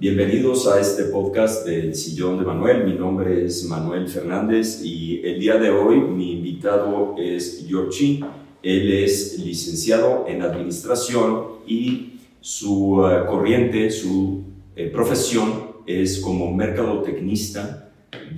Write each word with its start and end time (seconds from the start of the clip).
Bienvenidos 0.00 0.68
a 0.68 0.80
este 0.80 1.06
podcast 1.06 1.66
del 1.66 1.92
Sillón 1.92 2.38
de 2.38 2.44
Manuel. 2.44 2.84
Mi 2.84 2.92
nombre 2.92 3.44
es 3.44 3.64
Manuel 3.64 4.06
Fernández 4.06 4.80
y 4.84 5.20
el 5.24 5.40
día 5.40 5.56
de 5.56 5.70
hoy 5.70 5.96
mi 5.98 6.34
invitado 6.34 7.16
es 7.18 7.66
Yorchi. 7.66 8.24
Él 8.62 8.92
es 8.92 9.40
licenciado 9.40 10.26
en 10.28 10.42
Administración 10.42 11.46
y 11.66 12.20
su 12.40 13.00
uh, 13.00 13.26
corriente, 13.26 13.90
su 13.90 14.44
eh, 14.76 14.86
profesión 14.86 15.78
es 15.84 16.20
como 16.20 16.54
mercadotecnista 16.54 17.90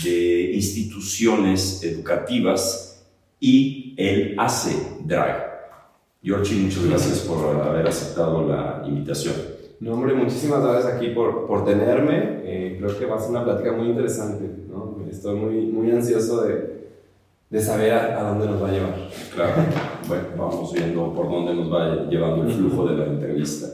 de 0.03 0.53
instituciones 0.55 1.85
educativas 1.85 3.05
y 3.39 3.95
él 3.99 4.35
hace 4.39 4.75
drag. 5.05 5.47
Yorchi, 6.23 6.55
muchas 6.55 6.87
gracias 6.87 7.19
por 7.19 7.55
haber 7.55 7.87
aceptado 7.87 8.49
la 8.49 8.83
invitación. 8.87 9.50
No, 9.81 9.95
hombre, 9.95 10.13
muchísimas 10.13 10.63
gracias 10.63 10.93
aquí 10.93 11.09
por, 11.09 11.47
por 11.47 11.65
tenerme. 11.65 12.43
Eh, 12.45 12.77
creo 12.79 12.99
que 12.99 13.07
va 13.07 13.17
a 13.17 13.21
ser 13.21 13.31
una 13.31 13.45
plática 13.45 13.73
muy 13.73 13.89
interesante. 13.89 14.45
¿no? 14.69 14.99
Estoy 15.11 15.37
muy, 15.37 15.55
muy 15.67 15.91
ansioso 15.91 16.43
de, 16.43 16.81
de 17.49 17.61
saber 17.61 17.95
a, 17.95 18.23
dónde 18.23 18.47
nos 18.47 18.63
va 18.63 18.69
a 18.69 18.73
llevar. 18.73 19.09
Claro, 19.35 19.55
bueno, 20.07 20.25
vamos 20.37 20.73
viendo 20.75 21.15
por 21.15 21.31
dónde 21.31 21.55
nos 21.55 21.73
va 21.73 22.09
llevando 22.11 22.45
el 22.45 22.53
flujo 22.53 22.87
de 22.89 22.97
la 22.97 23.07
entrevista. 23.07 23.69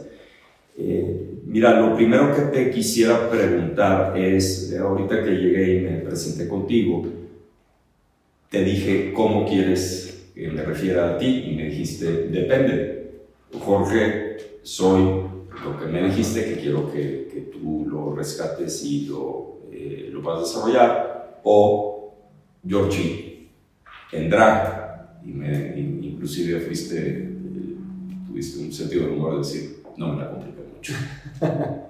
Eh, 0.78 1.40
mira, 1.44 1.80
lo 1.80 1.96
primero 1.96 2.32
que 2.34 2.42
te 2.42 2.70
quisiera 2.70 3.28
preguntar 3.28 4.16
es, 4.16 4.72
eh, 4.72 4.78
ahorita 4.78 5.24
que 5.24 5.30
llegué 5.30 5.74
y 5.74 5.80
me 5.80 5.98
presenté 5.98 6.46
contigo, 6.46 7.04
te 8.48 8.62
dije 8.62 9.12
cómo 9.12 9.44
quieres 9.44 10.30
que 10.36 10.48
me 10.50 10.62
refiera 10.62 11.14
a 11.14 11.18
ti 11.18 11.46
y 11.50 11.56
me 11.56 11.64
dijiste, 11.64 12.28
depende. 12.28 13.10
Jorge, 13.58 14.36
soy 14.62 15.25
lo 15.66 15.78
que 15.78 15.86
me 15.86 16.02
dijiste, 16.02 16.44
que 16.44 16.60
quiero 16.60 16.90
que, 16.90 17.28
que 17.32 17.40
tú 17.52 17.86
lo 17.88 18.14
rescates 18.14 18.84
y 18.84 19.06
lo, 19.06 19.60
eh, 19.72 20.08
lo 20.12 20.22
vas 20.22 20.38
a 20.38 20.40
desarrollar, 20.40 21.40
o 21.42 22.14
Georgie 22.66 23.48
en 24.12 24.30
drag, 24.30 25.20
y 25.24 25.30
me, 25.30 25.78
inclusive 25.78 26.60
fuiste, 26.60 27.32
tuviste 28.26 28.60
un 28.60 28.72
sentido 28.72 29.06
de 29.06 29.12
humor 29.12 29.32
de 29.32 29.38
decir, 29.38 29.82
no 29.96 30.12
me 30.12 30.22
la 30.22 30.30
compliqué 30.30 30.62
mucho. 30.74 30.94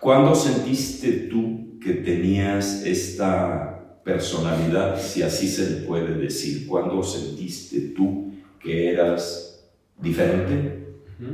¿Cuándo 0.00 0.34
sentiste 0.34 1.28
tú 1.30 1.78
que 1.82 1.94
tenías 1.94 2.84
esta 2.84 4.00
personalidad, 4.04 5.00
si 5.00 5.22
así 5.22 5.48
se 5.48 5.70
le 5.70 5.76
puede 5.86 6.14
decir? 6.14 6.66
¿Cuándo 6.66 7.02
sentiste 7.02 7.80
tú 7.96 8.32
que 8.60 8.90
eras 8.90 9.64
diferente? 9.98 10.83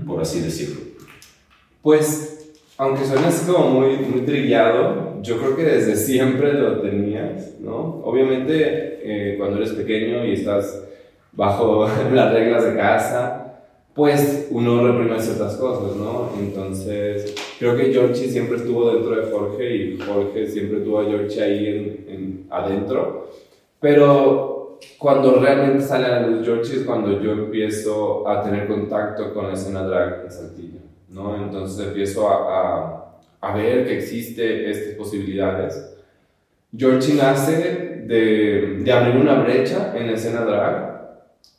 Por 0.06 0.20
así 0.20 0.40
decirlo? 0.40 0.80
Pues, 1.82 2.52
aunque 2.76 3.04
suene 3.04 3.26
así 3.26 3.50
como 3.50 3.70
muy, 3.70 3.96
muy 3.96 4.22
trillado, 4.22 5.20
yo 5.22 5.38
creo 5.38 5.56
que 5.56 5.64
desde 5.64 5.96
siempre 6.06 6.52
lo 6.54 6.80
tenías, 6.80 7.58
¿no? 7.60 8.00
Obviamente, 8.04 9.00
eh, 9.02 9.36
cuando 9.38 9.58
eres 9.58 9.72
pequeño 9.72 10.24
y 10.24 10.32
estás 10.32 10.84
bajo 11.32 11.86
las 12.12 12.32
reglas 12.32 12.64
de 12.64 12.76
casa, 12.76 13.40
pues 13.94 14.48
uno 14.50 14.86
reprime 14.86 15.20
ciertas 15.20 15.56
cosas, 15.56 15.96
¿no? 15.96 16.30
Entonces, 16.38 17.34
creo 17.58 17.76
que 17.76 17.92
Georgie 17.92 18.28
siempre 18.28 18.56
estuvo 18.56 18.92
dentro 18.92 19.16
de 19.16 19.30
Jorge 19.30 19.76
y 19.76 19.98
Jorge 19.98 20.46
siempre 20.46 20.80
tuvo 20.80 21.00
a 21.00 21.04
Georgie 21.04 21.42
ahí 21.42 21.66
en, 21.66 22.04
en, 22.08 22.46
adentro. 22.50 23.30
Pero 23.80 24.49
cuando 24.98 25.40
realmente 25.40 25.82
sale 25.82 26.06
a 26.06 26.20
la 26.20 26.26
luz 26.26 26.44
Georgie 26.44 26.76
es 26.76 26.84
cuando 26.84 27.20
yo 27.20 27.32
empiezo 27.32 28.26
a 28.28 28.42
tener 28.42 28.66
contacto 28.66 29.32
con 29.32 29.48
la 29.48 29.54
escena 29.54 29.82
drag 29.82 30.24
en 30.24 30.30
Saltillo, 30.30 30.80
¿no? 31.08 31.36
Entonces 31.36 31.86
empiezo 31.86 32.28
a, 32.28 33.16
a, 33.40 33.54
ver 33.54 33.86
que 33.86 33.98
existe 33.98 34.70
estas 34.70 34.94
posibilidades. 34.94 35.96
Georgie 36.76 37.14
nace 37.14 38.04
de, 38.06 38.78
de, 38.82 38.92
abrir 38.92 39.16
una 39.16 39.42
brecha 39.42 39.92
en 39.96 40.06
la 40.06 40.12
escena 40.12 40.42
drag. 40.42 40.90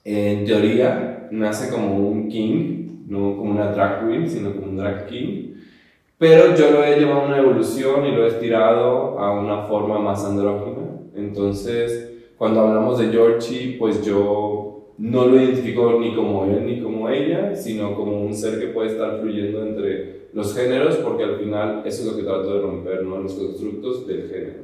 En 0.03 0.45
teoría, 0.45 1.27
nace 1.31 1.71
como 1.71 1.97
un 1.97 2.29
king, 2.29 3.05
no 3.07 3.37
como 3.37 3.51
una 3.51 3.71
drag 3.71 4.07
queen, 4.07 4.29
sino 4.29 4.53
como 4.53 4.67
un 4.67 4.77
drag 4.77 5.07
king. 5.07 5.55
Pero 6.17 6.55
yo 6.55 6.71
lo 6.71 6.83
he 6.83 6.99
llevado 6.99 7.21
a 7.21 7.25
una 7.25 7.39
evolución 7.39 8.05
y 8.05 8.11
lo 8.11 8.25
he 8.25 8.29
estirado 8.29 9.19
a 9.19 9.31
una 9.39 9.63
forma 9.63 9.99
más 9.99 10.23
andrógina. 10.23 10.81
Entonces, 11.15 12.10
cuando 12.41 12.61
hablamos 12.61 12.97
de 12.97 13.09
Georgie, 13.09 13.75
pues 13.77 14.03
yo 14.03 14.95
no 14.97 15.27
lo 15.27 15.39
identifico 15.39 15.99
ni 15.99 16.15
como 16.15 16.43
él 16.45 16.65
ni 16.65 16.81
como 16.81 17.07
ella, 17.07 17.55
sino 17.55 17.95
como 17.95 18.19
un 18.19 18.33
ser 18.33 18.59
que 18.59 18.69
puede 18.69 18.93
estar 18.93 19.21
fluyendo 19.21 19.63
entre 19.63 20.21
los 20.33 20.55
géneros, 20.55 20.95
porque 21.03 21.23
al 21.23 21.37
final 21.37 21.83
eso 21.85 22.01
es 22.01 22.07
lo 22.07 22.17
que 22.17 22.23
trato 22.23 22.51
de 22.51 22.61
romper, 22.61 23.03
¿no? 23.03 23.19
Los 23.19 23.33
constructos 23.33 24.07
del 24.07 24.27
género. 24.27 24.63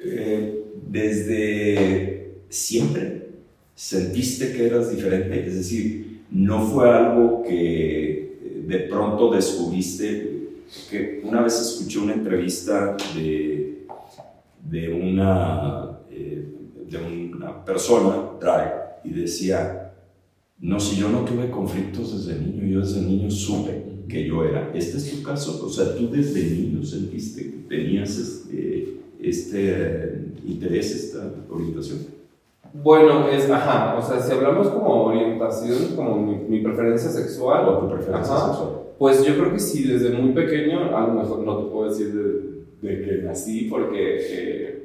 Eh, 0.00 0.64
desde 0.84 2.32
siempre 2.48 3.28
sentiste 3.76 4.52
que 4.52 4.66
eras 4.66 4.90
diferente, 4.90 5.46
es 5.46 5.54
decir, 5.54 6.22
no 6.32 6.60
fue 6.62 6.90
algo 6.90 7.44
que 7.44 8.64
de 8.66 8.78
pronto 8.80 9.30
descubriste, 9.30 10.48
que 10.90 11.20
una 11.22 11.42
vez 11.42 11.60
escuché 11.60 12.00
una 12.00 12.14
entrevista 12.14 12.96
de, 13.14 13.84
de 14.68 14.92
una 14.92 15.91
de 16.92 17.32
una 17.34 17.64
persona, 17.64 18.30
drag, 18.40 19.00
y 19.04 19.10
decía, 19.10 19.92
no, 20.60 20.78
si 20.78 21.00
yo 21.00 21.08
no 21.08 21.24
tuve 21.24 21.50
conflictos 21.50 22.26
desde 22.26 22.40
niño, 22.40 22.64
yo 22.64 22.80
desde 22.80 23.00
niño 23.00 23.30
supe 23.30 23.82
que 24.08 24.26
yo 24.26 24.44
era. 24.44 24.70
¿Este 24.74 24.98
es 24.98 25.10
tu 25.10 25.22
caso? 25.22 25.64
O 25.64 25.68
sea, 25.68 25.96
tú 25.96 26.08
desde 26.10 26.42
niño 26.42 26.84
sentiste 26.84 27.42
que 27.42 27.56
tenías 27.68 28.16
este, 28.18 28.98
este 29.20 30.28
interés, 30.46 30.94
esta 30.94 31.32
orientación. 31.50 31.98
Bueno, 32.74 33.28
es, 33.28 33.50
ajá, 33.50 33.98
o 33.98 34.02
sea, 34.02 34.20
si 34.20 34.32
hablamos 34.32 34.68
como 34.68 35.06
orientación, 35.06 35.96
como 35.96 36.16
mi, 36.48 36.60
preferencia 36.60 37.10
sexual. 37.10 37.68
O 37.68 37.78
tu 37.78 37.88
preferencia 37.88 38.34
sexual. 38.36 38.68
Pues 38.98 39.24
yo 39.26 39.34
creo 39.34 39.52
que 39.52 39.58
sí, 39.58 39.84
desde 39.84 40.10
muy 40.10 40.32
pequeño, 40.32 40.96
a 40.96 41.06
lo 41.06 41.14
mejor 41.14 41.40
no 41.40 41.58
te 41.58 41.70
puedo 41.70 41.90
decir 41.90 42.14
de, 42.14 42.88
de 42.88 43.04
que 43.04 43.22
nací, 43.22 43.66
porque 43.68 44.18
eh, 44.20 44.81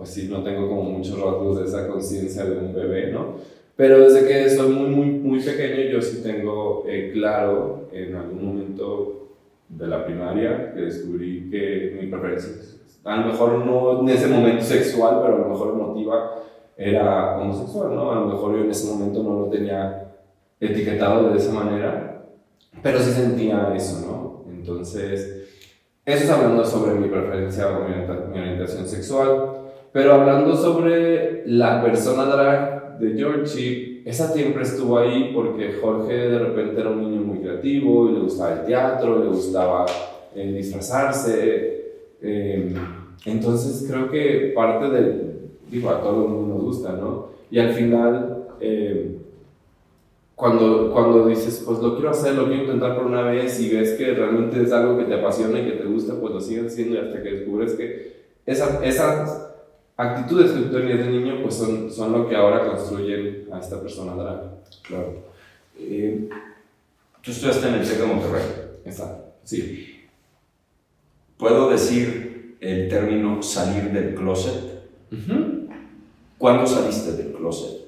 pues 0.00 0.14
sí, 0.14 0.28
no 0.30 0.42
tengo 0.42 0.66
como 0.66 0.82
muchos 0.84 1.20
rasgos 1.20 1.58
de 1.58 1.66
esa 1.66 1.86
conciencia 1.86 2.46
de 2.46 2.56
un 2.56 2.72
bebé, 2.72 3.12
¿no? 3.12 3.34
Pero 3.76 4.00
desde 4.00 4.26
que 4.26 4.48
soy 4.48 4.72
muy, 4.72 4.88
muy, 4.88 5.06
muy 5.10 5.40
pequeño, 5.40 5.90
yo 5.90 6.00
sí 6.00 6.22
tengo 6.22 6.84
eh, 6.88 7.10
claro 7.12 7.90
en 7.92 8.16
algún 8.16 8.46
momento 8.46 9.28
de 9.68 9.86
la 9.86 10.06
primaria 10.06 10.72
que 10.72 10.80
descubrí 10.80 11.50
que 11.50 11.98
mi 12.00 12.06
preferencia, 12.08 12.78
a 13.04 13.18
lo 13.18 13.26
mejor 13.26 13.66
no 13.66 14.00
en 14.00 14.08
ese 14.08 14.26
momento 14.26 14.64
sexual, 14.64 15.18
pero 15.22 15.34
a 15.34 15.38
lo 15.40 15.48
mejor 15.50 15.74
emotiva, 15.74 16.30
era 16.78 17.38
homosexual, 17.38 17.94
¿no? 17.94 18.10
A 18.10 18.20
lo 18.20 18.26
mejor 18.28 18.56
yo 18.56 18.64
en 18.64 18.70
ese 18.70 18.90
momento 18.90 19.22
no 19.22 19.40
lo 19.40 19.50
tenía 19.50 20.14
etiquetado 20.58 21.30
de 21.30 21.36
esa 21.36 21.52
manera, 21.52 22.24
pero 22.82 22.98
sí 23.00 23.10
sentía 23.10 23.74
eso, 23.76 24.06
¿no? 24.06 24.50
Entonces, 24.50 25.46
eso 26.06 26.24
es 26.24 26.30
hablando 26.30 26.64
sobre 26.64 26.94
mi 26.94 27.08
preferencia 27.08 27.68
o 27.68 27.86
mi 27.86 28.38
orientación 28.38 28.88
sexual. 28.88 29.59
Pero 29.92 30.14
hablando 30.14 30.56
sobre 30.56 31.42
la 31.46 31.82
persona 31.82 32.24
drag 32.24 32.98
de 33.00 33.14
Georgie, 33.14 34.02
esa 34.04 34.32
siempre 34.32 34.62
estuvo 34.62 34.98
ahí 34.98 35.32
porque 35.34 35.78
Jorge 35.80 36.14
de 36.14 36.38
repente 36.38 36.80
era 36.80 36.90
un 36.90 37.00
niño 37.00 37.22
muy 37.22 37.38
creativo 37.38 38.08
y 38.08 38.12
le 38.14 38.20
gustaba 38.20 38.60
el 38.60 38.66
teatro, 38.66 39.18
le 39.18 39.26
gustaba 39.26 39.86
eh, 40.34 40.52
disfrazarse. 40.52 41.80
Em, 42.22 42.74
entonces 43.26 43.86
creo 43.90 44.08
que 44.10 44.52
parte 44.54 44.88
del, 44.90 45.50
digo, 45.70 45.90
a 45.90 46.00
todo 46.00 46.24
el 46.24 46.30
mundo 46.30 46.54
nos 46.54 46.62
gusta, 46.62 46.92
¿no? 46.92 47.30
Y 47.50 47.58
al 47.58 47.70
final, 47.70 48.46
em, 48.60 49.16
cuando, 50.36 50.92
cuando 50.92 51.26
dices, 51.26 51.62
pues 51.66 51.80
lo 51.80 51.94
quiero 51.94 52.10
hacer, 52.10 52.34
lo 52.34 52.46
quiero 52.46 52.62
intentar 52.62 52.96
por 52.96 53.06
una 53.06 53.22
vez 53.22 53.60
y 53.60 53.74
ves 53.74 53.92
que 53.94 54.14
realmente 54.14 54.62
es 54.62 54.72
algo 54.72 54.96
que 54.96 55.04
te 55.04 55.14
apasiona 55.14 55.60
y 55.60 55.64
que 55.64 55.72
te 55.72 55.84
gusta, 55.84 56.14
pues 56.20 56.32
lo 56.32 56.40
sigues 56.40 56.72
haciendo 56.72 56.94
y 56.94 56.98
hasta 56.98 57.22
que 57.22 57.30
descubres 57.32 57.74
que 57.74 58.20
esa, 58.46 58.84
esas 58.84 59.49
actitudes 60.00 60.52
que 60.52 60.60
tú 60.62 60.72
tenías 60.72 60.98
de 60.98 61.10
niño, 61.10 61.42
pues 61.42 61.54
son, 61.54 61.90
son 61.90 62.12
lo 62.12 62.28
que 62.28 62.36
ahora 62.36 62.66
construyen 62.66 63.48
a 63.52 63.58
esta 63.58 63.80
persona 63.80 64.14
drag. 64.14 64.40
Claro. 64.82 65.24
Eh, 65.78 66.28
tú 67.22 67.30
estudiaste 67.30 67.68
en 67.68 67.74
el 67.74 67.88
TEC 67.88 67.98
de 67.98 68.06
Monterrey. 68.06 68.42
Exacto, 68.84 69.34
sí. 69.44 70.08
Puedo 71.36 71.70
decir 71.70 72.56
el 72.60 72.88
término 72.88 73.42
salir 73.42 73.90
del 73.92 74.14
closet. 74.14 74.70
¿Cuándo 76.38 76.66
saliste 76.66 77.12
del 77.12 77.32
closet? 77.32 77.80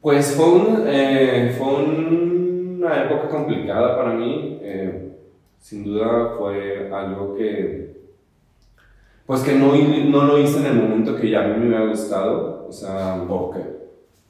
Pues 0.00 0.34
fue, 0.34 0.48
un, 0.48 0.84
eh, 0.86 1.54
fue 1.56 1.84
una 1.84 3.04
época 3.04 3.28
complicada 3.28 3.96
para 3.96 4.14
mí. 4.14 4.58
Eh, 4.60 5.12
sin 5.58 5.84
duda 5.84 6.34
fue 6.36 6.90
algo 6.92 7.36
que, 7.36 7.81
pues 9.32 9.44
que 9.44 9.54
no, 9.54 9.74
no 9.74 10.24
lo 10.24 10.38
hice 10.38 10.58
en 10.58 10.66
el 10.66 10.74
momento 10.74 11.16
que 11.16 11.30
ya 11.30 11.42
a 11.42 11.48
mí 11.48 11.58
me 11.58 11.68
hubiera 11.68 11.86
gustado. 11.86 12.66
O 12.68 12.70
sea, 12.70 13.24
¿Por 13.26 13.54
qué? 13.54 13.60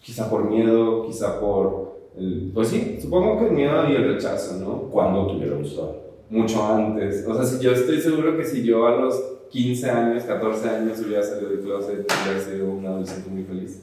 quizá 0.01 0.31
por 0.31 0.49
miedo, 0.49 1.05
quizá 1.05 1.41
por, 1.41 1.99
el, 2.17 2.53
pues 2.55 2.69
sí, 2.69 2.99
supongo 3.03 3.37
que 3.37 3.47
el 3.47 3.51
miedo 3.51 3.89
y 3.89 3.97
el 3.97 4.15
rechazo, 4.15 4.61
¿no? 4.61 4.83
¿Cuándo 4.93 5.27
te 5.27 5.39
hubiera 5.39 5.57
gustado? 5.57 5.97
Mucho 6.31 6.65
antes. 6.65 7.27
O 7.27 7.35
sea, 7.35 7.45
si 7.45 7.61
yo 7.65 7.73
estoy 7.73 8.01
seguro 8.01 8.37
que 8.37 8.45
si 8.45 8.63
yo 8.63 8.87
a 8.87 8.95
los 8.95 9.21
15 9.51 9.91
años, 9.91 10.23
14 10.23 10.69
años 10.69 11.01
hubiera 11.05 11.21
salido 11.25 11.51
del 11.51 11.63
closet, 11.63 12.07
hubiera 12.25 12.41
sido 12.41 12.71
un 12.71 12.87
adolescente 12.87 13.29
muy 13.29 13.43
feliz. 13.43 13.83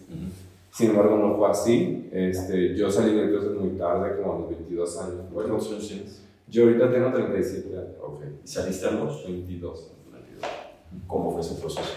Sin 0.71 0.91
embargo, 0.91 1.17
no 1.17 1.35
fue 1.35 1.49
así. 1.49 2.07
Este, 2.13 2.77
yo 2.77 2.89
salí 2.89 3.13
del 3.13 3.31
closet 3.31 3.59
muy 3.59 3.77
tarde, 3.77 4.21
como 4.21 4.35
a 4.35 4.39
los 4.39 4.49
22 4.51 4.97
años. 4.99 5.25
¿Cuántos 5.33 5.69
años 5.69 5.85
tienes? 5.85 6.23
Yo 6.47 6.63
ahorita 6.63 6.89
tengo 6.89 7.11
37 7.11 7.75
años. 7.75 7.89
Ok. 8.01 8.21
¿Y 8.41 8.47
saliste 8.47 8.87
a 8.87 8.91
los? 8.91 9.25
22. 9.25 9.98
¿Cómo 11.07 11.31
fue 11.31 11.41
ese 11.41 11.55
proceso? 11.55 11.89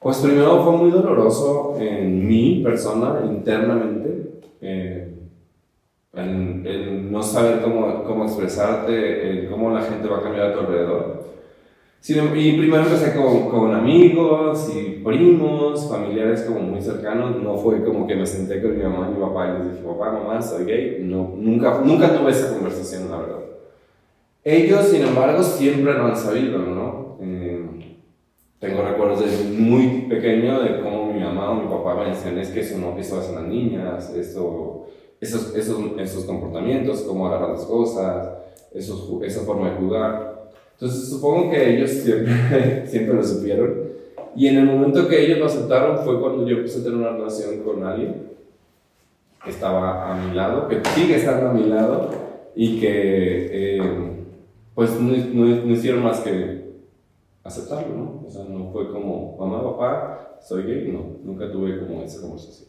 Pues 0.00 0.18
primero 0.18 0.62
fue 0.62 0.76
muy 0.76 0.90
doloroso 0.90 1.76
en 1.78 2.26
mi 2.26 2.62
persona, 2.62 3.20
internamente, 3.24 4.42
eh, 4.60 5.14
en, 6.12 6.66
en 6.66 7.12
no 7.12 7.22
saber 7.22 7.62
cómo, 7.62 8.04
cómo 8.04 8.24
expresarte, 8.24 9.44
en 9.44 9.50
cómo 9.50 9.70
la 9.70 9.82
gente 9.82 10.08
va 10.08 10.18
a 10.18 10.22
cambiar 10.22 10.48
a 10.48 10.52
tu 10.52 10.60
alrededor. 10.60 11.24
Sí, 12.04 12.12
y 12.18 12.58
primero 12.58 12.82
empecé 12.82 13.14
con, 13.16 13.48
con, 13.48 13.74
amigos 13.74 14.70
y 14.76 15.02
primos, 15.02 15.88
familiares 15.88 16.42
como 16.42 16.60
muy 16.60 16.82
cercanos. 16.82 17.42
No 17.42 17.56
fue 17.56 17.82
como 17.82 18.06
que 18.06 18.14
me 18.14 18.26
senté 18.26 18.60
con 18.60 18.76
mi 18.76 18.84
mamá 18.84 19.08
y 19.08 19.14
mi 19.14 19.24
papá 19.24 19.48
y 19.48 19.62
les 19.62 19.72
dije, 19.72 19.86
papá, 19.86 20.12
mamá, 20.12 20.42
soy 20.42 20.66
gay. 20.66 20.98
No, 21.00 21.32
nunca, 21.34 21.80
nunca 21.82 22.14
tuve 22.14 22.30
esa 22.30 22.52
conversación, 22.52 23.10
la 23.10 23.16
verdad. 23.16 23.38
Ellos, 24.44 24.82
sin 24.88 25.00
embargo, 25.00 25.42
siempre 25.42 25.94
lo 25.94 26.04
han 26.04 26.16
sabido, 26.16 26.58
¿no? 26.58 27.03
Tengo 28.58 28.82
recuerdos 28.82 29.20
desde 29.20 29.44
muy 29.44 30.06
pequeño 30.08 30.62
de 30.62 30.80
cómo 30.80 31.12
mi 31.12 31.20
mamá 31.20 31.50
o 31.50 31.54
mi 31.54 31.68
papá 31.68 31.94
me 31.96 32.10
decían, 32.10 32.38
es 32.38 32.48
que 32.48 32.60
eso 32.60 32.78
no, 32.78 32.98
eso 32.98 33.18
hacen 33.18 33.34
las 33.34 33.44
niñas, 33.44 34.10
eso, 34.14 34.86
esos, 35.20 35.54
esos, 35.54 35.78
esos 35.98 36.24
comportamientos, 36.24 37.02
cómo 37.02 37.26
agarrar 37.26 37.50
las 37.50 37.64
cosas, 37.64 38.28
esos, 38.72 39.22
esa 39.22 39.42
forma 39.42 39.70
de 39.70 39.76
jugar. 39.76 40.50
Entonces 40.72 41.08
supongo 41.08 41.50
que 41.50 41.76
ellos 41.76 41.90
siempre, 41.90 42.86
siempre 42.86 43.14
lo 43.14 43.24
supieron. 43.24 43.94
Y 44.36 44.48
en 44.48 44.58
el 44.58 44.66
momento 44.66 45.06
que 45.08 45.24
ellos 45.24 45.38
lo 45.38 45.46
aceptaron 45.46 45.98
fue 45.98 46.20
cuando 46.20 46.46
yo 46.46 46.56
empecé 46.56 46.80
a 46.80 46.84
tener 46.84 46.98
una 46.98 47.10
relación 47.10 47.60
con 47.60 47.84
alguien 47.84 48.34
que 49.44 49.50
estaba 49.50 50.10
a 50.10 50.16
mi 50.16 50.34
lado, 50.34 50.68
que 50.68 50.80
sigue 50.94 51.16
estando 51.16 51.50
a 51.50 51.52
mi 51.52 51.64
lado 51.64 52.10
y 52.56 52.80
que 52.80 53.76
eh, 53.76 53.82
pues 54.74 54.98
no, 54.98 55.16
no, 55.16 55.46
no, 55.64 55.72
hicieron 55.72 56.02
más 56.02 56.20
que 56.20 56.63
aceptarlo, 57.44 57.94
¿no? 57.94 58.24
O 58.26 58.30
sea, 58.30 58.44
no 58.44 58.72
fue 58.72 58.90
como, 58.90 59.36
mamá, 59.38 59.62
papá, 59.62 60.38
soy 60.42 60.64
gay, 60.64 60.90
no, 60.90 61.18
nunca 61.22 61.52
tuve 61.52 61.78
como 61.78 62.02
esa 62.02 62.22
conversación. 62.22 62.68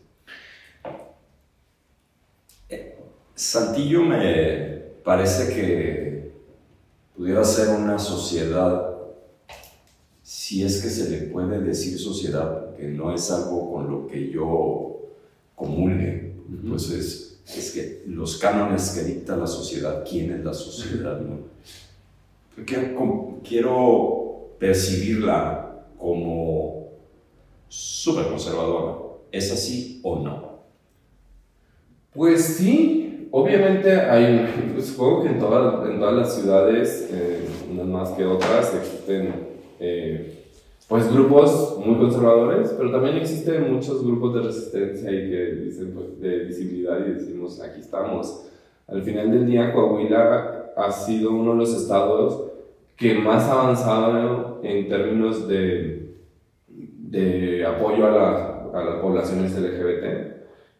Santillo 3.33 4.04
me 4.04 4.81
parece 5.04 5.54
que 5.54 6.31
pudiera 7.16 7.44
ser 7.44 7.69
una 7.69 8.00
sociedad, 8.00 8.92
si 10.24 10.63
es 10.63 10.81
que 10.81 10.89
se 10.89 11.10
le 11.10 11.18
puede 11.27 11.60
decir 11.60 11.98
sociedad, 12.00 12.74
que 12.75 12.88
no 12.88 13.13
es 13.13 13.30
algo 13.31 13.74
con 13.74 13.92
lo 13.92 14.07
que 14.07 14.30
yo 14.30 15.01
comulgue, 15.56 16.33
uh 16.50 16.54
-huh. 16.54 16.69
pues 16.69 16.89
es, 16.89 17.72
que 17.74 18.04
los 18.07 18.38
cánones 18.38 18.92
que 18.92 19.04
dicta 19.04 19.36
la 19.36 19.48
sociedad, 19.48 20.04
¿quién 20.10 20.31
es 20.31 20.44
la 20.44 20.54
sociedad? 20.54 21.19
¿no? 21.19 21.39
Quiero, 22.66 23.39
quiero 23.44 24.25
percibirla 24.59 25.85
como 25.97 26.91
súper 27.67 28.27
conservadora. 28.27 28.97
¿Es 29.31 29.51
así 29.51 29.99
o 30.03 30.19
no? 30.19 30.55
Pues 32.13 32.43
sí, 32.43 33.27
obviamente 33.31 33.91
hay, 33.91 34.71
pues 34.73 34.87
supongo 34.87 35.23
que 35.23 35.29
en, 35.29 35.39
toda, 35.39 35.89
en 35.89 35.99
todas 35.99 36.15
las 36.15 36.35
ciudades, 36.35 37.09
eh, 37.11 37.45
unas 37.69 37.87
más 37.87 38.09
que 38.11 38.25
otras, 38.25 38.73
existen 38.73 39.33
eh, 39.79 40.43
pues 40.87 41.11
grupos 41.11 41.77
muy 41.83 41.97
conservadores, 41.97 42.73
pero 42.77 42.91
también 42.91 43.17
existen 43.17 43.73
muchos 43.73 44.05
grupos 44.05 44.35
de 44.35 44.41
resistencia 44.41 45.11
y 45.11 45.29
que 45.29 45.45
dicen 45.55 45.91
pues, 45.93 46.19
de 46.21 46.45
visibilidad 46.45 46.99
y 47.05 47.11
decimos 47.11 47.59
aquí 47.59 47.81
estamos. 47.81 48.45
Al 48.87 49.01
final 49.01 49.31
del 49.31 49.47
día 49.47 49.73
Coahuila 49.73 50.71
ha 50.77 50.91
sido 50.91 51.31
uno 51.31 51.53
de 51.53 51.57
los 51.57 51.75
estados 51.75 52.51
que 52.95 53.15
más 53.15 53.50
avanzado 53.50 54.59
en 54.63 54.88
términos 54.88 55.47
de, 55.47 56.15
de 56.68 57.65
apoyo 57.65 58.07
a, 58.07 58.12
la, 58.12 58.80
a 58.80 58.83
las 58.83 58.95
poblaciones 59.01 59.57
LGBT. 59.57 60.36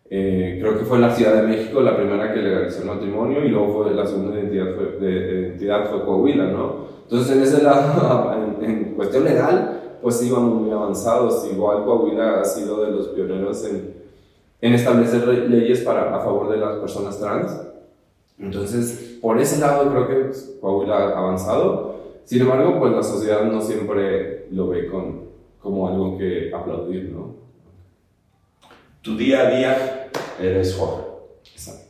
Eh, 0.08 0.60
creo 0.62 0.78
que 0.78 0.86
fue 0.86 1.00
la 1.00 1.10
Ciudad 1.10 1.42
de 1.42 1.48
México 1.48 1.82
la 1.82 1.98
primera 1.98 2.32
que 2.32 2.40
legalizó 2.40 2.82
el 2.82 2.90
matrimonio 2.90 3.44
y 3.44 3.50
luego 3.50 3.84
fue 3.84 3.94
la 3.94 4.06
segunda 4.06 4.40
identidad 4.40 4.76
fue, 4.76 5.00
de, 5.00 5.20
de 5.20 5.42
identidad 5.42 5.90
fue 5.90 6.06
Coahuila, 6.06 6.46
¿no? 6.46 6.86
Entonces 7.04 7.36
en 7.36 7.44
ese 7.44 7.64
lado, 7.64 8.32
en, 8.62 8.70
en, 8.70 8.84
cuestión 8.96 9.24
legal, 9.24 9.98
pues 10.02 10.22
íbamos 10.24 10.62
muy 10.62 10.72
avanzados. 10.72 11.48
Igual 11.52 11.84
Coahuila 11.84 12.42
ha 12.42 12.46
sido 12.46 12.86
de 12.86 12.92
los 12.92 13.08
pioneros 13.10 13.66
en, 13.66 13.96
en 14.62 14.74
establecer 14.74 15.28
leyes 15.28 15.82
para, 15.82 16.16
a 16.16 16.20
favor 16.20 16.50
de 16.50 16.58
las 16.58 16.76
personas 16.78 17.20
trans. 17.20 17.62
Entonces, 18.38 19.18
por 19.22 19.40
ese 19.40 19.60
lado 19.60 19.90
creo 19.90 20.08
que 20.08 20.32
Coahuila 20.62 20.96
ha 20.96 21.18
avanzado. 21.18 21.95
Sin 22.26 22.42
embargo, 22.42 22.80
pues 22.80 22.92
la 22.92 23.04
sociedad 23.04 23.44
no 23.46 23.62
siempre 23.62 24.48
lo 24.52 24.70
ve 24.70 24.88
con, 24.88 25.30
como 25.60 25.88
algo 25.88 26.18
que 26.18 26.52
aplaudir, 26.54 27.12
¿no? 27.12 27.36
Tu 29.02 29.16
día 29.16 29.48
a 29.48 29.52
día 29.52 30.10
eres 30.42 30.76
Jorge. 30.76 31.04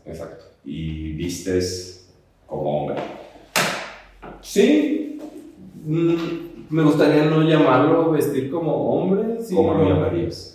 Exacto. 0.06 0.46
Y 0.66 1.14
vistes 1.14 2.14
como 2.46 2.82
hombre. 2.82 2.98
Sí. 4.42 5.20
Mm, 5.86 6.16
me 6.70 6.84
gustaría 6.84 7.26
no 7.26 7.42
llamarlo 7.44 8.12
vestir 8.12 8.52
como 8.52 8.76
hombre. 8.94 9.42
Sino, 9.42 9.62
¿Cómo 9.62 9.74
lo 9.76 9.90
llamarías? 9.90 10.55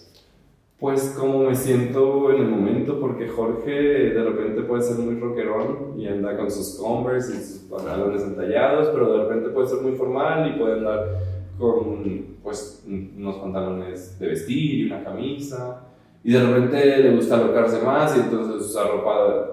Pues 0.81 1.15
como 1.19 1.41
me 1.41 1.55
siento 1.55 2.33
en 2.33 2.41
el 2.41 2.49
momento, 2.49 2.99
porque 2.99 3.29
Jorge 3.29 3.71
de 3.71 4.25
repente 4.25 4.63
puede 4.63 4.81
ser 4.81 4.97
muy 4.99 5.21
rockerón 5.21 5.93
y 5.99 6.07
anda 6.09 6.35
con 6.39 6.51
sus 6.51 6.79
Converse 6.81 7.37
y 7.37 7.41
sus 7.41 7.59
pantalones 7.71 8.23
entallados, 8.23 8.89
pero 8.89 9.13
de 9.13 9.25
repente 9.25 9.51
puede 9.51 9.69
ser 9.69 9.83
muy 9.83 9.93
formal 9.93 10.49
y 10.49 10.59
puede 10.59 10.79
andar 10.79 11.19
con 11.59 12.39
pues 12.43 12.83
unos 12.89 13.37
pantalones 13.37 14.19
de 14.19 14.27
vestir 14.29 14.81
y 14.81 14.87
una 14.87 15.05
camisa. 15.05 15.87
Y 16.25 16.33
de 16.33 16.43
repente 16.43 16.97
le 16.97 17.15
gusta 17.15 17.37
alocarse 17.37 17.85
más 17.85 18.17
y 18.17 18.21
entonces 18.21 18.67
usa 18.67 18.85
ropa 18.85 19.51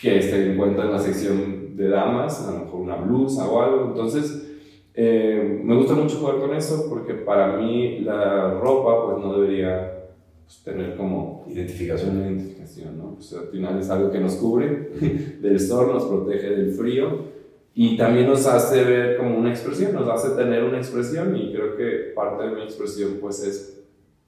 que 0.00 0.22
se 0.22 0.52
encuentra 0.52 0.84
en 0.84 0.92
la 0.92 1.00
sección 1.00 1.76
de 1.76 1.88
damas, 1.88 2.46
a 2.46 2.52
lo 2.52 2.64
mejor 2.64 2.80
una 2.80 2.96
blusa 2.96 3.48
o 3.48 3.60
algo. 3.60 3.86
Entonces, 3.86 4.56
eh, 4.94 5.60
me 5.64 5.74
gusta 5.74 5.94
mucho 5.94 6.18
jugar 6.18 6.36
con 6.36 6.54
eso 6.54 6.86
porque 6.88 7.14
para 7.14 7.56
mí 7.56 7.98
la 8.02 8.54
ropa 8.60 9.06
pues 9.06 9.18
no 9.18 9.40
debería 9.40 10.03
pues, 10.44 10.62
tener 10.62 10.96
como 10.96 11.44
identificación. 11.48 12.16
Una 12.16 12.26
identificación, 12.26 12.98
¿no? 12.98 13.14
Pues, 13.14 13.32
al 13.32 13.48
final 13.48 13.78
es 13.78 13.90
algo 13.90 14.10
que 14.10 14.20
nos 14.20 14.34
cubre 14.34 14.90
del 15.40 15.60
sol, 15.60 15.92
nos 15.92 16.04
protege 16.04 16.50
del 16.50 16.72
frío 16.72 17.34
y 17.74 17.96
también 17.96 18.28
nos 18.28 18.46
hace 18.46 18.84
ver 18.84 19.16
como 19.16 19.36
una 19.36 19.50
expresión, 19.50 19.94
nos 19.94 20.08
hace 20.08 20.36
tener 20.36 20.62
una 20.62 20.78
expresión 20.78 21.36
y 21.36 21.52
creo 21.52 21.76
que 21.76 22.12
parte 22.14 22.44
de 22.44 22.54
mi 22.54 22.62
expresión 22.62 23.18
pues 23.20 23.42
es 23.42 23.84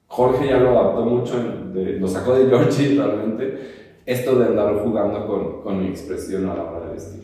Jorge 0.07 0.47
ya 0.47 0.59
lo 0.59 0.77
adaptó 0.77 1.05
mucho, 1.05 1.33
de, 1.73 1.99
lo 1.99 2.07
sacó 2.07 2.35
de 2.35 2.47
Georgie 2.47 2.95
realmente, 2.97 3.57
esto 4.05 4.39
de 4.39 4.45
andar 4.45 4.79
jugando 4.83 5.27
con, 5.27 5.61
con, 5.61 5.81
mi 5.81 5.89
expresión 5.89 6.49
a 6.49 6.55
la 6.55 6.63
hora 6.63 6.87
de 6.87 6.93
vestir. 6.93 7.23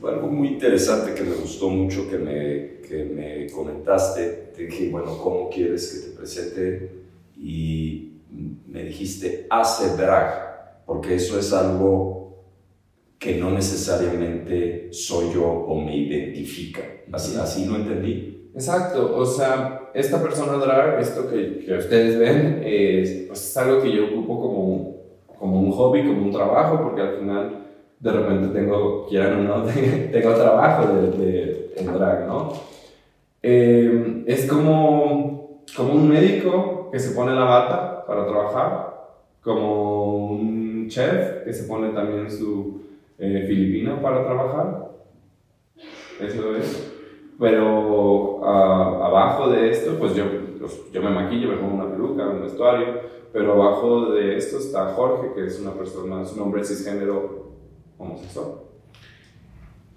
Bueno, 0.00 0.18
algo 0.18 0.28
muy 0.28 0.48
interesante 0.48 1.14
que 1.14 1.22
me 1.22 1.34
gustó 1.34 1.68
mucho 1.68 2.08
que 2.08 2.18
me, 2.18 2.80
que 2.86 3.04
me 3.04 3.50
comentaste, 3.50 4.52
te 4.54 4.66
dije, 4.66 4.90
bueno, 4.90 5.16
¿cómo 5.18 5.48
quieres 5.48 5.88
que 5.92 6.10
te 6.10 6.16
presente? 6.16 6.90
Y 7.38 8.12
me 8.30 8.84
dijiste, 8.84 9.46
hace 9.50 9.96
drag, 9.96 10.84
porque 10.86 11.16
eso 11.16 11.38
es 11.38 11.52
algo 11.52 12.20
que 13.18 13.36
no 13.36 13.50
necesariamente 13.50 14.88
soy 14.92 15.34
yo 15.34 15.44
o 15.44 15.80
me 15.80 15.96
identifica. 15.96 16.80
Así, 17.12 17.36
así 17.36 17.66
lo 17.66 17.76
entendí. 17.76 18.50
Exacto, 18.54 19.16
o 19.16 19.26
sea, 19.26 19.90
esta 19.94 20.22
persona 20.22 20.54
drag, 20.54 20.98
esto 21.00 21.28
que, 21.28 21.64
que 21.64 21.74
ustedes 21.74 22.18
ven, 22.18 22.62
es, 22.64 23.26
pues 23.28 23.50
es, 23.50 23.56
algo 23.56 23.82
que 23.82 23.92
yo 23.92 24.06
ocupo 24.06 24.40
como, 24.40 24.96
como 25.38 25.60
un 25.60 25.70
hobby, 25.72 26.06
como 26.06 26.22
un 26.22 26.32
trabajo, 26.32 26.80
porque 26.82 27.02
al 27.02 27.18
final 27.18 27.66
de 28.00 28.10
repente 28.10 28.58
tengo, 28.58 29.06
quieran 29.06 29.46
o 29.46 29.58
no, 29.58 29.64
tengo 30.12 30.34
trabajo 30.34 30.92
de, 30.94 31.10
de, 31.10 31.74
en 31.76 31.92
drag, 31.92 32.26
¿no? 32.26 32.52
Eh, 33.42 34.24
es 34.26 34.46
como, 34.46 35.62
como 35.76 35.94
un 35.94 36.08
médico 36.08 36.88
que 36.90 36.98
se 36.98 37.14
pone 37.14 37.34
la 37.34 37.44
bata 37.44 37.99
para 38.10 38.26
trabajar, 38.26 39.12
como 39.40 40.32
un 40.32 40.88
chef 40.88 41.44
que 41.44 41.52
se 41.52 41.62
pone 41.68 41.90
también 41.90 42.28
su 42.28 42.80
eh, 43.16 43.44
filipino 43.46 44.02
para 44.02 44.24
trabajar. 44.24 44.90
Eso 46.20 46.56
es. 46.56 46.92
Pero 47.38 48.44
abajo 48.44 49.48
de 49.50 49.70
esto, 49.70 49.96
pues 49.96 50.16
yo, 50.16 50.24
yo 50.92 51.02
me 51.02 51.10
maquillo, 51.10 51.50
me 51.50 51.58
pongo 51.58 51.76
una 51.76 51.88
peluca, 51.88 52.26
un 52.26 52.42
vestuario, 52.42 53.00
pero 53.32 53.52
abajo 53.52 54.10
de 54.10 54.36
esto 54.36 54.58
está 54.58 54.86
Jorge, 54.86 55.32
que 55.32 55.46
es 55.46 55.60
una 55.60 55.74
persona, 55.74 56.22
es 56.22 56.32
un 56.32 56.42
hombre 56.42 56.64
cisgénero 56.64 57.52
homosexual. 57.96 58.54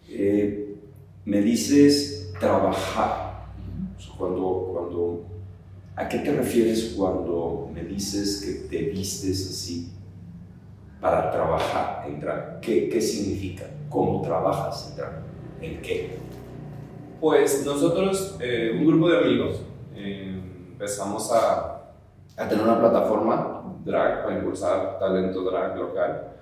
Eh, 0.07 0.75
me 1.25 1.41
dices 1.41 2.31
trabajar. 2.39 3.47
Cuando, 4.19 4.69
cuando, 4.71 5.32
¿A 5.95 6.09
qué 6.09 6.19
te 6.19 6.35
refieres 6.35 6.95
cuando 6.97 7.69
me 7.71 7.83
dices 7.83 8.43
que 8.43 8.67
te 8.67 8.89
vistes 8.89 9.47
así 9.47 9.91
para 10.99 11.29
trabajar 11.29 12.05
en 12.07 12.19
drag? 12.19 12.59
¿Qué, 12.61 12.89
qué 12.89 12.99
significa? 12.99 13.65
¿Cómo 13.89 14.21
trabajas 14.23 14.89
en 14.89 14.97
drag? 14.97 15.21
¿En 15.61 15.81
qué? 15.83 16.17
Pues 17.21 17.63
nosotros, 17.63 18.37
eh, 18.41 18.75
un 18.79 18.87
grupo 18.87 19.07
de 19.07 19.19
amigos, 19.19 19.61
eh, 19.95 20.35
empezamos 20.71 21.31
a, 21.31 21.93
a, 22.37 22.49
tener 22.49 22.63
una 22.63 22.79
plataforma 22.79 23.63
drag 23.85 24.23
para 24.23 24.37
impulsar 24.39 24.97
talento 24.97 25.43
drag 25.43 25.77
local. 25.77 26.33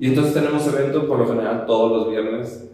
Y 0.00 0.08
entonces 0.08 0.34
tenemos 0.34 0.66
eventos 0.66 1.04
por 1.04 1.20
lo 1.20 1.28
general 1.28 1.66
todos 1.66 1.92
los 1.92 2.10
viernes, 2.10 2.68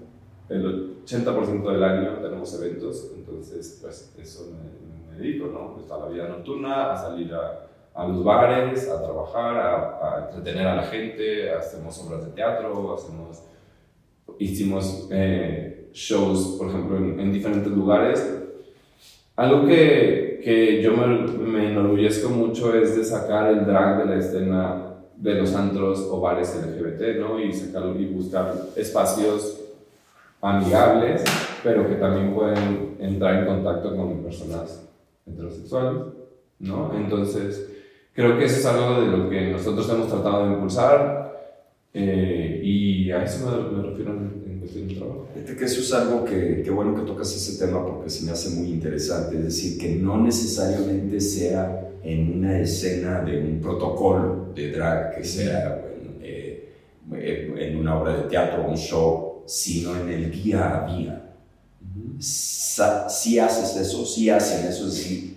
el 0.48 1.04
80% 1.04 1.70
del 1.70 1.84
año 1.84 2.18
tenemos 2.22 2.54
eventos, 2.60 3.12
entonces 3.14 3.78
pues 3.82 4.14
eso 4.18 4.50
me, 4.50 4.83
me 5.14 5.22
dedico, 5.22 5.46
¿no? 5.46 5.80
Está 5.80 5.98
la 5.98 6.08
vida 6.08 6.28
nocturna, 6.28 6.92
a 6.92 6.96
salir 6.96 7.32
a, 7.34 7.66
a 7.94 8.08
los 8.08 8.24
bares, 8.24 8.88
a 8.90 9.02
trabajar, 9.02 9.56
a, 9.56 10.16
a, 10.16 10.24
entretener 10.26 10.66
a 10.66 10.76
la 10.76 10.82
gente, 10.82 11.52
hacemos 11.52 11.98
obras 12.06 12.26
de 12.26 12.32
teatro, 12.32 12.94
hacemos, 12.94 13.42
hicimos... 14.38 15.08
Eh, 15.10 15.74
shows, 15.94 16.56
por 16.58 16.68
ejemplo, 16.68 16.98
en, 16.98 17.20
en 17.20 17.32
diferentes 17.32 17.72
lugares. 17.72 18.42
Algo 19.36 19.66
que, 19.66 20.40
que 20.42 20.82
yo 20.82 20.92
me, 20.96 21.06
me, 21.38 21.70
enorgullezco 21.70 22.28
mucho 22.28 22.74
es 22.74 22.96
de 22.96 23.04
sacar 23.04 23.50
el 23.50 23.64
drag 23.64 23.98
de 23.98 24.06
la 24.06 24.20
escena 24.20 24.90
de 25.16 25.34
los 25.34 25.54
antros 25.54 26.06
o 26.10 26.20
bares 26.20 26.54
LGBT, 26.54 27.20
¿no? 27.20 27.40
Y, 27.40 27.52
sacarlo, 27.52 27.98
y 27.98 28.06
buscar 28.06 28.52
espacios 28.76 29.60
amigables, 30.40 31.24
pero 31.62 31.88
que 31.88 31.94
también 31.94 32.34
pueden 32.34 32.96
entrar 32.98 33.36
en 33.36 33.46
contacto 33.46 33.96
con 33.96 34.22
personas 34.22 34.83
heterosexuales, 35.26 36.02
¿no? 36.60 36.92
Entonces, 36.94 37.68
creo 38.12 38.38
que 38.38 38.44
eso 38.44 38.60
es 38.60 38.66
algo 38.66 39.00
de 39.00 39.06
lo 39.06 39.28
que 39.28 39.50
nosotros 39.50 39.88
hemos 39.90 40.08
tratado 40.08 40.46
de 40.46 40.54
impulsar 40.54 41.24
eh, 41.92 42.60
y 42.62 43.10
a 43.10 43.24
eso 43.24 43.46
me, 43.46 43.76
me 43.76 43.82
refiero 43.88 44.14
Fíjate 45.34 45.56
que 45.56 45.64
eso 45.64 45.80
es 45.80 45.92
algo 45.92 46.24
que, 46.24 46.62
que 46.62 46.70
bueno 46.70 46.94
que 46.94 47.02
tocas 47.02 47.34
ese 47.34 47.64
tema 47.64 47.84
porque 47.84 48.08
se 48.08 48.24
me 48.24 48.32
hace 48.32 48.50
muy 48.50 48.68
interesante, 48.68 49.36
es 49.36 49.44
decir, 49.44 49.78
que 49.78 49.94
no 49.96 50.20
necesariamente 50.20 51.20
sea 51.20 51.90
en 52.02 52.38
una 52.38 52.60
escena 52.60 53.20
de 53.22 53.40
un 53.40 53.60
protocolo 53.60 54.52
de 54.54 54.70
drag, 54.70 55.16
que 55.16 55.24
sea 55.24 55.82
eh, 56.22 56.70
en 57.12 57.76
una 57.76 58.00
obra 58.00 58.16
de 58.16 58.22
teatro, 58.28 58.66
un 58.68 58.76
show, 58.76 59.42
sino 59.46 59.96
en 59.96 60.08
el 60.08 60.30
día 60.30 60.84
a 60.84 60.96
día. 60.96 61.33
Si 62.18 63.38
haces 63.38 63.76
eso, 63.76 64.04
si 64.04 64.30
hacen 64.30 64.66
eso, 64.66 64.88
es 64.88 64.96
decir, 64.96 65.36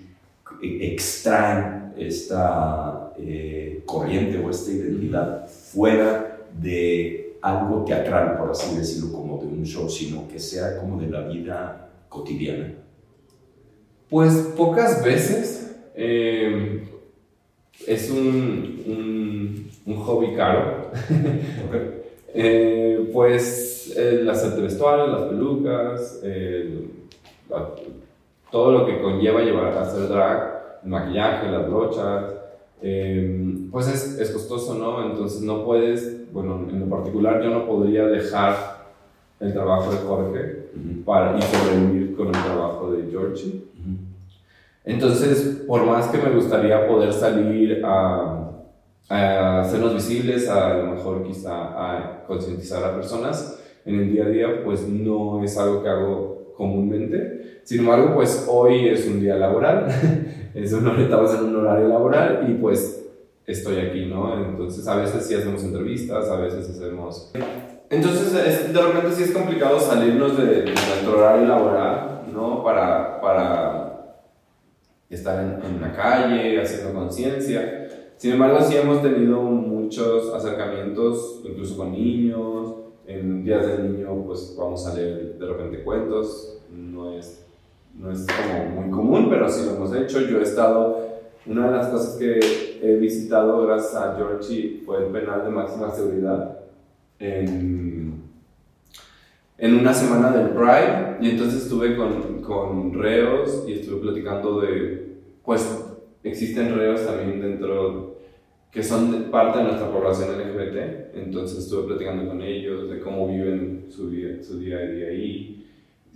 extraen 0.62 1.94
esta 1.98 3.14
eh, 3.18 3.82
corriente 3.86 4.40
o 4.40 4.50
esta 4.50 4.72
identidad 4.72 5.48
fuera 5.48 6.40
de 6.60 7.38
algo 7.42 7.84
teatral, 7.86 8.38
por 8.38 8.52
así 8.52 8.76
decirlo, 8.76 9.12
como 9.12 9.38
de 9.40 9.48
un 9.48 9.64
show, 9.66 9.90
sino 9.90 10.28
que 10.28 10.40
sea 10.40 10.78
como 10.78 11.00
de 11.00 11.08
la 11.08 11.22
vida 11.28 11.90
cotidiana? 12.10 12.74
Pues 14.10 14.34
pocas 14.56 15.04
veces. 15.04 15.76
Eh, 15.96 16.88
es 17.86 18.10
un, 18.10 18.84
un, 18.86 19.70
un, 19.86 19.96
hobby 19.98 20.36
caro. 20.36 20.92
okay. 21.68 22.02
eh, 22.34 23.10
pues 23.14 23.77
el 23.96 24.30
hacerte 24.30 24.62
vestuario, 24.62 25.08
las 25.08 25.22
pelucas, 25.24 26.20
el, 26.24 26.92
la, 27.50 27.70
todo 28.52 28.72
lo 28.72 28.86
que 28.86 29.02
conlleva 29.02 29.42
llevar 29.42 29.74
a 29.74 29.82
hacer 29.82 30.08
drag, 30.08 30.80
el 30.84 30.90
maquillaje, 30.90 31.52
las 31.52 31.68
brochas, 31.68 32.34
eh, 32.82 33.68
pues 33.72 33.88
es, 33.88 34.20
es 34.20 34.32
costoso, 34.32 34.76
¿no? 34.76 35.10
Entonces 35.10 35.42
no 35.42 35.64
puedes 35.64 36.18
bueno, 36.32 36.68
en 36.70 36.82
lo 36.82 36.86
particular 36.88 37.42
yo 37.42 37.50
no 37.50 37.66
podría 37.66 38.06
dejar 38.06 38.56
el 39.40 39.54
trabajo 39.54 39.92
de 39.92 39.98
Jorge 39.98 40.70
para, 41.06 41.38
y 41.38 41.42
sobrevivir 41.42 42.16
con 42.16 42.28
el 42.28 42.44
trabajo 42.44 42.92
de 42.92 43.10
Georgie. 43.10 43.64
Entonces, 44.84 45.64
por 45.68 45.86
más 45.86 46.08
que 46.08 46.18
me 46.18 46.30
gustaría 46.30 46.88
poder 46.88 47.12
salir 47.12 47.82
a, 47.84 48.52
a 49.10 49.62
hacernos 49.62 49.94
visibles, 49.94 50.48
a, 50.48 50.72
a 50.72 50.78
lo 50.78 50.96
mejor 50.96 51.24
quizá 51.24 51.54
a 51.54 52.24
concientizar 52.26 52.84
a 52.84 52.94
personas 52.94 53.57
en 53.88 54.00
el 54.00 54.12
día 54.12 54.26
a 54.26 54.30
día, 54.30 54.64
pues 54.64 54.88
no 54.88 55.44
es 55.44 55.58
algo 55.58 55.82
que 55.82 55.90
hago 55.90 56.54
comúnmente. 56.56 57.62
Sin 57.64 57.80
embargo, 57.80 58.14
pues 58.16 58.48
hoy 58.50 58.88
es 58.90 59.08
un 59.08 59.22
día 59.22 59.36
laboral, 59.36 59.88
es 60.54 60.74
un, 60.74 60.88
estamos 61.00 61.34
en 61.36 61.46
un 61.46 61.56
horario 61.56 61.88
laboral 61.88 62.46
y 62.50 62.54
pues 62.56 63.06
estoy 63.46 63.78
aquí, 63.80 64.06
¿no? 64.06 64.46
Entonces 64.46 64.86
a 64.88 64.98
veces 64.98 65.26
sí 65.26 65.36
hacemos 65.36 65.64
entrevistas, 65.64 66.30
a 66.30 66.38
veces 66.38 66.70
hacemos... 66.70 67.32
Entonces 67.90 68.34
es, 68.46 68.74
de 68.74 68.82
repente 68.82 69.16
sí 69.16 69.24
es 69.24 69.32
complicado 69.32 69.80
salirnos 69.80 70.38
de, 70.38 70.46
de 70.46 70.66
nuestro 70.66 71.18
horario 71.18 71.48
laboral, 71.48 72.24
¿no? 72.34 72.62
Para, 72.62 73.22
para 73.22 74.24
estar 75.10 75.42
en, 75.42 75.66
en 75.66 75.82
la 75.82 75.94
calle, 75.94 76.62
haciendo 76.62 76.94
conciencia. 76.94 77.88
Sin 78.18 78.34
embargo, 78.34 78.60
sí 78.62 78.76
hemos 78.76 79.02
tenido 79.02 79.42
muchos 79.42 80.34
acercamientos, 80.34 81.42
incluso 81.46 81.78
con 81.78 81.92
niños. 81.92 82.87
En 83.08 83.44
días 83.44 83.66
del 83.66 83.92
niño, 83.92 84.24
pues 84.26 84.56
vamos 84.58 84.86
a 84.86 84.94
leer 84.94 85.38
de 85.40 85.46
repente 85.46 85.84
cuentos. 85.84 86.60
No 86.72 87.14
es, 87.14 87.46
no 87.98 88.12
es 88.12 88.26
como 88.26 88.82
muy 88.82 88.92
común, 88.92 89.28
pero 89.30 89.50
sí 89.50 89.66
lo 89.66 89.76
hemos 89.76 89.96
hecho. 89.96 90.22
Yo 90.22 90.40
he 90.40 90.44
estado 90.44 91.08
una 91.50 91.70
de 91.70 91.78
las 91.78 91.88
cosas 91.88 92.18
que 92.18 92.40
he 92.82 92.96
visitado 92.98 93.66
gracias 93.66 93.96
a 93.96 94.16
Georgie 94.16 94.82
fue 94.86 95.06
el 95.06 95.12
penal 95.12 95.46
de 95.46 95.50
máxima 95.50 95.90
seguridad 95.90 96.60
en, 97.20 98.22
en 99.58 99.76
una 99.76 99.94
semana 99.94 100.32
del 100.32 100.50
Pride 100.50 101.18
y 101.22 101.32
entonces 101.32 101.64
estuve 101.64 101.96
con, 101.96 102.42
con 102.42 102.94
reos 102.94 103.64
y 103.66 103.74
estuve 103.74 104.02
platicando 104.02 104.60
de, 104.60 105.20
pues 105.46 105.86
existen 106.24 106.76
reos 106.76 107.06
también 107.06 107.40
dentro 107.40 108.17
que 108.78 108.84
son 108.84 109.32
parte 109.32 109.58
de 109.58 109.64
nuestra 109.64 109.92
población 109.92 110.38
LGBT, 110.38 111.16
entonces 111.16 111.64
estuve 111.64 111.88
platicando 111.88 112.30
con 112.30 112.44
ellos 112.44 112.88
de 112.88 113.00
cómo 113.00 113.28
viven 113.28 113.88
su 113.90 114.12
día, 114.12 114.44
su 114.44 114.60
día 114.60 114.78
a 114.78 114.82
día 114.82 115.08
ahí, 115.08 115.68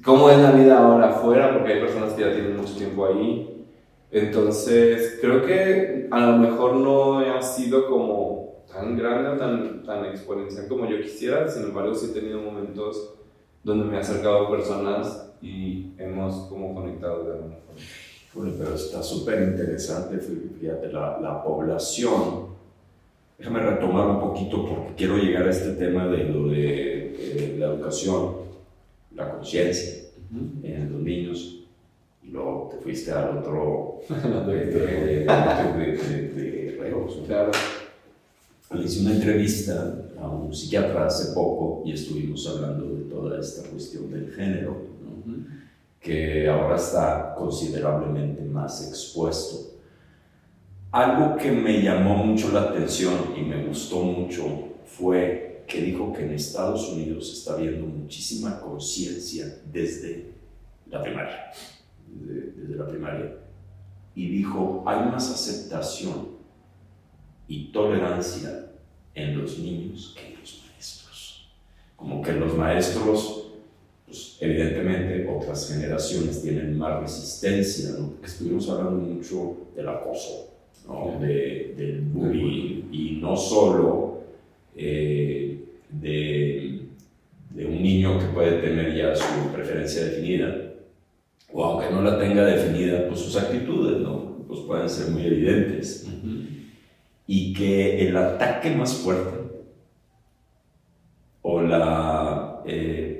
cómo 0.06 0.30
es 0.30 0.38
la 0.38 0.52
vida 0.52 0.78
ahora 0.78 1.10
afuera, 1.10 1.54
porque 1.58 1.74
hay 1.74 1.80
personas 1.80 2.14
que 2.14 2.22
ya 2.22 2.32
tienen 2.32 2.56
mucho 2.56 2.76
tiempo 2.76 3.08
ahí. 3.08 3.66
Entonces, 4.12 5.18
creo 5.20 5.44
que 5.44 6.08
a 6.12 6.20
lo 6.20 6.38
mejor 6.38 6.76
no 6.76 7.18
ha 7.18 7.42
sido 7.42 7.88
como 7.88 8.64
tan 8.72 8.96
grande 8.96 9.30
o 9.30 9.38
tan, 9.38 9.82
tan 9.84 10.06
exponencial 10.06 10.68
como 10.68 10.88
yo 10.88 11.02
quisiera, 11.02 11.48
sin 11.48 11.64
embargo 11.64 11.96
sí 11.96 12.12
he 12.12 12.14
tenido 12.14 12.40
momentos 12.42 13.16
donde 13.64 13.86
me 13.86 13.98
he 13.98 14.00
acercado 14.02 14.46
a 14.46 14.52
personas 14.52 15.34
y 15.42 15.94
hemos 15.98 16.36
como 16.48 16.76
conectado 16.76 17.24
de 17.24 17.32
alguna 17.32 17.56
forma. 17.56 17.82
Bueno, 18.34 18.54
pero 18.58 18.76
está 18.76 19.04
súper 19.04 19.42
interesante, 19.44 20.18
fíjate, 20.18 20.92
la, 20.92 21.20
la, 21.20 21.44
población. 21.44 22.52
Déjame 23.38 23.60
retomar 23.60 24.08
un 24.08 24.20
poquito 24.20 24.66
porque 24.68 24.94
quiero 24.96 25.18
llegar 25.18 25.48
a 25.48 25.52
este 25.52 25.74
tema 25.74 26.08
de 26.08 26.24
lo 26.26 26.48
de, 26.48 26.56
de 26.58 27.56
la 27.58 27.68
educación, 27.68 28.36
la 29.16 29.32
conciencia 29.32 30.04
uh 30.32 30.36
-huh. 30.36 30.66
en 30.66 30.94
los 30.94 31.02
niños 31.02 31.62
luego 32.32 32.70
te 32.72 32.78
fuiste 32.84 33.12
al 33.12 33.38
otro 33.38 34.02
de, 34.10 34.66
de, 34.66 35.26
de, 35.26 36.78
reos. 36.80 37.20
Claro. 37.28 37.52
Le 38.74 38.84
hice 38.86 39.02
una 39.02 39.16
entrevista 39.16 39.96
a 40.20 40.30
un 40.30 40.54
psiquiatra 40.54 41.08
hace 41.08 41.34
poco 41.34 41.84
y 41.86 41.92
estuvimos 41.92 42.48
hablando 42.48 42.96
de 42.96 43.04
toda 43.04 43.40
esta 43.40 43.68
cuestión 43.70 44.10
del 44.10 44.32
género, 44.32 44.78
¿no? 45.04 45.34
uh 45.34 45.38
-huh. 45.38 45.61
Que 46.02 46.50
ahora 46.50 46.76
está 46.76 47.36
considerablemente 47.36 48.42
más 48.42 48.86
expuesto. 48.88 49.78
Algo 50.92 51.38
que 51.38 51.52
me 51.52 51.82
llamó 51.82 52.16
mucho 52.16 52.52
la 52.52 52.64
atención 52.64 53.34
y 53.38 53.42
me 53.42 53.66
gustó 53.66 54.04
mucho 54.04 54.44
fue 54.86 55.64
que 55.68 55.82
dijo 55.82 56.12
que 56.12 56.26
en 56.26 56.34
Estados 56.34 56.90
Unidos 56.90 57.32
está 57.32 57.54
habiendo 57.54 57.86
muchísima 57.86 58.60
conciencia 58.60 59.46
desde 59.72 60.34
la 60.88 61.02
primaria 61.02 61.54
y 64.14 64.28
dijo, 64.28 64.84
hay 64.86 65.10
más 65.10 65.32
aceptación 65.32 66.32
y 67.48 67.72
tolerancia 67.72 68.72
en 69.14 69.40
los 69.40 69.58
niños 69.60 70.16
que 70.18 70.34
en 70.34 70.40
los 70.40 70.64
maestros. 70.68 71.54
Como 71.96 72.22
que 72.22 72.34
los 72.34 72.58
maestros, 72.58 73.41
evidentemente 74.42 75.28
otras 75.30 75.72
generaciones 75.72 76.42
tienen 76.42 76.76
más 76.76 77.00
resistencia, 77.00 77.92
¿no? 77.98 78.10
porque 78.10 78.26
estuvimos 78.26 78.68
hablando 78.70 79.00
mucho 79.00 79.68
del 79.76 79.88
acoso, 79.88 80.50
¿no? 80.88 81.20
de, 81.22 81.76
del 81.78 82.02
bullying, 82.02 82.86
y 82.92 83.20
no 83.22 83.38
solo 83.38 84.24
eh, 84.76 85.64
de, 85.92 86.82
de 87.52 87.66
un 87.66 87.84
niño 87.84 88.18
que 88.18 88.26
puede 88.26 88.62
tener 88.62 88.96
ya 88.96 89.16
su 89.16 89.54
preferencia 89.54 90.06
definida, 90.06 90.74
o 91.54 91.64
aunque 91.64 91.92
no 91.92 92.02
la 92.02 92.18
tenga 92.18 92.44
definida, 92.44 93.08
pues 93.08 93.20
sus 93.20 93.36
actitudes, 93.36 94.02
¿no? 94.02 94.38
Pues 94.48 94.62
pueden 94.62 94.90
ser 94.90 95.12
muy 95.12 95.26
evidentes. 95.26 96.08
Y 97.28 97.54
que 97.54 98.08
el 98.08 98.16
ataque 98.16 98.72
más 98.72 98.94
fuerte 98.96 99.38
o 101.42 101.62
la, 101.62 102.62
eh, 102.66 103.11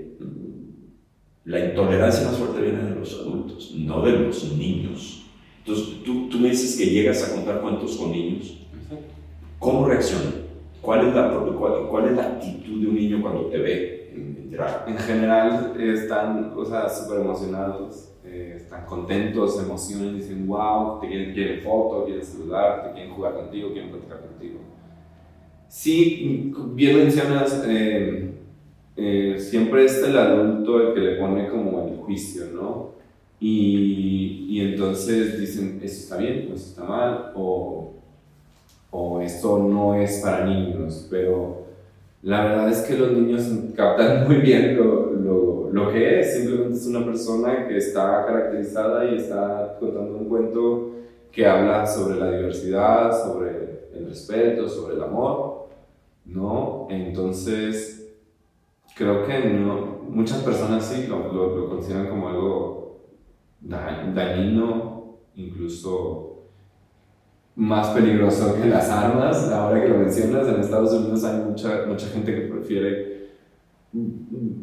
la 1.52 1.66
intolerancia 1.66 2.28
más 2.28 2.38
fuerte 2.38 2.62
viene 2.62 2.82
de 2.82 2.96
los 2.96 3.14
adultos, 3.20 3.74
no 3.76 4.02
de 4.02 4.14
los 4.14 4.54
niños. 4.54 5.26
Entonces, 5.60 6.02
tú, 6.04 6.30
tú 6.30 6.40
me 6.40 6.50
dices 6.50 6.78
que 6.78 6.86
llegas 6.86 7.30
a 7.30 7.36
contar 7.36 7.62
cuentos 7.62 7.98
con 7.98 8.12
niños. 8.12 8.58
¿Cómo 9.60 9.86
reaccionan? 9.86 10.34
¿Cuál 10.82 11.10
es, 11.10 11.14
la, 11.14 11.30
cuál, 11.30 11.88
¿Cuál 11.88 12.06
es 12.06 12.12
la 12.14 12.24
actitud 12.24 12.82
de 12.82 12.88
un 12.88 12.96
niño 12.96 13.22
cuando 13.22 13.46
te 13.48 13.58
ve 13.58 14.14
en, 14.16 14.50
drag? 14.50 14.88
En 14.88 14.98
general 14.98 15.76
están, 15.80 16.54
o 16.56 16.66
sea, 16.66 16.90
súper 16.90 17.20
emocionados 17.20 18.14
eh, 18.26 18.54
están 18.56 18.86
contentos, 18.86 19.58
se 19.58 19.64
emocionan, 19.64 20.16
dicen 20.16 20.48
wow, 20.48 21.00
te 21.02 21.08
quieren, 21.10 21.34
quieren 21.34 21.62
foto, 21.62 22.06
quieren 22.06 22.26
saludar, 22.26 22.88
te 22.88 22.94
quieren 22.94 23.14
jugar 23.14 23.34
contigo, 23.34 23.72
quieren 23.74 23.92
platicar 23.92 24.22
contigo. 24.22 24.60
Sí, 25.68 26.52
bien 26.74 26.98
mencionas, 26.98 27.64
eh, 27.68 28.31
eh, 28.96 29.38
siempre 29.40 29.86
es 29.86 30.04
el 30.04 30.18
adulto 30.18 30.80
el 30.80 30.94
que 30.94 31.00
le 31.00 31.16
pone 31.16 31.48
como 31.48 31.88
el 31.88 31.98
juicio, 31.98 32.46
¿no? 32.54 32.92
Y, 33.40 34.46
y 34.50 34.62
entonces 34.62 35.40
dicen, 35.40 35.80
eso 35.84 36.02
está 36.02 36.18
bien, 36.18 36.52
eso 36.54 36.68
está 36.70 36.84
mal, 36.84 37.32
o, 37.36 37.94
o 38.92 39.22
esto 39.22 39.60
no 39.60 39.96
es 39.96 40.22
para 40.24 40.46
niños, 40.46 41.08
pero 41.10 41.62
la 42.24 42.44
verdad 42.44 42.70
es 42.70 42.82
que 42.82 42.98
los 42.98 43.14
niños 43.14 43.50
captan 43.76 44.28
muy 44.28 44.38
bien 44.38 44.78
lo, 44.78 45.12
lo, 45.14 45.70
lo, 45.72 45.92
que 45.92 46.20
es. 46.20 46.36
Simplemente 46.36 46.76
es 46.76 46.86
una 46.86 47.04
persona 47.04 47.68
que 47.68 47.78
está 47.78 48.26
caracterizada 48.28 49.06
y 49.06 49.16
está 49.16 49.78
contando 49.80 50.18
un 50.18 50.30
cuento 50.30 50.92
que 51.32 51.48
habla 51.48 51.88
sobre 51.88 52.20
la 52.20 52.32
diversidad, 52.32 53.12
sobre 53.12 53.88
el 53.96 54.06
respeto, 54.08 54.70
sobre 54.70 54.96
el 54.96 55.04
amor, 55.04 55.70
¿no? 56.26 56.88
Entonces, 56.92 58.01
creo 59.02 59.26
que 59.26 59.50
no, 59.50 60.04
muchas 60.10 60.44
personas 60.44 60.86
sí 60.86 61.08
lo, 61.08 61.34
lo 61.34 61.70
consideran 61.70 62.08
como 62.08 62.30
algo 62.30 63.02
dañino, 63.62 65.18
incluso 65.36 66.44
más 67.56 67.90
peligroso 67.90 68.56
que 68.62 68.70
las 68.70 68.90
armas. 68.90 69.50
Ahora 69.50 69.82
que 69.82 69.90
lo 69.90 69.98
mencionas, 69.98 70.48
en 70.48 70.62
Estados 70.62 70.94
Unidos 70.94 71.24
hay 71.24 71.42
mucha, 71.42 71.86
mucha 71.88 72.08
gente 72.08 72.34
que 72.34 72.42
prefiere 72.42 73.22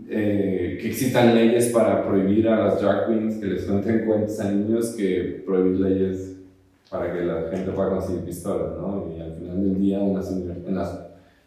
eh, 0.09 0.79
que 0.81 0.89
existan 0.89 1.35
leyes 1.35 1.69
para 1.69 2.07
prohibir 2.07 2.49
a 2.49 2.65
las 2.65 2.81
drag 2.81 3.09
queens 3.09 3.37
que 3.37 3.47
les 3.47 3.65
cuenten 3.65 4.07
cuentos 4.07 4.39
a 4.41 4.51
niños 4.51 4.95
que 4.97 5.43
prohibir 5.45 5.81
leyes 5.81 6.37
para 6.91 7.13
que 7.13 7.23
la 7.25 7.51
gente 7.51 7.73
pueda 7.73 7.91
conseguir 7.91 8.25
pistolas, 8.25 8.79
¿no? 8.79 9.13
Y 9.15 9.21
al 9.21 9.35
final 9.35 9.61
del 9.61 9.79
día 9.79 10.01
en 10.01 10.15
las, 10.15 10.31
en 10.31 10.75
las, 10.75 10.99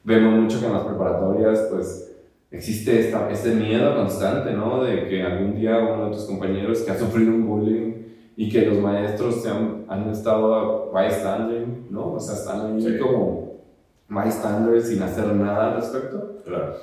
vemos 0.03 0.39
mucho 0.39 0.59
que 0.59 0.67
en 0.67 0.73
las 0.73 0.83
preparatorias 0.83 1.67
pues 1.71 2.10
existe 2.51 2.99
esta, 2.99 3.31
este 3.31 3.55
miedo 3.55 3.95
constante, 3.95 4.51
¿no? 4.51 4.83
De 4.83 5.07
que 5.07 5.23
algún 5.23 5.55
día 5.55 5.79
uno 5.79 6.05
de 6.05 6.15
tus 6.15 6.25
compañeros 6.25 6.81
que 6.81 6.91
ha 6.91 6.99
sufrido 6.99 7.31
un 7.31 7.47
bullying 7.47 7.93
y 8.35 8.49
que 8.49 8.65
los 8.65 8.79
maestros 8.79 9.41
se 9.41 9.49
han, 9.49 9.85
han 9.87 10.09
estado 10.09 10.91
bystanding, 10.91 11.87
¿no? 11.89 12.13
O 12.13 12.19
sea, 12.19 12.35
están 12.35 12.75
ahí 12.75 12.99
como 12.99 13.61
bystanders 14.09 14.89
sin 14.89 15.01
hacer 15.01 15.33
nada 15.33 15.71
al 15.71 15.75
respecto. 15.77 16.41
Claro. 16.45 16.75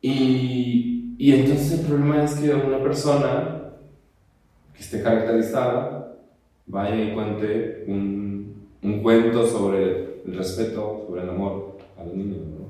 Y, 0.00 1.14
y 1.18 1.32
entonces 1.32 1.80
el 1.80 1.86
problema 1.86 2.24
es 2.24 2.34
que 2.34 2.54
una 2.54 2.82
persona 2.82 3.72
que 4.74 4.80
esté 4.80 5.02
caracterizada 5.02 6.16
vaya 6.66 6.96
y 6.96 7.14
cuente 7.14 7.84
un, 7.88 8.68
un 8.82 9.02
cuento 9.02 9.46
sobre 9.46 10.20
el 10.24 10.36
respeto, 10.36 11.04
sobre 11.06 11.22
el 11.22 11.30
amor 11.30 11.78
a 11.98 12.04
los 12.04 12.14
niños, 12.14 12.38
¿no? 12.38 12.63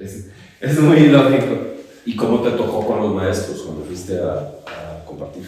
Es, 0.00 0.30
es 0.60 0.80
muy 0.80 1.08
lógico. 1.08 1.56
¿Y 2.06 2.16
cómo 2.16 2.40
te 2.40 2.50
tocó 2.52 2.86
con 2.86 3.00
los 3.00 3.14
maestros 3.14 3.62
cuando 3.62 3.84
fuiste 3.84 4.18
a, 4.18 4.32
a 4.32 5.04
compartir? 5.04 5.46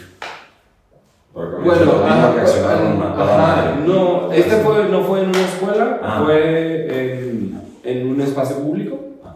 Bueno, 1.32 2.04
ajá, 2.04 3.76
no, 3.86 4.30
este 4.30 4.56
fue, 4.56 4.88
no 4.90 5.00
fue 5.02 5.22
en 5.22 5.30
una 5.30 5.40
escuela, 5.40 6.00
ah. 6.02 6.22
fue 6.26 7.22
en, 7.22 7.62
en, 7.82 8.06
un 8.10 8.20
espacio 8.20 8.58
público, 8.58 8.98
ah. 9.24 9.34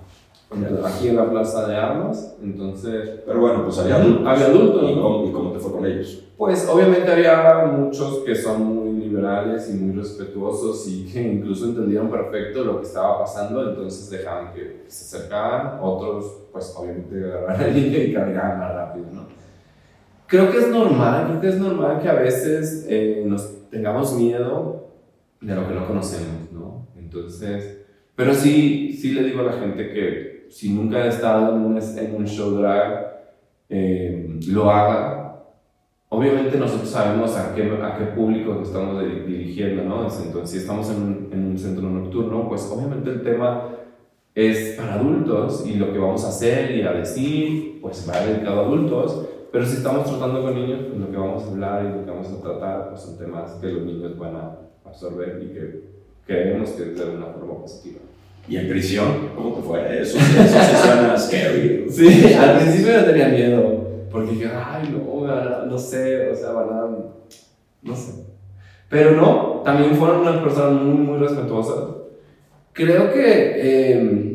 aquí 0.84 1.08
en 1.08 1.16
la 1.16 1.30
Plaza 1.30 1.66
de 1.66 1.74
Armas, 1.74 2.34
entonces... 2.42 3.20
Pero 3.26 3.40
bueno, 3.40 3.64
pues 3.64 3.78
había 3.78 3.96
adultos. 3.96 4.26
Había 4.26 4.46
adultos, 4.46 4.90
¿Y, 4.90 4.94
cómo, 4.94 5.26
¿Y 5.26 5.32
cómo 5.32 5.52
te 5.52 5.58
fue 5.58 5.72
con 5.72 5.86
ellos? 5.86 6.22
Pues 6.36 6.68
obviamente 6.68 7.10
había 7.10 7.64
muchos 7.64 8.18
que 8.26 8.34
son 8.34 8.62
muy 8.62 8.85
liberales 9.16 9.70
y 9.70 9.74
muy 9.74 9.96
respetuosos 9.96 10.86
y 10.88 11.06
que 11.06 11.22
incluso 11.22 11.66
entendieron 11.66 12.10
perfecto 12.10 12.64
lo 12.64 12.80
que 12.80 12.86
estaba 12.86 13.18
pasando, 13.18 13.68
entonces 13.68 14.10
dejaban 14.10 14.52
que 14.52 14.84
se 14.86 15.16
acercaban, 15.16 15.78
otros 15.80 16.48
pues 16.52 16.74
obviamente 16.76 17.24
agarraban 17.24 17.60
la 17.60 17.68
línea 17.68 18.04
y 18.04 18.12
caminaban 18.12 18.58
más 18.58 18.74
rápido, 18.74 19.06
¿no? 19.12 19.36
creo 20.26 20.50
que 20.50 20.58
es 20.58 20.68
normal, 20.68 21.26
creo 21.28 21.40
que 21.40 21.48
es 21.48 21.58
normal 21.58 22.00
que 22.00 22.08
a 22.08 22.14
veces 22.14 22.86
eh, 22.88 23.24
nos 23.26 23.70
tengamos 23.70 24.14
miedo 24.14 24.90
de 25.40 25.54
lo 25.54 25.68
que 25.68 25.74
no 25.74 25.86
conocemos, 25.86 26.50
¿no? 26.52 26.88
Entonces, 26.96 27.84
pero 28.14 28.34
sí, 28.34 28.92
sí 28.92 29.12
le 29.12 29.24
digo 29.24 29.40
a 29.40 29.44
la 29.44 29.52
gente 29.52 29.92
que 29.92 30.46
si 30.50 30.72
nunca 30.72 30.98
ha 30.98 31.06
estado 31.06 31.54
en 31.54 31.62
un, 31.62 31.78
en 31.78 32.14
un 32.14 32.26
show 32.26 32.50
drag, 32.56 33.06
eh, 33.68 34.38
lo 34.48 34.70
haga. 34.70 35.15
Obviamente 36.08 36.56
nosotros 36.56 36.88
sabemos 36.88 37.36
a 37.36 37.54
qué, 37.54 37.62
a 37.82 37.96
qué 37.98 38.04
público 38.06 38.60
estamos 38.62 39.02
dirigiendo, 39.26 39.82
¿no? 39.84 40.02
Entonces, 40.02 40.50
si 40.50 40.58
estamos 40.58 40.88
en 40.90 40.96
un, 40.96 41.28
en 41.32 41.46
un 41.46 41.58
centro 41.58 41.88
nocturno, 41.88 42.48
pues 42.48 42.70
obviamente 42.72 43.10
el 43.10 43.22
tema 43.22 43.70
es 44.34 44.76
para 44.76 44.94
adultos 44.94 45.66
y 45.66 45.74
lo 45.74 45.92
que 45.92 45.98
vamos 45.98 46.24
a 46.24 46.28
hacer 46.28 46.70
y 46.76 46.82
a 46.82 46.92
decir, 46.92 47.80
pues 47.80 48.08
va 48.08 48.20
dedicado 48.20 48.60
a 48.60 48.64
adultos 48.66 49.26
pero 49.56 49.68
si 49.68 49.76
estamos 49.76 50.06
tratando 50.06 50.42
con 50.42 50.54
niños, 50.54 50.80
pues 50.86 51.00
lo 51.00 51.10
que 51.10 51.16
vamos 51.16 51.44
a 51.44 51.46
hablar 51.48 51.84
y 51.86 51.98
lo 51.98 52.04
que 52.04 52.10
vamos 52.10 52.26
a 52.28 52.42
tratar 52.42 52.90
pues 52.90 53.00
son 53.00 53.16
temas 53.16 53.52
que 53.52 53.68
los 53.68 53.84
niños 53.84 54.18
van 54.18 54.36
a 54.36 54.58
absorber 54.84 55.40
y 55.42 55.54
que 55.54 55.80
creemos 56.26 56.70
que 56.72 56.82
es 56.82 56.98
de 56.98 57.16
una 57.16 57.28
forma 57.28 57.62
positiva. 57.62 58.00
¿Y 58.46 58.58
en 58.58 58.68
prisión? 58.68 59.30
¿Cómo 59.34 59.54
te 59.54 59.62
fue? 59.62 60.02
Eso, 60.02 60.18
eso 60.18 60.58
sí 60.60 60.76
suena 60.76 61.18
scary. 61.18 61.86
Sí, 61.90 62.34
al 62.34 62.58
principio 62.58 62.92
yo 62.92 63.04
tenía 63.06 63.28
miedo, 63.28 63.85
porque 64.16 64.32
dije, 64.32 64.50
ay, 64.54 64.88
no, 64.92 65.66
no 65.66 65.78
sé, 65.78 66.30
o 66.30 66.34
sea, 66.34 66.52
van 66.52 66.68
a... 66.70 66.86
no 67.82 67.94
sé. 67.96 68.24
Pero 68.88 69.12
no, 69.12 69.62
también 69.64 69.94
fueron 69.94 70.20
unas 70.20 70.42
personas 70.42 70.80
muy, 70.80 70.98
muy 70.98 71.18
respetuosas. 71.18 71.84
Creo 72.72 73.12
que... 73.12 73.52
Eh, 73.56 74.32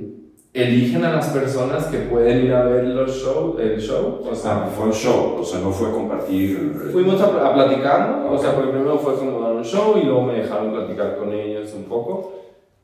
eligen 0.54 1.06
a 1.06 1.14
las 1.14 1.30
personas 1.30 1.86
que 1.86 1.98
pueden 2.00 2.46
ir 2.46 2.54
a 2.54 2.66
ver 2.66 2.84
los 2.84 3.16
show, 3.16 3.58
el 3.58 3.80
show. 3.80 4.22
O 4.30 4.36
sea, 4.36 4.66
ah, 4.66 4.68
fue 4.68 4.86
un 4.88 4.94
show, 4.94 5.38
o 5.40 5.44
sea, 5.44 5.60
no 5.62 5.72
fue 5.72 5.92
compartir. 5.92 6.74
Fuimos 6.92 7.22
a, 7.22 7.48
a 7.48 7.54
platicar, 7.54 8.26
o 8.30 8.38
sea, 8.38 8.56
primero 8.58 8.98
fue 8.98 9.16
como 9.16 9.40
dar 9.40 9.54
un 9.54 9.64
show 9.64 9.98
y 9.98 10.06
luego 10.06 10.24
me 10.24 10.40
dejaron 10.40 10.74
platicar 10.74 11.18
con 11.18 11.32
ellos 11.34 11.74
un 11.74 11.86
poco. 11.86 12.34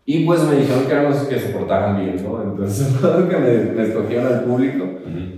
Y 0.10 0.26
pues 0.26 0.42
me 0.46 0.56
dijeron 0.56 0.86
que 0.86 0.92
eran 0.94 1.12
los 1.12 1.18
que 1.18 1.38
se 1.38 1.50
portaban 1.50 2.02
bien, 2.02 2.24
¿no? 2.24 2.42
Entonces, 2.42 2.96
que 3.30 3.38
me, 3.38 3.74
me 3.74 3.84
escogieron 3.84 4.26
al 4.26 4.44
público. 4.46 4.86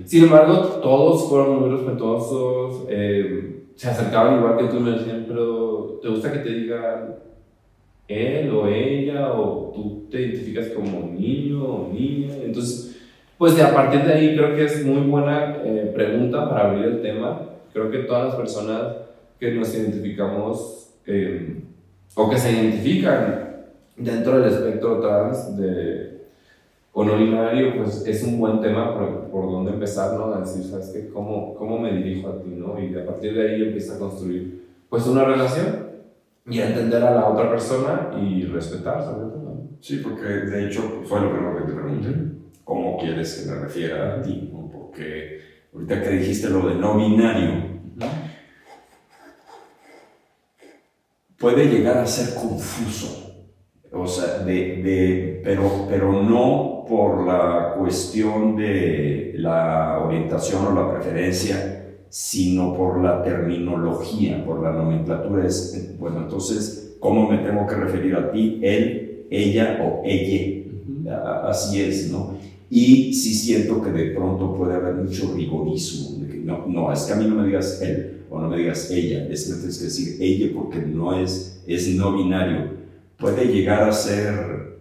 Sin 0.05 0.25
embargo, 0.25 0.59
todos 0.81 1.27
fueron 1.27 1.59
muy 1.59 1.69
respetuosos, 1.71 2.85
eh, 2.87 3.63
se 3.75 3.89
acercaban 3.89 4.37
igual 4.37 4.57
que 4.57 4.65
tú 4.65 4.79
me 4.79 4.91
decían, 4.91 5.25
pero 5.27 5.99
¿te 6.01 6.09
gusta 6.09 6.31
que 6.31 6.39
te 6.39 6.53
digan 6.53 7.15
él 8.09 8.49
o 8.51 8.67
ella 8.67 9.31
o 9.33 9.71
tú 9.73 10.07
te 10.09 10.21
identificas 10.21 10.67
como 10.69 11.11
niño 11.13 11.63
o 11.63 11.93
niña. 11.93 12.33
Entonces, 12.43 12.99
pues 13.37 13.55
de 13.55 13.61
a 13.61 13.73
partir 13.73 14.03
de 14.03 14.13
ahí 14.13 14.35
creo 14.35 14.55
que 14.55 14.65
es 14.65 14.85
muy 14.85 15.01
buena 15.01 15.57
eh, 15.63 15.91
pregunta 15.95 16.49
para 16.49 16.69
abrir 16.69 16.85
el 16.85 17.01
tema. 17.01 17.41
Creo 17.71 17.89
que 17.89 17.99
todas 17.99 18.29
las 18.29 18.35
personas 18.35 18.95
que 19.39 19.51
nos 19.51 19.73
identificamos 19.73 20.95
eh, 21.05 21.61
o 22.15 22.29
que 22.29 22.37
se 22.37 22.51
identifican 22.51 23.48
dentro 23.99 24.39
del 24.39 24.51
espectro 24.51 24.99
trans 24.99 25.55
de, 25.57 26.27
o 26.93 27.03
no 27.03 27.17
binario, 27.17 27.77
pues 27.77 28.05
es 28.07 28.23
un 28.23 28.39
buen 28.39 28.59
tema 28.61 28.93
por, 28.93 29.29
por 29.29 29.51
donde 29.51 29.71
empezar, 29.71 30.17
¿no? 30.17 30.33
A 30.33 30.39
decir, 30.39 30.63
¿sabes 30.63 30.89
qué? 30.89 31.09
¿Cómo, 31.09 31.53
¿Cómo 31.55 31.79
me 31.79 31.93
dirijo 31.93 32.29
a 32.29 32.41
ti, 32.41 32.49
no? 32.49 32.79
Y 32.79 32.97
a 32.97 33.05
partir 33.05 33.33
de 33.33 33.49
ahí 33.49 33.63
empieza 33.63 33.95
a 33.95 33.99
construir 33.99 34.67
pues 34.89 35.05
una 35.05 35.23
relación 35.23 35.89
y 36.49 36.59
entender 36.59 37.03
a 37.03 37.11
la 37.11 37.27
otra 37.27 37.49
persona 37.49 38.11
y 38.19 38.43
respetar 38.45 39.03
sobre 39.03 39.27
todo. 39.27 39.49
Sí, 39.81 40.01
porque 40.03 40.25
de 40.25 40.67
hecho 40.67 41.01
fue 41.05 41.21
lo 41.21 41.31
primero 41.31 41.57
que 41.57 41.71
te 41.71 41.79
pregunté. 41.79 42.09
¿Cómo 42.63 42.97
quieres 42.97 43.35
que 43.35 43.51
me 43.51 43.59
refiera 43.59 44.15
a 44.15 44.21
ti? 44.21 44.51
Porque 44.71 45.39
ahorita 45.73 46.03
que 46.03 46.09
dijiste 46.09 46.49
lo 46.49 46.67
de 46.67 46.75
no 46.75 46.97
binario, 46.97 47.79
puede 51.37 51.65
llegar 51.65 51.97
a 51.99 52.05
ser 52.05 52.35
confuso. 52.35 53.28
O 53.91 54.05
sea, 54.05 54.39
de, 54.39 54.83
de, 54.83 55.41
pero, 55.43 55.87
pero 55.89 56.23
no 56.23 56.85
por 56.87 57.25
la 57.25 57.75
cuestión 57.77 58.55
de 58.55 59.33
la 59.35 59.99
orientación 60.03 60.65
o 60.67 60.75
la 60.75 60.93
preferencia, 60.93 61.97
sino 62.09 62.75
por 62.75 63.01
la 63.01 63.23
terminología, 63.23 64.43
por 64.45 64.61
la 64.61 64.71
nomenclatura. 64.71 65.45
Es, 65.45 65.95
bueno, 65.99 66.21
entonces, 66.21 66.97
¿cómo 66.99 67.29
me 67.29 67.39
tengo 67.39 67.65
que 67.67 67.75
referir 67.75 68.15
a 68.15 68.31
ti? 68.31 68.59
Él, 68.61 69.25
ella 69.29 69.79
o 69.83 70.01
ella. 70.03 70.65
Así 71.45 71.81
es, 71.81 72.11
¿no? 72.11 72.33
Y 72.69 73.13
sí 73.13 73.33
siento 73.33 73.81
que 73.81 73.91
de 73.91 74.11
pronto 74.11 74.53
puede 74.55 74.75
haber 74.75 74.95
mucho 74.95 75.33
rigorismo. 75.35 76.17
no, 76.43 76.65
no, 76.67 76.93
es 76.93 77.01
que 77.01 77.13
a 77.13 77.15
mí 77.15 77.25
no 77.27 77.35
me 77.35 77.47
digas 77.47 77.81
él 77.81 78.19
o 78.29 78.39
no 78.39 78.47
me 78.47 78.57
digas 78.57 78.91
ella, 78.91 79.27
es 79.29 79.45
que 79.45 79.53
tienes 79.55 79.77
que 79.79 79.85
decir 79.85 80.17
ella 80.19 80.51
porque 80.53 80.79
no 80.79 81.19
es, 81.19 81.63
es 81.65 81.87
no 81.95 82.15
binario. 82.15 82.78
Puede 83.19 83.47
llegar 83.47 83.83
a 83.83 83.91
ser 83.91 84.79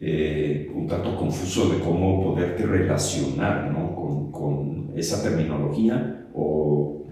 eh, 0.00 0.70
un 0.74 0.86
tanto 0.86 1.16
confuso 1.16 1.68
de 1.68 1.80
cómo 1.80 2.22
poderte 2.22 2.64
relacionar 2.66 3.70
¿no? 3.70 3.94
con, 3.94 4.32
con 4.32 4.92
esa 4.96 5.22
terminología 5.22 6.28
o... 6.34 7.04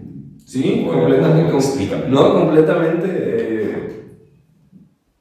Sí, 0.45 0.85
completamente. 0.89 2.09
no, 2.09 2.33
completamente. 2.33 3.07
Eh, 3.09 4.03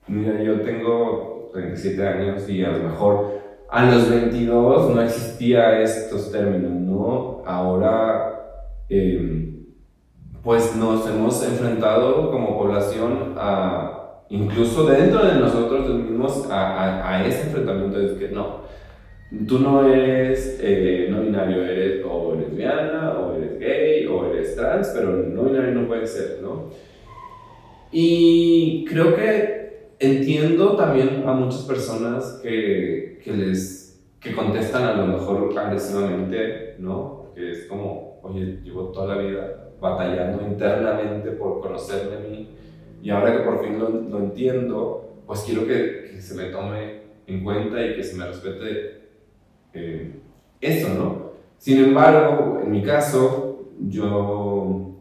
mira, 0.08 0.42
yo 0.42 0.60
tengo 0.62 1.50
37 1.52 2.06
años 2.06 2.48
y 2.48 2.64
a 2.64 2.72
lo 2.72 2.88
mejor 2.88 3.42
a 3.70 3.86
los 3.86 4.10
22 4.10 4.94
no 4.94 5.00
existía 5.00 5.80
estos 5.80 6.30
términos, 6.30 6.72
¿no? 6.72 7.42
Ahora, 7.46 8.66
em, 8.88 9.64
pues 10.42 10.76
nos 10.76 11.08
hemos 11.08 11.42
enfrentado 11.42 12.30
como 12.30 12.58
población 12.58 13.34
a, 13.38 14.01
incluso 14.32 14.86
dentro 14.86 15.24
de 15.26 15.38
nosotros 15.38 15.88
mismos, 15.90 16.50
a, 16.50 17.06
a, 17.06 17.26
ese 17.26 17.48
enfrentamiento 17.48 17.98
de 17.98 18.16
que 18.16 18.28
no, 18.34 18.62
tú 19.46 19.58
no 19.58 19.86
eres 19.86 20.58
eh, 20.62 21.08
no 21.10 21.20
binario, 21.20 21.62
eres 21.62 22.02
o 22.08 22.34
lesbiana, 22.34 23.18
o 23.18 23.34
eres 23.34 23.58
gay, 23.58 24.06
o 24.06 24.32
eres 24.32 24.56
trans, 24.56 24.90
pero 24.94 25.12
no 25.12 25.44
binario 25.44 25.72
no 25.72 25.86
puede 25.86 26.06
ser, 26.06 26.38
¿no? 26.42 26.70
Y 27.92 28.86
creo 28.86 29.14
que 29.14 29.90
entiendo 29.98 30.76
también 30.76 31.24
a 31.26 31.34
muchas 31.34 31.62
personas 31.64 32.40
que, 32.42 33.20
que, 33.22 33.32
les, 33.32 34.02
que 34.18 34.34
contestan 34.34 34.84
a 34.84 34.94
lo 34.94 35.08
mejor 35.08 35.52
agresivamente, 35.58 36.76
¿no? 36.78 37.26
Que 37.34 37.50
es 37.50 37.66
como, 37.66 38.18
oye, 38.22 38.60
llevo 38.64 38.84
toda 38.84 39.14
la 39.14 39.22
vida 39.22 39.72
batallando 39.78 40.42
internamente 40.42 41.32
por 41.32 41.60
conocerme 41.60 42.16
a 42.16 42.20
mí 42.20 42.48
y 43.02 43.10
ahora 43.10 43.36
que 43.36 43.42
por 43.42 43.62
fin 43.62 43.78
lo, 43.78 43.88
lo 43.88 44.18
entiendo, 44.20 45.22
pues 45.26 45.40
quiero 45.40 45.66
que, 45.66 46.10
que, 46.12 46.20
se 46.20 46.34
me 46.34 46.44
tome 46.50 47.02
en 47.26 47.42
cuenta 47.42 47.84
y 47.84 47.96
que 47.96 48.02
se 48.02 48.16
me 48.16 48.26
respete 48.26 49.02
eh, 49.74 50.12
eso, 50.60 50.94
¿no? 50.94 51.32
Sin 51.58 51.84
embargo, 51.84 52.60
en 52.62 52.70
mi 52.70 52.82
caso, 52.82 53.66
yo 53.80 54.92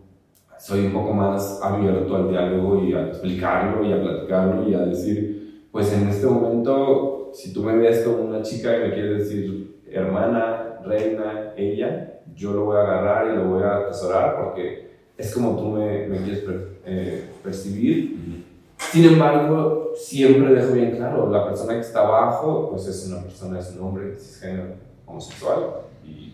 soy 0.58 0.88
un 0.88 0.94
poco 0.94 1.14
más 1.14 1.62
abierto 1.64 2.16
al 2.16 2.30
diálogo 2.30 2.84
y 2.84 2.94
a 2.94 3.08
explicarlo 3.08 3.86
y 3.86 3.94
a 3.94 4.02
platicarlo 4.02 4.70
y 4.70 4.74
a 4.74 4.80
decir, 4.80 5.68
pues 5.72 5.94
en 5.94 6.08
este 6.08 6.28
momento, 6.28 7.32
si 7.34 7.54
tú 7.54 7.64
me 7.64 7.76
ves 7.78 8.04
como 8.04 8.24
una 8.24 8.42
chica 8.42 8.78
y 8.78 8.82
me 8.82 8.94
quieres 8.94 9.20
decir 9.20 9.82
hermana, 9.92 10.80
reina, 10.84 11.54
ella, 11.56 12.22
yo 12.34 12.54
lo 12.54 12.66
voy 12.66 12.78
a 12.78 12.82
agarrar 12.82 13.34
y 13.34 13.38
lo 13.38 13.46
voy 13.46 13.64
a 13.64 13.78
atesorar 13.78 14.38
porque 14.42 14.90
es 15.21 15.34
como 15.34 15.55
tú 15.55 15.69
me, 15.69 16.07
me 16.07 16.17
quieres 16.17 16.43
eh, 16.86 17.29
percibir. 17.43 18.43
Sin 18.77 19.05
embargo, 19.05 19.91
siempre 19.95 20.53
dejo 20.53 20.73
bien 20.73 20.95
claro, 20.95 21.29
la 21.29 21.45
persona 21.47 21.73
que 21.75 21.81
está 21.81 21.99
abajo, 21.99 22.69
pues 22.71 22.88
es 22.88 23.07
una 23.07 23.21
persona, 23.21 23.60
es 23.60 23.75
un 23.75 23.84
hombre 23.86 24.15
cisgénero 24.15 24.73
homosexual. 25.05 25.60
Y 26.03 26.34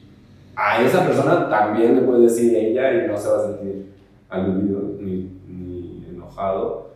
a 0.56 0.82
esa 0.82 1.06
persona 1.06 1.50
también 1.50 1.96
le 1.96 2.02
puede 2.02 2.24
decir 2.24 2.56
ella 2.56 2.94
y 2.94 3.08
no 3.08 3.18
se 3.18 3.30
va 3.30 3.38
a 3.38 3.48
sentir 3.48 3.92
aludido 4.30 4.96
ni, 5.00 5.30
ni 5.48 6.06
enojado, 6.10 6.92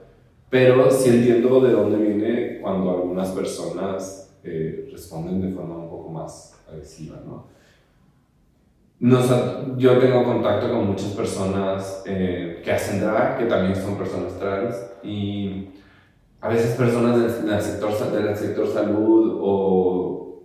pero 0.49 0.89
sí 0.89 1.09
entiendo 1.09 1.59
de 1.61 1.73
dónde 1.73 1.97
viene 1.97 2.59
cuando 2.61 2.89
algunas 2.91 3.29
personas 3.31 4.33
eh, 4.43 4.89
responden 4.91 5.41
de 5.41 5.53
forma 5.53 5.77
un 5.77 5.89
poco 5.89 6.09
más 6.09 6.59
agresiva, 6.67 7.21
¿no? 7.25 7.45
Yo 9.77 9.97
tengo 9.97 10.23
contacto 10.23 10.69
con 10.69 10.87
muchas 10.87 11.11
personas 11.13 12.03
eh, 12.05 12.61
que 12.63 12.71
hacen 12.71 13.01
drag, 13.01 13.39
que 13.39 13.45
también 13.45 13.75
son 13.75 13.97
personas 13.97 14.37
trans, 14.37 14.75
y 15.01 15.69
a 16.39 16.49
veces 16.49 16.75
personas 16.75 17.19
del, 17.19 17.61
sector, 17.61 18.11
del 18.11 18.35
sector 18.35 18.67
salud 18.67 19.39
o 19.41 20.43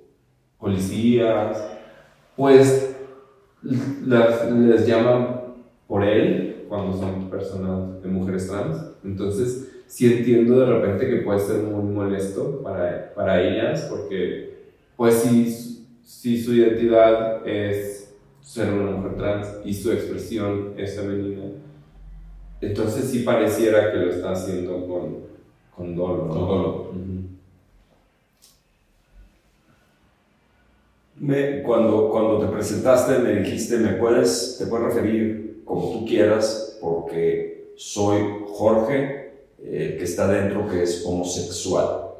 policías, 0.58 1.62
pues 2.34 2.96
les 3.62 4.86
llaman 4.86 5.40
por 5.86 6.02
él 6.02 6.64
cuando 6.68 6.96
son 6.96 7.28
personas 7.28 8.02
de 8.02 8.08
mujeres 8.08 8.48
trans. 8.48 8.78
Entonces, 9.04 9.70
sí 9.86 10.12
entiendo 10.12 10.60
de 10.60 10.66
repente 10.66 11.08
que 11.08 11.16
puede 11.22 11.40
ser 11.40 11.62
muy 11.62 11.92
molesto 11.92 12.62
para, 12.62 13.12
para 13.14 13.42
ellas, 13.42 13.86
porque, 13.90 14.72
pues, 14.96 15.14
si, 15.14 15.86
si 16.02 16.42
su 16.42 16.54
identidad 16.54 17.46
es 17.46 18.05
ser 18.46 18.72
una 18.72 18.92
mujer 18.92 19.16
trans 19.16 19.48
y 19.64 19.74
su 19.74 19.90
expresión 19.90 20.74
es 20.76 20.94
femenina, 20.94 21.46
entonces 22.60 23.10
sí 23.10 23.18
pareciera 23.20 23.90
que 23.90 23.98
lo 23.98 24.10
está 24.10 24.30
haciendo 24.30 24.86
con, 24.86 25.16
con 25.74 25.96
dolor. 25.96 26.28
Con 26.28 26.38
dolor. 26.38 26.86
Me, 31.18 31.62
cuando, 31.62 32.08
cuando 32.10 32.38
te 32.38 32.46
presentaste 32.46 33.18
me 33.18 33.40
dijiste, 33.40 33.78
¿me 33.78 33.94
puedes, 33.94 34.56
te 34.58 34.66
puedes 34.66 34.94
referir 34.94 35.62
como 35.64 35.92
tú 35.92 36.06
quieras, 36.06 36.78
porque 36.80 37.72
soy 37.76 38.22
Jorge, 38.46 39.32
el 39.58 39.98
que 39.98 40.04
está 40.04 40.28
dentro, 40.28 40.68
que 40.68 40.84
es 40.84 41.04
homosexual. 41.04 42.10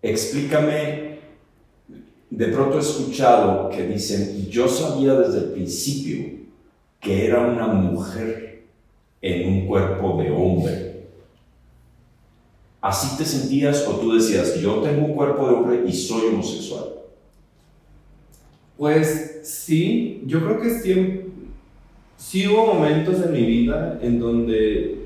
Explícame, 0.00 1.09
de 2.30 2.46
pronto 2.46 2.76
he 2.76 2.80
escuchado 2.80 3.68
que 3.70 3.86
dicen, 3.86 4.48
yo 4.48 4.68
sabía 4.68 5.14
desde 5.14 5.38
el 5.38 5.44
principio 5.46 6.40
que 7.00 7.26
era 7.26 7.40
una 7.40 7.66
mujer 7.66 8.62
en 9.20 9.52
un 9.52 9.66
cuerpo 9.66 10.22
de 10.22 10.30
hombre. 10.30 11.06
¿Así 12.80 13.18
te 13.18 13.24
sentías 13.24 13.86
o 13.86 13.96
tú 13.96 14.14
decías, 14.14 14.58
yo 14.60 14.76
tengo 14.76 15.06
un 15.06 15.14
cuerpo 15.14 15.46
de 15.48 15.54
hombre 15.54 15.84
y 15.86 15.92
soy 15.92 16.28
homosexual? 16.28 16.84
Pues 18.78 19.40
sí, 19.42 20.22
yo 20.24 20.42
creo 20.42 20.60
que 20.60 20.70
siempre, 20.70 21.26
sí 22.16 22.46
hubo 22.46 22.74
momentos 22.74 23.20
en 23.22 23.32
mi 23.32 23.44
vida 23.44 23.98
en 24.02 24.18
donde 24.20 25.00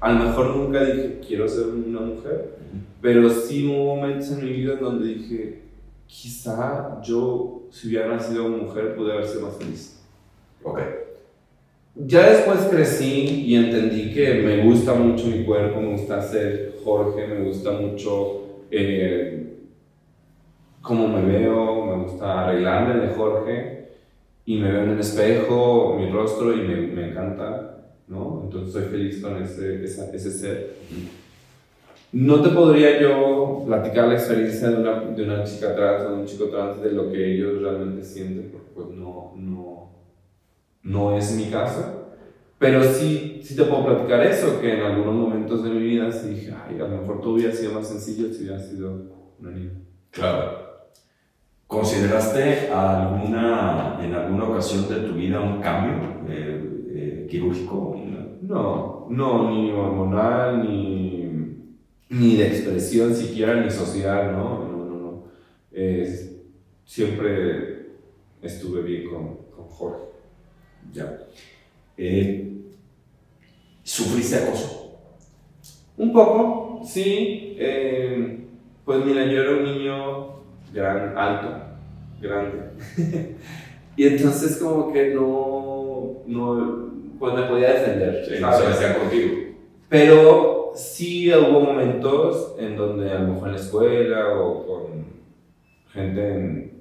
a 0.00 0.12
lo 0.12 0.24
mejor 0.24 0.56
nunca 0.56 0.84
dije 0.84 1.20
quiero 1.24 1.48
ser 1.48 1.66
una 1.66 2.00
mujer, 2.00 2.56
pero 3.00 3.30
sí 3.30 3.66
hubo 3.66 3.94
momentos 3.94 4.30
en 4.32 4.44
mi 4.44 4.52
vida 4.52 4.72
en 4.72 4.80
donde 4.80 5.14
dije 5.14 5.61
quizá 6.12 7.00
yo 7.02 7.62
si 7.70 7.88
hubiera 7.88 8.08
nacido 8.08 8.46
mujer 8.46 8.94
pude 8.94 9.12
haber 9.12 9.26
sido 9.26 9.46
más 9.46 9.56
feliz. 9.56 9.98
Ok. 10.62 10.78
Ya 11.94 12.30
después 12.30 12.60
crecí 12.70 13.44
y 13.46 13.54
entendí 13.54 14.12
que 14.12 14.34
me 14.34 14.62
gusta 14.64 14.94
mucho 14.94 15.26
mi 15.26 15.44
cuerpo, 15.44 15.80
me 15.80 15.92
gusta 15.92 16.20
ser 16.22 16.74
Jorge, 16.84 17.26
me 17.26 17.44
gusta 17.44 17.72
mucho 17.72 18.42
eh, 18.70 19.54
cómo 20.82 21.08
me 21.08 21.22
veo, 21.22 21.86
me 21.86 22.04
gusta 22.04 22.44
arreglarme 22.44 23.06
de 23.06 23.14
Jorge 23.14 23.88
y 24.44 24.58
me 24.58 24.70
veo 24.70 24.82
en 24.82 24.90
el 24.90 25.00
espejo, 25.00 25.96
mi 25.98 26.10
rostro 26.10 26.52
y 26.52 26.60
me, 26.60 26.76
me 26.88 27.08
encanta, 27.08 27.84
¿no? 28.08 28.42
Entonces 28.44 28.72
soy 28.72 28.84
feliz 28.84 29.22
con 29.22 29.42
ese, 29.42 29.82
ese 29.84 30.30
ser. 30.30 30.76
No 32.12 32.42
te 32.42 32.50
podría 32.50 33.00
yo 33.00 33.62
platicar 33.66 34.08
la 34.08 34.14
experiencia 34.14 34.68
de 34.68 34.76
una, 34.82 35.00
de 35.00 35.22
una 35.24 35.44
chica 35.44 35.74
trans 35.74 36.04
o 36.04 36.10
de 36.10 36.14
un 36.20 36.26
chico 36.26 36.44
trans 36.46 36.82
de 36.82 36.92
lo 36.92 37.10
que 37.10 37.34
ellos 37.34 37.62
realmente 37.62 38.04
sienten, 38.04 38.50
porque 38.52 38.68
pues 38.74 38.88
no, 38.88 39.32
no, 39.36 39.90
no 40.82 41.16
es 41.16 41.34
mi 41.34 41.46
caso. 41.46 42.02
Pero 42.58 42.82
sí, 42.84 43.40
sí 43.42 43.56
te 43.56 43.64
puedo 43.64 43.86
platicar 43.86 44.22
eso, 44.24 44.60
que 44.60 44.74
en 44.74 44.82
algunos 44.82 45.14
momentos 45.14 45.64
de 45.64 45.70
mi 45.70 45.80
vida 45.80 46.12
sí 46.12 46.28
dije, 46.28 46.54
ay, 46.68 46.76
a 46.76 46.86
lo 46.86 46.98
mejor 46.98 47.20
todo 47.22 47.34
hubiera 47.34 47.52
sido 47.52 47.72
más 47.72 47.88
sencillo 47.88 48.32
si 48.32 48.42
hubiera 48.42 48.58
sido 48.58 48.92
una 49.40 49.50
niña. 49.50 49.72
Claro. 50.10 50.62
¿Consideraste 51.66 52.68
alguna, 52.70 53.98
en 54.02 54.14
alguna 54.14 54.44
ocasión 54.44 54.86
de 54.86 55.08
tu 55.08 55.14
vida 55.14 55.40
un 55.40 55.62
cambio? 55.62 55.94
Eh, 56.28 56.84
eh, 56.90 57.26
quirúrgico? 57.30 57.96
No, 58.42 59.06
no, 59.08 59.50
ni 59.50 59.72
hormonal, 59.72 60.62
ni, 60.62 61.21
ni 62.12 62.36
de 62.36 62.46
expresión 62.46 63.14
siquiera, 63.14 63.54
ni 63.60 63.70
social, 63.70 64.32
¿no? 64.32 64.68
No, 64.68 64.84
no, 64.84 65.00
no. 65.00 65.24
siempre 66.84 67.86
estuve 68.42 68.82
bien 68.82 69.08
con, 69.08 69.36
con 69.56 69.66
Jorge. 69.66 70.04
Ya. 70.92 71.18
Eh, 71.96 72.52
¿Sufriste 73.82 74.36
acoso? 74.36 74.98
Un 75.96 76.12
poco, 76.12 76.82
sí. 76.84 77.56
Eh, 77.58 78.40
pues 78.84 79.04
mira, 79.04 79.24
yo 79.24 79.40
era 79.42 79.50
un 79.52 79.64
niño 79.64 80.42
gran, 80.72 81.16
alto, 81.16 81.48
grande. 82.20 82.58
y 83.96 84.06
entonces 84.06 84.58
como 84.58 84.92
que 84.92 85.14
no, 85.14 86.22
no, 86.26 86.92
pues 87.18 87.34
me 87.34 87.42
podía 87.44 87.72
defender. 87.72 88.24
Sí, 88.26 88.34
no 88.38 88.52
se 88.52 88.98
contigo. 88.98 89.30
Pero 89.88 90.61
sí 90.74 91.32
hubo 91.34 91.60
momentos 91.60 92.54
en 92.58 92.76
donde 92.76 93.10
a 93.10 93.20
lo 93.20 93.34
mejor 93.34 93.48
en 93.48 93.54
la 93.54 93.60
escuela 93.60 94.38
o 94.38 94.66
con 94.66 94.82
gente 95.92 96.34
en 96.34 96.72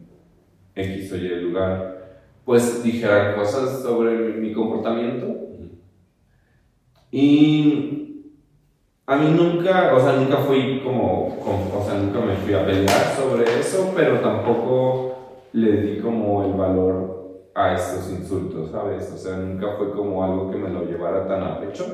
X 0.75 1.12
o 1.12 1.17
Y 1.17 1.27
lugar, 1.41 2.21
pues 2.45 2.84
dijeran 2.84 3.36
cosas 3.36 3.82
sobre 3.82 4.34
mi 4.34 4.54
comportamiento. 4.54 5.27
Y 7.12 8.01
a 9.06 9.17
mí 9.17 9.32
nunca, 9.32 9.93
o 9.93 9.99
sea, 9.99 10.13
nunca 10.13 10.38
fui 10.38 10.82
como, 10.84 11.27
o 11.27 11.84
sea, 11.86 11.99
nunca 11.99 12.21
me 12.21 12.36
fui 12.36 12.54
a 12.54 12.65
pelear 12.65 13.15
sobre 13.17 13.60
eso, 13.60 13.91
pero 13.95 14.19
tampoco 14.19 15.12
le 15.54 15.82
di 15.82 15.99
como 15.99 16.45
el 16.45 16.54
valor 16.54 17.49
a 17.54 17.73
esos 17.73 18.10
insultos, 18.10 18.71
¿sabes? 18.71 19.12
O 19.12 19.17
sea, 19.17 19.36
nunca 19.36 19.75
fue 19.77 19.91
como 19.91 20.23
algo 20.23 20.49
que 20.49 20.58
me 20.58 20.69
lo 20.69 20.86
llevara 20.86 21.27
tan 21.27 21.43
a 21.43 21.60
pecho. 21.60 21.86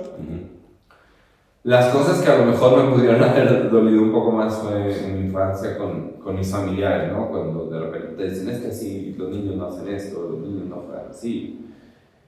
Las 1.67 1.93
cosas 1.93 2.21
que 2.21 2.31
a 2.31 2.37
lo 2.37 2.45
mejor 2.45 2.81
me 2.81 2.95
pudieron 2.95 3.21
haber 3.25 3.69
dolido 3.69 4.01
un 4.01 4.13
poco 4.13 4.31
más 4.31 4.57
fue 4.57 5.03
en 5.03 5.19
mi 5.19 5.25
infancia 5.27 5.77
con, 5.77 6.13
con 6.13 6.37
mis 6.37 6.49
familiares, 6.49 7.11
¿no? 7.11 7.27
Cuando 7.27 7.69
de 7.69 7.77
repente 7.77 8.15
te 8.15 8.29
dicen, 8.29 8.47
es 8.47 8.61
que 8.61 8.67
así, 8.67 9.15
los 9.17 9.29
niños 9.29 9.57
no 9.57 9.65
hacen 9.65 9.93
esto, 9.93 10.29
los 10.31 10.39
niños 10.39 10.65
no 10.69 10.83
fueran 10.83 11.09
así. 11.09 11.65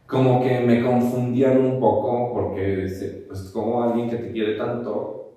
Como 0.06 0.43
que 0.43 0.60
me 0.60 0.84
confundían 0.84 1.58
un 1.58 1.80
poco 1.80 2.34
porque, 2.34 2.86
pues, 3.30 3.43
como 3.54 3.82
alguien 3.82 4.10
que 4.10 4.17
te 4.17 4.32
quiere 4.34 4.56
tanto 4.56 5.36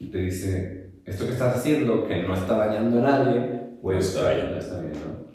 y 0.00 0.10
te 0.10 0.18
dice, 0.18 0.90
esto 1.04 1.24
que 1.26 1.34
estás 1.34 1.54
haciendo, 1.54 2.04
que 2.04 2.24
no 2.24 2.34
está 2.34 2.56
dañando 2.56 2.98
a 2.98 3.02
nadie, 3.02 3.60
pues 3.80 4.08
está 4.08 4.32
bien, 4.32 4.56
está 4.58 4.80
bien, 4.80 4.94
¿no? 4.94 5.26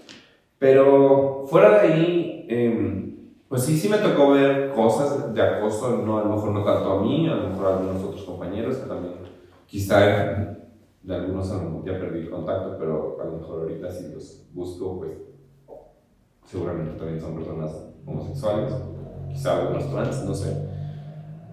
Pero 0.59 1.45
fuera 1.47 1.81
de 1.81 1.87
ahí, 1.87 2.45
eh, 2.49 3.10
pues 3.51 3.63
sí, 3.63 3.77
sí 3.77 3.89
me 3.89 3.97
tocó 3.97 4.31
ver 4.31 4.71
cosas 4.71 5.33
de 5.33 5.41
acoso, 5.41 5.97
no, 6.05 6.19
a 6.19 6.23
lo 6.23 6.35
mejor 6.35 6.51
no 6.51 6.63
tanto 6.63 6.89
a 6.89 7.01
mí, 7.01 7.27
a 7.27 7.35
lo 7.35 7.49
mejor 7.49 7.65
a 7.65 7.77
algunos 7.79 8.01
otros 8.01 8.23
compañeros 8.23 8.77
que 8.77 8.87
también, 8.87 9.15
quizá 9.65 9.99
de 11.03 11.13
algunos 11.13 11.49
ya 11.83 11.99
perdí 11.99 12.19
el 12.19 12.29
contacto, 12.29 12.77
pero 12.79 13.17
a 13.21 13.25
lo 13.25 13.39
mejor 13.39 13.63
ahorita 13.63 13.91
si 13.91 14.13
los 14.13 14.47
busco, 14.53 14.99
pues 14.99 15.11
seguramente 16.45 16.97
también 16.97 17.19
son 17.19 17.35
personas 17.35 17.71
homosexuales, 18.05 18.73
quizá 19.27 19.59
algunos 19.59 19.91
trans, 19.91 20.23
no 20.23 20.33
sé. 20.33 20.69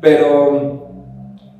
Pero 0.00 0.86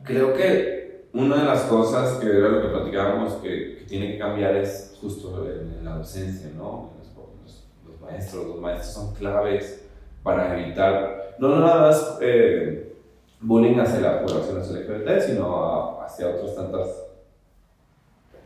creo 0.05 0.35
que 0.35 1.09
una 1.15 1.39
de 1.39 1.47
las 1.47 1.63
cosas 1.63 2.17
que 2.21 2.29
era 2.29 2.49
lo 2.49 2.63
que 2.63 2.69
platicábamos 2.69 3.33
que, 3.43 3.79
que 3.79 3.85
tiene 3.89 4.13
que 4.13 4.19
cambiar 4.21 4.55
es 4.55 4.97
justo 5.01 5.45
en, 5.51 5.85
la 5.85 5.97
docencia, 5.97 6.53
¿no? 6.57 6.91
Los, 6.97 7.67
los 7.85 8.01
maestros, 8.01 8.47
los 8.47 8.61
maestros 8.61 8.93
son 8.93 9.15
claves 9.17 9.88
para 10.29 10.61
evitar 10.61 11.37
no 11.39 11.59
nada 11.59 11.89
más 11.89 12.19
eh, 12.21 12.93
bullying 13.41 13.79
hacia 13.79 14.01
la 14.01 14.21
población 14.23 14.59
LGBT, 14.59 15.21
sino 15.27 16.03
hacia 16.03 16.29
otras 16.29 16.55
tantas 16.55 16.89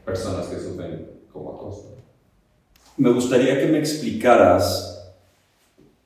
personas 0.05 0.47
que 0.47 0.61
sufren 0.61 1.11
como 1.33 1.57
acoso. 1.57 1.97
Me 2.99 3.11
gustaría 3.11 3.59
que 3.59 3.66
me 3.66 3.81
explicaras 3.81 5.12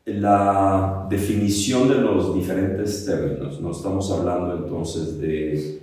la 0.07 1.07
definición 1.11 1.91
de 1.91 1.97
los 1.97 2.35
diferentes 2.35 3.05
términos. 3.05 3.61
No 3.61 3.73
estamos 3.73 4.11
hablando 4.11 4.57
entonces 4.57 5.21
de 5.21 5.79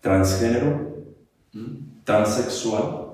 transgénero, 0.00 0.96
transexual 2.02 3.06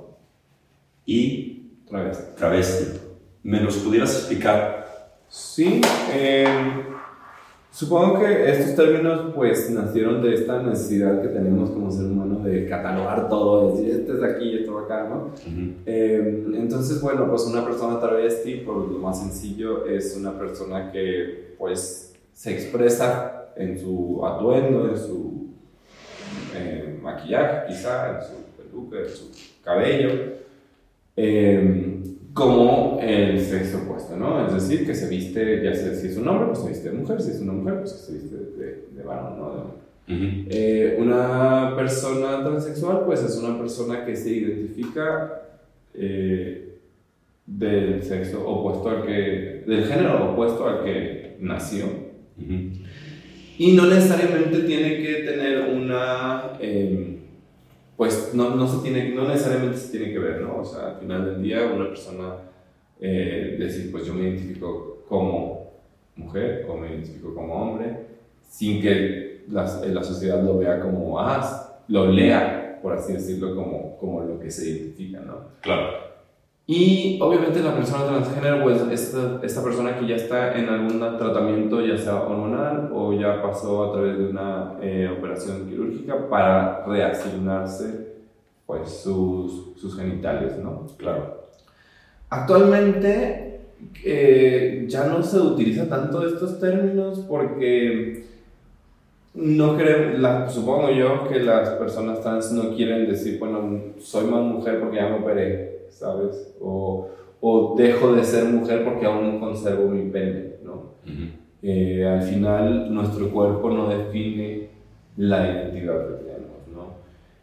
y 1.05 1.69
travesti. 1.87 2.35
travesti. 2.35 2.99
¿Me 3.43 3.61
los 3.61 3.77
pudieras 3.77 4.15
explicar 4.15 4.86
Sí, 5.29 5.81
em, 6.13 6.85
supongo 7.73 8.21
que 8.21 8.51
estos 8.51 8.77
términos 8.77 9.33
pues 9.35 9.71
nacieron 9.71 10.23
de 10.23 10.35
esta 10.35 10.63
necesidad 10.63 11.21
que 11.21 11.29
tenemos 11.29 11.71
como 11.71 11.91
ser 11.91 12.07
humano 12.07 12.39
de 12.41 12.67
catalogar 12.67 13.29
todo, 13.29 13.73
decir 13.73 13.91
este 13.91 14.13
es 14.13 14.23
aquí 14.23 14.45
y 14.45 14.59
esto 14.59 14.79
acá, 14.79 15.09
¿no? 15.09 15.33
Em, 15.85 16.55
entonces, 16.55 17.01
bueno, 17.01 17.29
pues 17.29 17.43
una 17.47 17.65
persona 17.65 17.99
travesti, 17.99 18.59
por 18.59 18.77
lo 18.77 18.99
más 18.99 19.21
sencillo, 19.21 19.85
es 19.87 20.17
una 20.17 20.39
persona 20.39 20.93
que 20.93 21.55
pues 21.59 22.15
se 22.33 22.53
expresa 22.53 23.49
en 23.57 23.79
su 23.79 24.25
atuendo, 24.25 24.89
en 24.89 24.97
su 24.97 25.47
em, 26.57 27.03
maquillaje 27.03 27.67
quizá, 27.69 28.17
en 28.17 28.23
su 28.23 28.63
peluca, 28.63 28.99
en 29.01 29.09
su 29.09 29.31
cabello 29.65 30.37
como 32.37 32.99
el 33.01 33.41
sexo 33.41 33.79
opuesto, 33.79 34.15
¿no? 34.15 34.47
Es 34.47 34.53
decir, 34.53 34.87
que 34.87 34.95
se 34.95 35.09
viste, 35.09 35.65
ya 35.65 35.75
sea 35.75 35.95
si 35.95 36.09
es 36.09 36.19
un 36.19 36.29
hombre, 36.29 36.49
pues 36.49 36.59
se 36.59 36.69
viste 36.69 36.91
de 36.91 36.99
mujer, 36.99 37.23
si 37.23 37.31
es 37.31 37.41
una 37.41 37.55
mujer, 37.55 37.79
pues 37.79 37.93
se 37.93 38.13
viste 38.13 38.37
de, 38.37 38.85
de 38.95 39.03
varón, 39.03 39.39
¿no? 39.39 39.87
Eh, 40.07 40.99
una 41.01 41.75
persona 41.75 42.45
transexual, 42.45 43.05
pues 43.07 43.23
es 43.23 43.39
una 43.39 43.59
persona 43.59 44.05
que 44.05 44.15
se 44.15 44.33
identifica 44.33 45.45
eh, 45.95 46.77
del 47.47 48.03
sexo 48.03 48.47
opuesto 48.47 48.91
al 48.91 49.07
que, 49.07 49.65
del 49.67 49.87
género 49.87 50.33
opuesto 50.33 50.69
al 50.69 50.85
que 50.85 51.39
nació. 51.41 51.87
Y 53.57 53.73
no 53.73 53.87
necesariamente 53.87 54.59
tiene 54.59 54.99
que 54.99 55.15
tener 55.25 55.71
una... 55.75 56.53
Em, 56.61 57.16
pues 57.97 58.33
no, 58.35 58.55
no, 58.55 58.67
se 58.69 58.83
tiene, 58.83 59.15
no 59.15 59.27
necesariamente 59.27 59.79
se 59.79 59.97
tiene 59.97 60.13
que 60.13 60.19
ver, 60.19 60.41
¿no? 60.43 60.59
O 60.61 60.65
sea, 60.65 60.91
al 60.91 60.97
final 60.99 61.25
del 61.25 61.43
día 61.43 61.67
una 61.75 61.89
persona 61.89 62.37
eh, 63.01 63.57
decir, 63.59 63.91
pues 63.91 64.07
yo 64.07 64.15
me 64.15 64.23
identifico 64.23 65.05
como 65.09 65.73
mujer 66.17 66.67
o 66.69 66.77
me 66.77 66.89
identifico 66.89 67.35
como 67.35 67.55
hombre, 67.55 68.07
sin 68.49 68.81
que 68.81 69.45
la, 69.49 69.65
la 69.87 70.03
sociedad 70.03 70.43
lo 70.43 70.59
vea 70.59 70.81
como, 70.81 71.19
ah, 71.19 71.83
lo 71.89 72.11
lea, 72.11 72.79
por 72.83 72.93
así 72.93 73.13
decirlo, 73.13 73.55
como, 73.55 73.97
como 73.99 74.23
lo 74.23 74.39
que 74.39 74.51
se 74.51 74.69
identifica, 74.69 75.21
¿no? 75.21 75.49
Claro. 75.61 76.16
Y 76.69 77.19
obviamente 77.21 77.61
la 77.61 77.77
persona 77.77 78.07
transgénero, 78.07 78.65
pues 78.65 78.83
esta, 78.91 79.39
esta 79.43 79.63
persona 79.63 79.97
que 79.97 80.07
ya 80.09 80.17
está 80.17 80.59
en 80.59 80.69
algún 80.69 80.99
tratamiento, 81.17 81.81
ya 81.81 81.97
sea 81.97 82.23
hormonal 82.23 82.91
o 82.93 83.13
ya 83.13 83.41
pasó 83.41 83.85
a 83.85 83.93
través 83.93 84.19
de 84.19 84.27
una 84.27 84.75
eh, 84.83 85.09
operación 85.17 85.69
quirúrgica 85.69 86.29
para 86.29 86.85
reasignarse 86.85 88.17
pues 88.67 88.91
sus, 88.91 89.79
sus 89.81 89.97
genitales, 89.97 90.59
¿no? 90.59 90.89
Claro. 90.97 91.47
Actualmente 92.31 93.61
eh, 94.05 94.87
ya 94.89 95.05
no 95.05 95.23
se 95.23 95.39
utiliza 95.39 95.89
tanto 95.89 96.27
estos 96.27 96.59
términos 96.59 97.21
porque 97.29 98.27
no 99.35 99.77
creo, 99.77 100.19
la, 100.19 100.49
supongo 100.49 100.91
yo 100.91 101.29
que 101.29 101.39
las 101.39 101.69
personas 101.71 102.21
trans 102.23 102.51
no 102.51 102.75
quieren 102.75 103.07
decir, 103.07 103.39
bueno, 103.39 103.83
soy 104.01 104.25
más 104.25 104.43
mujer 104.43 104.81
porque 104.81 104.97
ya 104.97 105.09
me 105.11 105.19
operé 105.19 105.76
¿sabes? 105.91 106.55
O, 106.61 107.09
o, 107.41 107.75
dejo 107.77 108.15
de 108.15 108.25
ser 108.25 108.45
mujer 108.45 108.85
porque 108.85 109.07
aún 109.07 109.39
conservo 109.41 109.89
mi 109.89 110.11
pene, 110.11 110.57
¿no? 110.65 110.95
Eh, 111.63 112.07
al 112.07 112.23
final, 112.23 112.93
nuestro 112.93 113.31
cuerpo 113.31 113.71
no 113.71 113.89
define 113.89 114.69
la 115.17 115.47
identidad 115.47 116.07
que 116.07 116.25
tenemos, 116.25 116.69
¿no? 116.73 116.95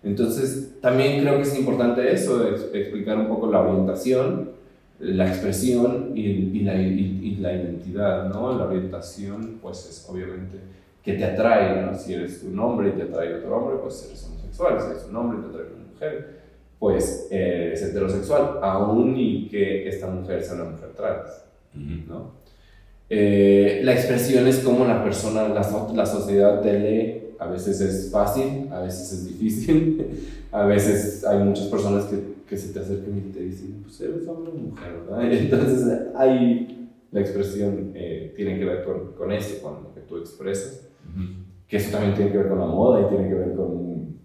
Entonces, 0.03 0.77
también 0.82 1.21
creo 1.21 1.38
que 1.38 1.43
es 1.43 1.58
importante 1.58 2.12
eso, 2.12 2.47
explicar 2.73 3.17
un 3.17 3.27
poco 3.27 3.51
la 3.51 3.62
orientación, 3.62 4.51
la 4.99 5.27
expresión 5.27 6.12
y, 6.15 6.21
y, 6.21 6.60
la, 6.62 6.75
y, 6.75 7.36
la, 7.41 7.53
identidad, 7.53 8.29
¿no? 8.29 8.58
La 8.58 8.65
orientación, 8.65 9.60
pues 9.62 9.86
es 9.89 10.08
obviamente 10.10 10.58
que 11.03 11.13
te 11.13 11.25
atrae, 11.25 11.86
¿no? 11.86 11.93
Si 11.97 12.13
eres 12.13 12.43
un 12.43 12.58
hombre 12.60 12.89
y 12.89 12.91
te 12.93 13.03
atrae 13.03 13.36
otro 13.36 13.58
hombre, 13.58 13.77
pues 13.82 14.06
eres 14.08 14.25
homosexual, 14.25 14.79
si 14.79 14.91
eres 14.91 15.06
un 15.10 15.15
hombre 15.15 15.39
y 15.39 15.41
te 15.41 15.47
atrae 15.49 15.73
una 15.73 15.91
mujer, 15.91 16.42
pues 16.84 17.30
eh, 17.32 17.72
es 17.74 17.82
heterosexual, 17.82 18.60
aún 18.62 19.15
y 19.15 19.48
que 19.48 19.88
esta 19.88 20.08
mujer 20.08 20.43
sea 20.43 20.56
una 20.56 20.65
mujer 20.65 20.89
trans, 20.93 21.30
¿no? 21.74 22.34
Eh, 23.10 23.80
la 23.86 23.93
expresión 23.93 24.46
es 24.48 24.60
como 24.60 24.84
la 24.84 25.02
persona, 25.02 25.48
la, 25.48 25.65
la 25.96 26.06
sociedad 26.06 26.60
te 26.60 26.78
lee, 26.78 27.36
a 27.39 27.48
veces 27.48 27.80
es 27.80 28.12
fácil, 28.12 28.67
a 28.69 28.82
veces 28.82 29.13
es 29.13 29.28
difícil, 29.30 30.28
a 30.52 30.65
veces 30.65 31.24
hay 31.24 31.39
muchas 31.39 31.67
personas 31.67 32.04
que, 32.04 32.19
que 32.50 32.58
se 32.58 32.74
te 32.74 32.80
acercan 32.80 33.17
y 33.17 33.32
te 33.32 33.39
dicen, 33.39 33.80
pues 33.84 34.02
eres 34.02 34.28
hombre 34.28 34.52
o 34.52 34.58
mujer, 34.58 34.91
¿verdad? 35.08 35.32
Entonces 35.32 35.88
hay 36.17 36.89
la 37.13 37.22
expresión 37.22 37.93
eh, 37.96 38.34
tiene 38.36 38.60
que 38.60 38.65
ver 38.65 38.84
con, 38.84 39.13
con 39.13 39.32
esto, 39.32 39.62
con 39.63 39.84
lo 39.84 39.93
que 39.93 40.02
tú 40.02 40.17
expresas, 40.17 40.89
que 41.65 41.78
eso 41.78 41.91
también 41.91 42.13
tiene 42.13 42.30
que 42.30 42.39
ver 42.39 42.50
con 42.50 42.60
la 42.60 42.65
moda 42.65 43.06
y 43.06 43.10
tiene 43.15 43.30
que 43.30 43.36
ver 43.36 43.56
con 43.56 44.17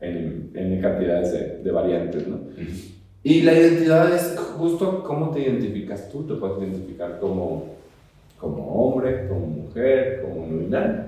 en, 0.00 0.50
en 0.54 0.80
cantidades 0.80 1.32
de, 1.32 1.62
de 1.62 1.70
variantes, 1.70 2.26
¿no? 2.26 2.40
Y 3.22 3.42
la 3.42 3.52
identidad 3.52 4.14
es 4.14 4.38
justo 4.56 5.02
cómo 5.04 5.30
te 5.30 5.40
identificas 5.40 6.08
tú, 6.10 6.22
te 6.26 6.34
puedes 6.34 6.58
identificar 6.58 7.18
como, 7.20 7.74
como 8.38 8.64
hombre, 8.66 9.28
como 9.28 9.46
mujer, 9.46 10.22
como 10.22 10.46
no 10.46 10.58
binario. 10.58 11.04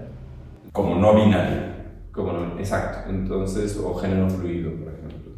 Como 0.72 0.96
no 0.96 1.14
binario. 1.14 1.72
Como 2.12 2.32
no, 2.32 2.58
exacto, 2.58 3.08
entonces, 3.08 3.78
o 3.82 3.94
género 3.94 4.28
fluido, 4.28 4.70
por 4.72 4.92
ejemplo. 4.92 5.32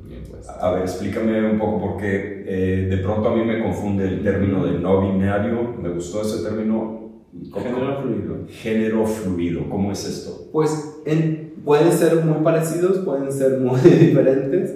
A 0.60 0.72
ver, 0.72 0.82
explícame 0.82 1.48
un 1.48 1.58
poco 1.58 1.80
porque 1.80 2.44
eh, 2.46 2.86
de 2.90 2.96
pronto 2.98 3.28
a 3.28 3.36
mí 3.36 3.44
me 3.44 3.62
confunde 3.62 4.04
el 4.08 4.22
término 4.24 4.66
de 4.66 4.78
no 4.80 5.00
binario, 5.00 5.74
me 5.80 5.90
gustó 5.90 6.22
ese 6.22 6.42
término. 6.42 7.22
Género 7.52 8.02
fluido. 8.02 8.36
Género 8.48 9.06
fluido, 9.06 9.68
¿cómo 9.70 9.92
es 9.92 10.04
esto? 10.04 10.50
Pues 10.52 10.93
en, 11.04 11.54
pueden 11.64 11.92
ser 11.92 12.24
muy 12.24 12.42
parecidos, 12.42 12.98
pueden 12.98 13.30
ser 13.32 13.58
muy 13.58 13.80
diferentes. 13.80 14.74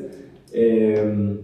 Eh, 0.52 1.38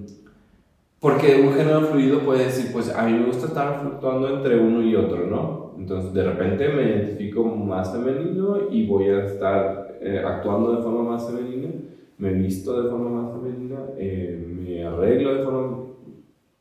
porque 1.05 1.38
un 1.38 1.53
género 1.53 1.83
fluido 1.83 2.20
puede 2.20 2.47
decir, 2.47 2.73
pues 2.73 2.88
a 2.88 3.05
mí 3.05 3.12
me 3.12 3.27
gusta 3.27 3.49
estar 3.49 3.79
fluctuando 3.79 4.37
entre 4.37 4.59
uno 4.59 4.81
y 4.83 4.97
otro, 4.97 5.27
¿no? 5.27 5.75
Entonces 5.79 6.14
de 6.14 6.23
repente 6.25 6.66
me 6.70 6.83
identifico 6.83 7.44
más 7.44 7.92
femenino 7.92 8.70
y 8.70 8.87
voy 8.87 9.11
a 9.11 9.27
estar 9.27 9.99
eh, 10.01 10.23
actuando 10.25 10.75
de 10.75 10.83
forma 10.83 11.03
más 11.03 11.27
femenina, 11.27 11.68
me 12.16 12.33
visto 12.33 12.83
de 12.83 12.88
forma 12.88 13.23
más 13.23 13.33
femenina, 13.35 13.81
eh, 13.99 14.47
me 14.49 14.83
arreglo 14.83 15.35
de 15.35 15.44
forma... 15.44 15.85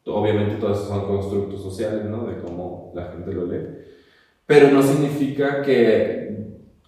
Obviamente 0.08 0.56
todos 0.56 0.78
esos 0.78 0.90
son 0.90 1.08
constructos 1.08 1.64
sociales, 1.64 2.04
¿no? 2.04 2.26
De 2.26 2.42
cómo 2.42 2.92
la 2.94 3.14
gente 3.14 3.32
lo 3.32 3.46
lee. 3.46 3.66
Pero 4.46 4.72
no 4.72 4.82
significa 4.82 5.62
que, 5.62 6.23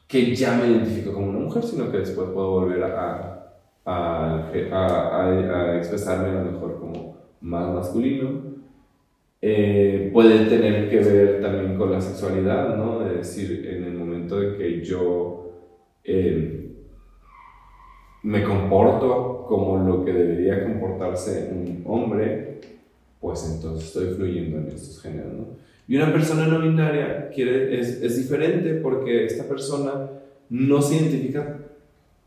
que 0.08 0.36
ya 0.36 0.56
me 0.56 0.68
identifico 0.68 1.14
como 1.14 1.30
una 1.30 1.40
mujer, 1.40 1.64
sino 1.64 1.92
que 1.92 2.00
después 2.00 2.30
puedo 2.30 2.52
volver 2.52 2.84
a, 2.84 3.54
a, 3.86 4.52
expresarme 5.78 6.30
a 6.30 6.44
lo 6.44 6.52
mejor 6.52 6.80
como 6.80 7.18
más 7.42 7.74
masculino. 7.74 8.56
Eh, 9.42 10.10
puede 10.14 10.46
tener 10.46 10.90
que 10.90 10.98
ver 10.98 11.42
también 11.42 11.78
con 11.78 11.92
la 11.92 12.02
sexualidad, 12.02 12.76
¿no? 12.78 13.06
Es 13.06 13.18
decir, 13.18 13.68
en 13.68 13.84
el 13.84 13.94
momento 13.94 14.40
de 14.40 14.58
que 14.58 14.84
yo 14.84 15.52
eh, 16.04 16.72
me 18.24 18.44
comporto 18.44 19.46
como 19.48 19.78
lo 19.78 20.04
que 20.04 20.14
debería 20.14 20.64
comportarse 20.64 21.52
un 21.52 21.84
hombre, 21.86 22.60
pues 23.20 23.54
entonces 23.56 23.88
estoy 23.88 24.16
fluyendo 24.16 24.58
en 24.58 24.68
estos 24.68 25.02
géneros, 25.02 25.34
¿no? 25.34 25.66
Y 25.88 25.98
una 25.98 26.12
persona 26.12 26.48
no 26.48 26.62
binaria 26.62 27.30
quiere, 27.30 27.80
es, 27.80 28.02
es 28.02 28.18
diferente 28.18 28.74
porque 28.76 29.26
esta 29.26 29.48
persona 29.48 30.10
no 30.50 30.82
se 30.82 30.96
identifica 30.96 31.60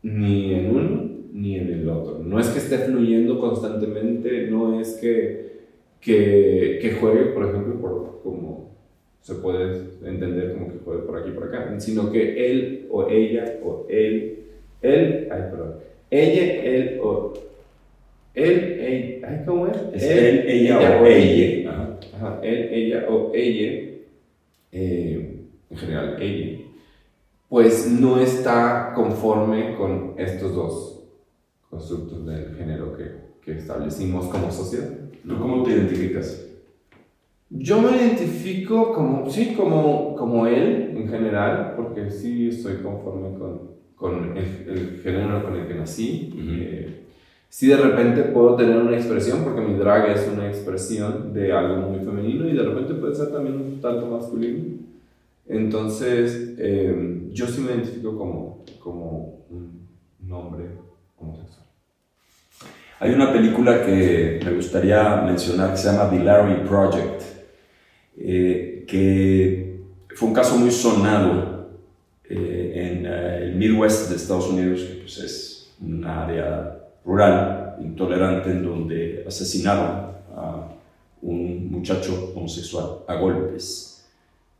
ni 0.01 0.53
en 0.53 0.75
uno 0.75 1.09
ni 1.33 1.55
en 1.55 1.69
el 1.69 1.89
otro. 1.89 2.19
No 2.19 2.39
es 2.39 2.47
que 2.47 2.59
esté 2.59 2.77
fluyendo 2.79 3.39
constantemente, 3.39 4.47
no 4.47 4.79
es 4.79 4.95
que, 4.95 5.59
que, 6.01 6.79
que 6.81 6.93
juegue, 6.93 7.25
por 7.25 7.45
ejemplo, 7.45 7.79
por, 7.79 8.21
como 8.23 8.69
se 9.21 9.35
puede 9.35 9.81
entender 10.05 10.53
como 10.53 10.71
que 10.71 10.79
juegue 10.79 11.03
por 11.03 11.17
aquí 11.17 11.31
por 11.31 11.43
acá, 11.45 11.79
sino 11.79 12.11
que 12.11 12.51
él 12.51 12.87
o 12.89 13.07
ella 13.07 13.59
o 13.63 13.85
él, 13.89 14.39
él, 14.81 15.27
ay, 15.31 15.41
perdón, 15.51 15.75
ella, 16.09 16.63
él 16.63 16.99
o 17.01 17.33
él, 18.43 18.79
ella, 18.79 19.27
ay, 19.29 19.43
¿cómo 19.45 19.67
es? 19.67 19.77
es 19.93 20.03
él, 20.03 20.43
ella, 20.47 20.99
o 21.01 21.05
ella. 21.05 21.97
Ajá. 22.15 22.39
él, 22.43 22.69
ella 22.71 23.05
o 23.09 23.31
ella, 23.33 23.97
eh, 24.71 25.45
en 25.69 25.77
general 25.77 26.17
ella, 26.21 26.59
pues 27.47 27.89
no 27.89 28.19
está 28.19 28.93
conforme 28.95 29.75
con 29.75 30.13
estos 30.17 30.53
dos 30.55 31.03
constructos 31.69 32.25
del 32.25 32.55
género 32.55 32.95
que, 32.95 33.11
que 33.41 33.57
establecimos 33.57 34.25
como 34.27 34.51
sociedad. 34.51 34.89
¿Tú 35.27 35.37
cómo 35.37 35.63
te 35.63 35.71
identificas? 35.71 36.45
Yo 37.49 37.81
me 37.81 37.97
identifico 37.97 38.93
como, 38.93 39.29
sí, 39.29 39.55
como, 39.57 40.15
como 40.15 40.45
él 40.45 40.93
en 40.95 41.09
general, 41.09 41.73
porque 41.75 42.09
sí 42.11 42.49
estoy 42.49 42.77
conforme 42.77 43.37
con, 43.37 43.71
con 43.95 44.37
el, 44.37 44.69
el, 44.69 44.99
género 45.01 45.43
con 45.43 45.55
el 45.55 45.67
que 45.67 45.73
nací. 45.73 46.31
Uh 46.31 46.37
-huh. 46.37 46.61
eh, 46.61 46.99
sí 47.49 47.67
de 47.67 47.77
repente 47.77 48.23
puedo 48.23 48.55
tener 48.55 48.77
una 48.77 48.95
expresión, 48.95 49.43
porque 49.43 49.61
mi 49.61 49.73
drag 49.77 50.09
es 50.11 50.29
una 50.31 50.47
expresión 50.47 51.33
de 51.33 51.51
algo 51.51 51.89
muy 51.89 51.99
femenino 51.99 52.47
y 52.47 52.53
de 52.53 52.63
repente 52.63 52.93
puede 52.93 53.15
ser 53.15 53.31
también 53.31 53.55
un 53.55 53.81
tanto 53.81 54.05
masculino. 54.05 54.79
Entonces, 55.47 56.53
eh, 56.59 57.27
yo 57.31 57.47
sí 57.47 57.61
me 57.61 57.71
identifico 57.73 58.15
como, 58.15 58.63
como 58.79 59.45
un 59.49 60.31
hombre 60.31 60.65
homosexual. 61.17 61.65
Hay 62.99 63.13
una 63.13 63.31
película 63.31 63.83
que 63.83 64.39
me 64.43 64.51
gustaría 64.51 65.21
mencionar 65.21 65.71
que 65.71 65.77
se 65.77 65.91
llama 65.91 66.09
The 66.09 66.23
Larry 66.23 66.67
Project, 66.67 67.21
eh, 68.17 68.83
que 68.87 69.79
fue 70.15 70.27
un 70.27 70.33
caso 70.35 70.57
muy 70.57 70.69
sonado 70.69 71.69
eh, 72.25 72.73
en 72.75 73.05
el 73.05 73.55
Midwest 73.55 74.09
de 74.09 74.17
Estados 74.17 74.49
Unidos, 74.49 74.81
que 74.81 74.95
pues 74.95 75.17
es 75.17 75.75
una 75.81 76.25
área 76.25 76.78
rural, 77.05 77.77
intolerante, 77.81 78.51
en 78.51 78.63
donde 78.63 79.23
asesinaron 79.27 80.11
a 80.35 80.67
un 81.21 81.71
muchacho 81.71 82.33
homosexual 82.35 82.99
a 83.07 83.15
golpes. 83.15 84.07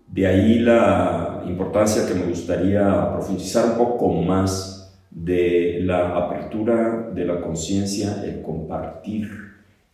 De 0.07 0.25
ahí 0.25 0.59
la 0.59 1.43
importancia 1.47 2.07
que 2.07 2.15
me 2.15 2.25
gustaría 2.25 3.11
profundizar 3.13 3.71
un 3.71 3.77
poco 3.77 4.11
más 4.13 4.97
de 5.11 5.81
la 5.83 6.15
apertura 6.17 7.09
de 7.13 7.25
la 7.25 7.41
conciencia, 7.41 8.23
el 8.23 8.41
compartir 8.41 9.29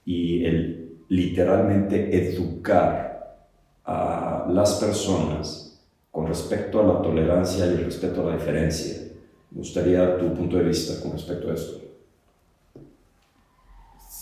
y 0.06 0.46
el 0.46 1.02
literalmente 1.10 2.32
educar 2.32 3.38
a 3.84 4.48
las 4.50 4.76
personas 4.76 5.84
con 6.12 6.28
respecto 6.28 6.80
a 6.80 6.94
la 6.94 7.02
tolerancia 7.02 7.66
y 7.66 7.70
el 7.70 7.86
respeto 7.86 8.22
a 8.22 8.32
la 8.32 8.38
diferencia. 8.38 9.04
Me 9.52 9.60
gustaría 9.60 10.18
tu 10.18 10.34
punto 10.34 10.58
de 10.58 10.64
vista 10.64 11.02
con 11.02 11.12
respecto 11.12 11.52
a 11.52 11.54
esto. 11.54 11.85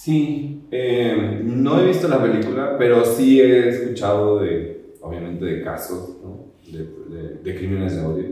Sí, 0.04 0.64
eh, 0.70 1.40
no 1.46 1.80
he 1.80 1.88
visto 1.88 2.10
la 2.10 2.22
película, 2.22 2.76
pero 2.78 3.06
sí 3.06 3.40
he 3.40 3.70
escuchado 3.70 4.40
de, 4.40 4.96
obviamente, 5.00 5.46
de 5.46 5.64
casos 5.64 6.18
¿no? 6.22 6.48
de, 6.70 6.80
de, 7.08 7.34
de, 7.42 7.56
crímenes 7.56 7.96
de 7.96 8.02
odio. 8.06 8.26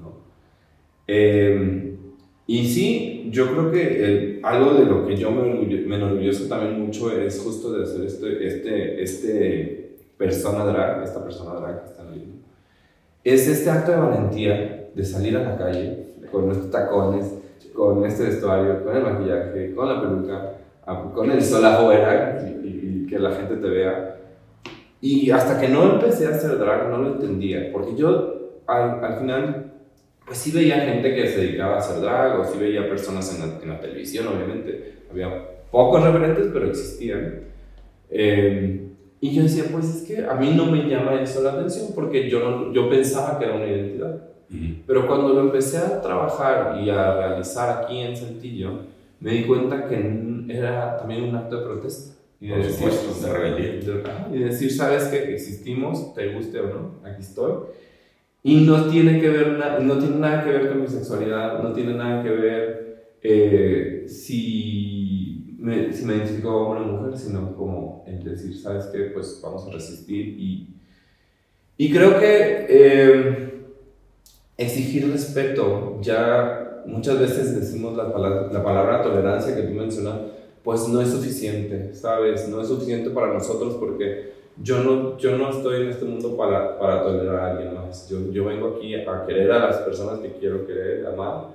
¿no? 0.00 0.18
eh, 1.08 1.96
y 2.46 2.64
sí, 2.68 3.28
yo 3.32 3.50
creo 3.50 3.72
que 3.72 4.04
el, 4.04 4.40
algo 4.44 4.74
de 4.74 4.84
lo 4.84 5.04
que 5.04 5.16
yo 5.16 5.32
me, 5.32 5.42
me 5.52 5.96
enorgullezo 5.96 6.46
también 6.46 6.80
mucho 6.80 7.10
es 7.10 7.40
justo 7.40 7.72
de 7.72 7.82
hacer 7.82 8.06
este, 8.06 8.46
este, 8.46 9.02
este 9.02 9.96
persona 10.16 10.64
drag, 10.64 11.02
esta 11.02 11.24
persona 11.24 11.58
drag 11.58 11.82
que 11.82 11.90
está 11.90 12.02
en 12.06 12.12
el 12.12 12.22
es 13.24 13.48
este 13.48 13.68
acto 13.68 13.90
de 13.90 13.98
valentía 13.98 14.90
de 14.94 15.04
salir 15.04 15.36
a 15.36 15.42
la 15.42 15.58
calle 15.58 16.06
con 16.30 16.46
nuestros 16.46 16.70
tacones, 16.70 17.34
con 17.74 18.06
este 18.06 18.22
vestuario, 18.26 18.84
con 18.84 18.96
el 18.96 19.02
maquillaje, 19.02 19.74
con 19.74 19.88
la 19.88 20.00
peluca, 20.00 20.59
con 21.14 21.30
el 21.30 21.42
sol 21.42 21.64
afuera 21.64 22.38
y, 22.42 22.68
y, 22.68 23.06
que 23.06 23.18
la 23.18 23.32
gente 23.32 23.56
te 23.56 23.68
vea. 23.68 24.16
Y 25.00 25.30
hasta 25.30 25.60
que 25.60 25.68
no 25.68 25.94
empecé 25.94 26.26
a 26.26 26.30
hacer 26.30 26.58
drag 26.58 26.88
no 26.88 26.98
lo 26.98 27.14
entendía, 27.14 27.70
porque 27.72 27.96
yo 27.96 28.60
al, 28.66 29.04
al 29.04 29.18
final 29.18 29.70
pues 30.30 30.38
sí 30.38 30.52
veía 30.52 30.76
gente 30.82 31.12
que 31.12 31.26
se 31.26 31.40
dedicaba 31.40 31.74
a 31.74 31.78
hacer 31.78 32.00
drag, 32.00 32.38
o 32.38 32.44
sí 32.44 32.56
veía 32.56 32.88
personas 32.88 33.34
en 33.34 33.48
la, 33.48 33.58
en 33.60 33.68
la 33.68 33.80
televisión, 33.80 34.28
obviamente. 34.28 34.98
Había 35.10 35.28
pocos 35.72 36.04
referentes, 36.04 36.46
pero 36.52 36.66
existían. 36.68 37.40
Eh, 38.08 38.90
y 39.20 39.34
yo 39.34 39.42
decía, 39.42 39.64
pues 39.72 39.86
es 39.86 40.02
que 40.06 40.24
a 40.24 40.34
mí 40.34 40.52
no 40.54 40.66
me 40.66 40.88
llama 40.88 41.20
eso 41.20 41.42
la 41.42 41.54
atención, 41.54 41.88
porque 41.96 42.30
yo, 42.30 42.48
no, 42.48 42.72
yo 42.72 42.88
pensaba 42.88 43.40
que 43.40 43.46
era 43.46 43.56
una 43.56 43.66
identidad. 43.66 44.14
Uh 44.50 44.54
-huh. 44.54 44.76
Pero 44.86 45.08
cuando 45.08 45.30
lo 45.30 45.40
empecé 45.40 45.78
a 45.78 46.00
trabajar 46.00 46.80
y 46.80 46.90
a 46.90 47.14
realizar 47.16 47.82
aquí 47.82 47.98
en 47.98 48.16
Saltillo, 48.16 48.82
me 49.20 49.32
di 49.32 49.44
cuenta 49.44 49.86
que 49.86 50.46
era 50.48 50.96
también 50.96 51.24
un 51.24 51.36
acto 51.36 51.60
de 51.60 51.66
protesta. 51.66 52.14
Y 52.40 52.48
de, 52.48 52.56
decir, 52.56 52.90
supuesto, 52.90 53.26
de 53.26 53.32
rebeldía. 53.32 54.28
Y 54.32 54.38
decir, 54.38 54.72
sabes 54.72 55.04
que 55.04 55.34
existimos, 55.34 56.14
te 56.14 56.32
guste 56.32 56.58
o 56.60 56.68
no, 56.68 56.94
aquí 57.04 57.20
estoy. 57.20 57.52
Y 58.42 58.62
no 58.62 58.86
tiene, 58.86 59.20
que 59.20 59.28
ver 59.28 59.58
no 59.82 59.98
tiene 59.98 60.16
nada 60.16 60.42
que 60.42 60.50
ver 60.50 60.68
con 60.70 60.80
mi 60.80 60.88
sexualidad, 60.88 61.62
no 61.62 61.74
tiene 61.74 61.92
nada 61.94 62.22
que 62.22 62.30
ver 62.30 62.90
eh, 63.22 64.04
si, 64.08 65.54
me, 65.58 65.92
si 65.92 66.06
me 66.06 66.16
identifico 66.16 66.50
como 66.50 66.70
una 66.70 66.80
mujer, 66.80 67.18
sino 67.18 67.54
como 67.54 68.04
el 68.06 68.24
decir, 68.24 68.56
¿sabes 68.56 68.86
qué? 68.86 69.10
Pues 69.12 69.38
vamos 69.42 69.66
a 69.68 69.72
resistir. 69.72 70.28
Y, 70.38 70.68
y 71.76 71.92
creo 71.92 72.18
que 72.18 72.66
eh, 72.70 73.64
exigir 74.56 75.10
respeto, 75.10 75.98
ya 76.00 76.69
muchas 76.86 77.18
veces 77.18 77.58
decimos 77.58 77.96
la 77.96 78.12
palabra, 78.12 78.48
la 78.52 78.62
palabra 78.62 79.02
tolerancia 79.02 79.54
que 79.54 79.62
tú 79.62 79.74
mencionas, 79.74 80.18
pues 80.62 80.88
no 80.88 81.00
es 81.00 81.10
suficiente, 81.10 81.94
¿sabes? 81.94 82.48
No 82.48 82.60
es 82.60 82.68
suficiente 82.68 83.10
para 83.10 83.32
nosotros 83.32 83.74
porque 83.74 84.32
yo 84.62 84.82
no, 84.82 85.16
yo 85.16 85.38
no 85.38 85.50
estoy 85.50 85.82
en 85.82 85.88
este 85.88 86.04
mundo 86.04 86.36
para, 86.36 86.78
para 86.78 87.02
tolerar 87.02 87.36
a 87.36 87.50
alguien 87.52 87.74
más. 87.74 88.08
Yo, 88.08 88.30
yo 88.30 88.44
vengo 88.44 88.76
aquí 88.76 88.94
a 88.94 89.26
querer 89.26 89.50
a 89.52 89.58
las 89.58 89.78
personas 89.78 90.18
que 90.18 90.32
quiero 90.32 90.66
querer, 90.66 91.06
amar 91.06 91.48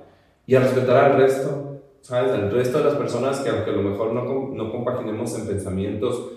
y 0.46 0.54
a 0.54 0.60
respetar 0.60 0.96
al 0.96 1.18
resto, 1.18 1.80
¿sabes? 2.00 2.32
Al 2.32 2.50
resto 2.50 2.78
de 2.78 2.84
las 2.84 2.94
personas 2.94 3.40
que 3.40 3.50
aunque 3.50 3.70
a 3.70 3.74
lo 3.74 3.82
mejor 3.82 4.12
no, 4.12 4.48
no 4.52 4.72
compaginemos 4.72 5.38
en 5.38 5.46
pensamientos 5.46 6.32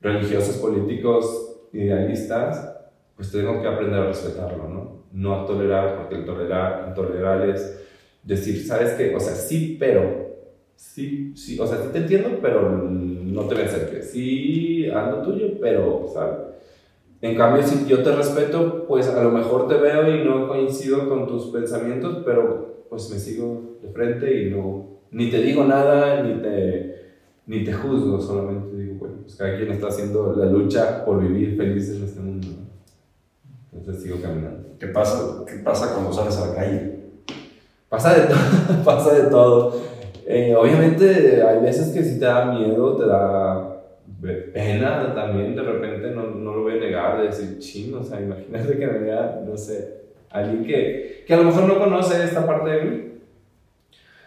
religiosos, 0.00 0.56
políticos, 0.56 1.56
idealistas, 1.72 2.76
pues 3.16 3.30
tengo 3.30 3.60
que 3.60 3.68
aprender 3.68 4.00
a 4.00 4.06
respetarlo, 4.06 4.68
¿no? 4.68 5.00
No 5.12 5.42
a 5.42 5.46
tolerar, 5.46 5.96
porque 5.96 6.16
el 6.16 6.24
tolerar, 6.24 6.86
el 6.88 6.94
tolerar 6.94 7.48
es 7.48 7.88
decir, 8.22 8.66
¿sabes 8.66 8.92
qué? 8.92 9.14
O 9.14 9.20
sea, 9.20 9.34
sí, 9.34 9.76
pero, 9.78 10.36
sí, 10.76 11.32
sí, 11.34 11.58
o 11.58 11.66
sea, 11.66 11.78
sí 11.78 11.88
te 11.92 11.98
entiendo, 11.98 12.38
pero 12.40 12.70
no 12.70 13.42
te 13.44 13.54
me 13.54 13.62
acerques. 13.62 14.10
Sí, 14.10 14.88
ando 14.90 15.22
tuyo, 15.22 15.58
pero, 15.60 16.06
¿sabes? 16.12 16.38
En 17.22 17.36
cambio, 17.36 17.62
si 17.62 17.86
yo 17.86 18.02
te 18.02 18.12
respeto, 18.12 18.86
pues 18.88 19.06
a 19.08 19.22
lo 19.22 19.30
mejor 19.30 19.68
te 19.68 19.74
veo 19.74 20.14
y 20.14 20.24
no 20.24 20.48
coincido 20.48 21.08
con 21.08 21.26
tus 21.26 21.48
pensamientos, 21.48 22.22
pero 22.24 22.86
pues 22.88 23.10
me 23.10 23.18
sigo 23.18 23.76
de 23.82 23.90
frente 23.90 24.42
y 24.42 24.50
no, 24.50 24.86
ni 25.10 25.30
te 25.30 25.42
digo 25.42 25.64
nada, 25.64 26.22
ni 26.22 26.40
te, 26.40 26.96
ni 27.46 27.62
te 27.62 27.74
juzgo, 27.74 28.20
solamente 28.20 28.74
digo, 28.74 28.94
bueno, 28.98 29.16
pues 29.22 29.36
cada 29.36 29.56
quien 29.56 29.70
está 29.70 29.88
haciendo 29.88 30.34
la 30.34 30.46
lucha 30.46 31.04
por 31.04 31.20
vivir 31.20 31.56
feliz 31.58 31.90
en 31.90 32.04
este 32.04 32.20
mundo. 32.20 32.48
Entonces 33.72 34.02
sigo 34.02 34.20
caminando. 34.20 34.70
¿Qué 34.78 34.86
pasa, 34.86 35.44
¿Qué 35.46 35.56
pasa 35.56 35.92
cuando 35.92 36.12
sales 36.12 36.36
a 36.38 36.48
la 36.48 36.54
calle? 36.54 36.99
Pasa 37.90 38.14
de 38.14 38.28
todo, 38.28 38.38
pasa 38.84 39.14
de 39.14 39.30
todo. 39.30 39.82
Eh, 40.24 40.54
obviamente 40.54 41.42
hay 41.42 41.60
veces 41.60 41.92
que 41.92 42.04
sí 42.04 42.20
te 42.20 42.24
da 42.24 42.44
miedo, 42.44 42.96
te 42.96 43.04
da 43.04 43.82
pena 44.52 45.12
también, 45.12 45.56
de 45.56 45.62
repente 45.62 46.10
no, 46.10 46.22
no 46.22 46.54
lo 46.54 46.62
voy 46.62 46.74
a 46.74 46.80
negar, 46.80 47.18
de 47.18 47.26
decir, 47.26 47.58
chino, 47.58 47.98
o 47.98 48.04
sea, 48.04 48.20
imagínate 48.22 48.78
que 48.78 48.86
me 48.86 48.98
vea, 49.00 49.42
no 49.44 49.56
sé, 49.56 50.02
alguien 50.30 50.64
que, 50.64 51.24
que 51.26 51.34
a 51.34 51.38
lo 51.38 51.44
mejor 51.44 51.64
no 51.64 51.80
conoce 51.80 52.22
esta 52.22 52.46
parte 52.46 52.70
de 52.70 52.84
mí, 52.84 53.12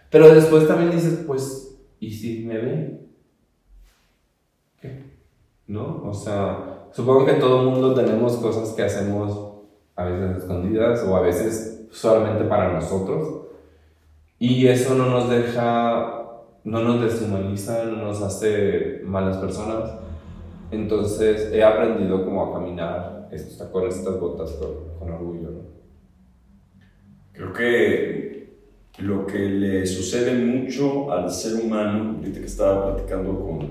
pero 0.10 0.36
después 0.36 0.68
también 0.68 0.92
dices, 0.92 1.24
pues, 1.26 1.80
¿y 2.02 2.12
si 2.12 2.44
me 2.44 2.58
ven? 2.58 3.08
¿Qué? 4.82 5.04
¿No? 5.68 6.04
O 6.04 6.14
sea, 6.14 6.88
supongo 6.92 7.26
que 7.26 7.34
todo 7.36 7.62
el 7.62 7.68
mundo 7.70 7.96
tenemos 7.96 8.36
cosas 8.38 8.74
que 8.74 8.84
hacemos 8.84 9.54
a 9.96 10.04
veces 10.04 10.38
escondidas 10.40 11.02
o 11.04 11.16
a 11.16 11.22
veces 11.22 11.86
solamente 11.92 12.44
para 12.44 12.74
nosotros 12.74 13.43
y 14.46 14.68
eso 14.68 14.96
no 14.96 15.10
nos 15.10 15.30
deja, 15.30 16.22
no 16.66 16.84
nos 16.84 17.02
deshumaniza, 17.02 17.86
no 17.86 18.04
nos 18.04 18.22
hace 18.22 19.00
malas 19.06 19.38
personas. 19.38 19.90
Entonces 20.70 21.50
he 21.54 21.64
aprendido 21.64 22.26
como 22.26 22.44
a 22.44 22.54
caminar 22.54 23.30
con 23.72 23.88
estas 23.88 24.20
botas 24.20 24.52
con, 25.00 25.10
orgullo. 25.10 25.50
Creo 27.32 27.54
que 27.54 28.50
lo 29.00 29.26
que 29.26 29.40
le 29.40 29.86
sucede 29.86 30.34
mucho 30.34 31.10
al 31.10 31.32
ser 31.32 31.64
humano, 31.64 32.18
ahorita 32.18 32.42
que 32.42 32.46
estaba 32.46 32.96
platicando 32.96 33.40
con, 33.40 33.70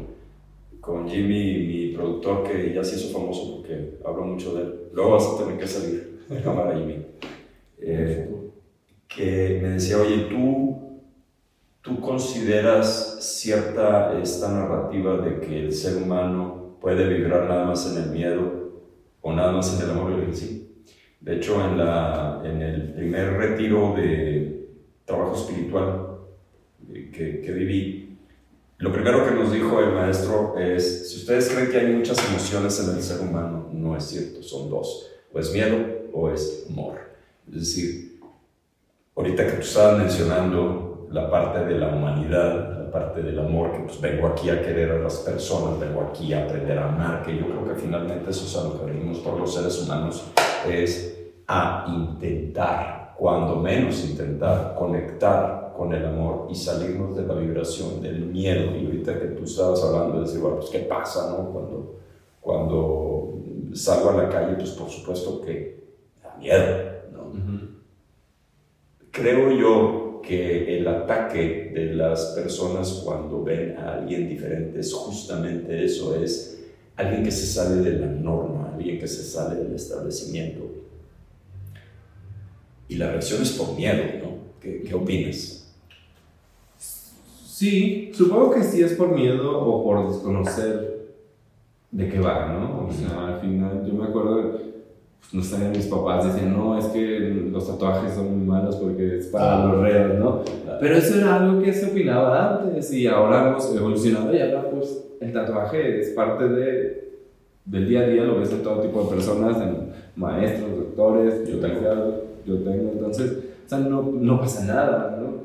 con 0.81 1.07
Jimmy, 1.07 1.67
mi 1.67 1.89
productor, 1.95 2.45
que 2.45 2.73
ya 2.73 2.83
se 2.83 2.97
hizo 2.97 3.13
famoso 3.13 3.59
porque 3.59 3.99
hablo 4.07 4.25
mucho 4.25 4.55
de 4.55 4.63
él, 4.63 4.75
luego 4.95 5.11
vas 5.11 5.35
a 5.35 5.45
tener 5.45 5.59
que 5.59 5.67
salir 5.67 6.25
de 6.31 6.41
cámara, 6.43 6.75
Jimmy. 6.79 7.05
Eh, 7.79 8.42
que 9.15 9.61
me 9.63 9.71
decía, 9.71 9.99
oye, 9.99 10.27
¿tú, 10.31 11.01
tú 11.81 12.01
consideras 12.01 13.19
cierta 13.21 14.19
esta 14.21 14.51
narrativa 14.51 15.19
de 15.19 15.41
que 15.41 15.61
el 15.61 15.73
ser 15.73 16.03
humano 16.03 16.77
puede 16.81 17.09
vibrar 17.09 17.49
nada 17.49 17.67
más 17.67 17.91
en 17.91 18.03
el 18.03 18.11
miedo 18.11 18.73
o 19.21 19.33
nada 19.33 19.53
más 19.53 19.79
en 19.79 19.85
el 19.85 19.91
amor? 19.91 20.13
Y 20.31 20.35
sí. 20.35 20.85
De 21.21 21.37
hecho, 21.37 21.65
en, 21.65 21.79
la, 21.79 22.43
en 22.45 22.63
el 22.63 22.93
primer 22.95 23.35
retiro 23.35 23.95
de 23.97 24.67
trabajo 25.05 25.37
espiritual 25.37 26.19
que, 26.93 27.41
que 27.41 27.53
viví, 27.53 28.03
lo 28.79 28.93
primero 28.93 29.25
que 29.25 29.31
nos 29.33 29.53
dijo 29.53 29.79
el 29.79 29.93
maestro 29.93 30.59
es, 30.59 31.09
si 31.09 31.19
ustedes 31.19 31.51
creen 31.51 31.71
que 31.71 31.79
hay 31.79 31.93
muchas 31.93 32.19
emociones 32.29 32.81
en 32.81 32.97
el 32.97 33.03
ser 33.03 33.21
humano, 33.21 33.69
no 33.73 33.97
es 33.97 34.03
cierto, 34.03 34.43
son 34.43 34.69
dos, 34.69 35.09
o 35.33 35.39
es 35.39 35.53
miedo 35.53 35.77
o 36.13 36.29
es 36.29 36.67
amor. 36.69 36.99
Es 37.49 37.61
decir, 37.61 38.12
Ahorita 39.15 39.45
que 39.45 39.53
tú 39.53 39.61
estabas 39.61 39.99
mencionando 39.99 41.07
la 41.11 41.31
parte 41.31 41.67
de 41.67 41.79
la 41.79 41.89
humanidad, 41.89 42.85
la 42.85 42.91
parte 42.91 43.23
del 43.23 43.39
amor, 43.39 43.73
que 43.73 43.81
pues 43.81 44.01
vengo 44.01 44.27
aquí 44.29 44.49
a 44.49 44.63
querer 44.63 44.91
a 44.93 44.99
las 45.01 45.17
personas, 45.19 45.79
vengo 45.79 46.01
aquí 46.01 46.33
a 46.33 46.45
aprender 46.45 46.79
a 46.79 46.89
amar, 46.89 47.23
que 47.23 47.37
yo 47.37 47.47
creo 47.47 47.69
que 47.69 47.81
finalmente 47.81 48.31
eso 48.31 48.47
es 48.47 48.57
a 48.57 48.69
lo 48.69 48.81
que 48.81 48.91
venimos 48.91 49.19
por 49.19 49.39
los 49.39 49.55
seres 49.55 49.83
humanos, 49.83 50.25
es 50.67 51.31
a 51.47 51.85
intentar, 51.89 53.15
cuando 53.19 53.57
menos 53.57 54.03
intentar, 54.09 54.75
conectar 54.75 55.75
con 55.77 55.93
el 55.93 56.07
amor 56.07 56.47
y 56.51 56.55
salirnos 56.55 57.15
de 57.15 57.27
la 57.27 57.35
vibración 57.35 58.01
del 58.01 58.25
miedo. 58.27 58.75
Y 58.75 58.87
ahorita 58.87 59.19
que 59.21 59.27
tú 59.27 59.45
estabas 59.45 59.85
hablando 59.85 60.21
de 60.21 60.21
decir, 60.23 60.41
bueno, 60.41 60.57
pues 60.57 60.71
qué 60.71 60.81
pasa, 60.81 61.31
¿no? 61.31 61.51
Cuando, 61.51 61.97
cuando 62.41 63.35
salgo 63.75 64.11
a 64.11 64.23
la 64.23 64.29
calle, 64.31 64.55
pues 64.55 64.71
por 64.71 64.89
supuesto 64.89 65.43
que 65.43 65.85
da 66.23 66.35
miedo, 66.39 66.93
Creo 69.13 69.53
yo 69.53 70.23
que 70.23 70.79
el 70.79 70.89
ataque 70.89 71.71
de 71.75 71.95
las 71.95 72.33
personas 72.35 73.03
cuando 73.05 73.45
ven 73.45 73.77
a 73.77 73.95
alguien 73.95 74.27
diferente 74.27 74.81
es 74.81 74.93
justamente 74.95 75.85
eso, 75.85 76.17
es 76.17 76.65
alguien 76.97 77.23
que 77.23 77.31
se 77.31 77.47
sale 77.47 77.83
de 77.83 77.99
la 77.99 78.07
norma, 78.07 78.73
alguien 78.73 78.99
que 78.99 79.07
se 79.07 79.23
sale 79.23 79.57
del 79.57 79.75
establecimiento. 79.75 80.63
Y 82.89 82.95
la 82.97 83.11
reacción 83.11 83.43
es 83.43 83.53
por 83.53 83.77
miedo, 83.77 84.03
¿no? 84.23 84.37
¿Qué, 84.61 84.83
qué 84.83 84.95
opinas? 84.95 85.71
Sí, 86.79 88.11
supongo 88.15 88.53
que 88.53 88.63
sí 88.63 88.83
es 88.83 88.93
por 88.93 89.15
miedo 89.15 89.61
o 89.61 89.85
por 89.85 90.09
desconocer 90.11 91.03
de 91.91 92.09
qué 92.09 92.19
va, 92.19 92.51
¿no? 92.51 92.87
O 92.87 92.93
sea, 92.93 93.35
al 93.35 93.41
final 93.41 93.85
yo 93.87 93.93
me 93.93 94.05
acuerdo 94.05 94.59
no 95.33 95.43
sé, 95.43 95.57
mis 95.71 95.87
papás 95.87 96.27
decían, 96.27 96.53
no, 96.53 96.79
es 96.79 96.87
que 96.87 97.49
los 97.51 97.67
tatuajes 97.67 98.13
son 98.13 98.39
muy 98.39 98.47
malos 98.47 98.77
porque 98.77 99.19
es 99.19 99.27
para 99.29 99.65
los 99.65 99.81
reos, 99.81 100.19
¿no? 100.19 100.43
Pero 100.79 100.97
eso 100.97 101.19
era 101.19 101.37
algo 101.37 101.63
que 101.63 101.73
se 101.73 101.87
opinaba 101.87 102.59
antes 102.59 102.93
y 102.93 103.07
ahora 103.07 103.49
hemos 103.49 103.75
evolucionado 103.75 104.35
y 104.35 104.41
ahora 104.41 104.69
pues 104.71 105.05
el 105.21 105.33
tatuaje 105.33 106.01
es 106.01 106.11
parte 106.11 106.49
de, 106.49 107.13
del 107.65 107.89
día 107.89 108.01
a 108.01 108.07
día, 108.09 108.25
lo 108.25 108.41
ves 108.41 108.53
en 108.53 108.63
todo 108.63 108.81
tipo 108.81 109.05
de 109.05 109.11
personas, 109.11 109.57
en 109.63 109.93
maestros, 110.17 110.77
doctores, 110.77 111.49
yo 111.49 111.59
tengo, 111.61 112.25
yo 112.45 112.57
tengo, 112.59 112.93
entonces, 112.93 113.39
o 113.65 113.69
sea, 113.69 113.79
no, 113.79 114.03
no 114.03 114.39
pasa 114.39 114.65
nada, 114.65 115.19
¿no? 115.19 115.43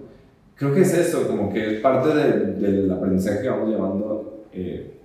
Creo 0.55 0.73
que 0.73 0.81
es 0.81 0.93
eso, 0.93 1.27
como 1.27 1.53
que 1.53 1.75
es 1.75 1.81
parte 1.81 2.13
de, 2.13 2.53
del 2.55 2.91
aprendizaje 2.91 3.43
que 3.43 3.49
vamos 3.49 3.69
llevando 3.69 4.43
eh, 4.51 4.97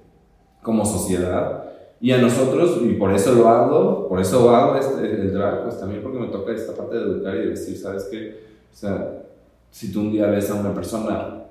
como 0.63 0.85
sociedad 0.85 1.72
y 2.03 2.11
a 2.11 2.19
nosotros, 2.19 2.81
y 2.83 2.95
por 2.95 3.15
eso 3.15 3.33
lo 3.33 3.49
hago, 3.49 4.09
por 4.09 4.21
eso 4.21 4.51
hago 4.51 4.77
este, 4.77 5.09
el 5.09 5.33
drag, 5.33 5.63
pues 5.63 5.79
también 5.79 6.03
porque 6.03 6.19
me 6.19 6.27
toca 6.27 6.51
esta 6.51 6.75
parte 6.75 6.97
de 6.97 7.03
educar 7.03 7.37
y 7.37 7.51
de 7.51 7.57
¿sabes 7.57 8.09
qué? 8.11 8.41
O 8.73 8.75
sea, 8.77 9.23
si 9.71 9.93
tú 9.93 10.01
un 10.01 10.11
día 10.11 10.27
ves 10.27 10.51
a 10.51 10.57
una 10.57 10.75
persona 10.75 11.45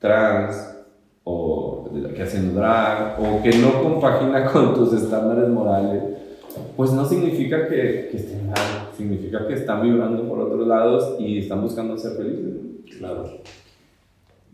trans 0.00 0.76
o 1.22 1.88
que 2.12 2.22
haciendo 2.24 2.58
drag 2.58 3.20
o 3.20 3.40
que 3.40 3.56
no 3.58 3.84
compagina 3.84 4.46
con 4.52 4.74
tus 4.74 4.92
estándares 4.92 5.48
morales, 5.48 6.02
pues 6.76 6.90
no 6.90 7.04
significa 7.04 7.68
que, 7.68 8.08
que 8.10 8.16
estén 8.16 8.48
mal, 8.48 8.90
significa 8.96 9.46
que 9.46 9.54
están 9.54 9.80
vibrando 9.80 10.28
por 10.28 10.40
otros 10.40 10.66
lados 10.66 11.20
y 11.20 11.38
están 11.38 11.62
buscando 11.62 11.96
ser 11.96 12.16
felices. 12.16 12.52
Claro. 12.98 13.42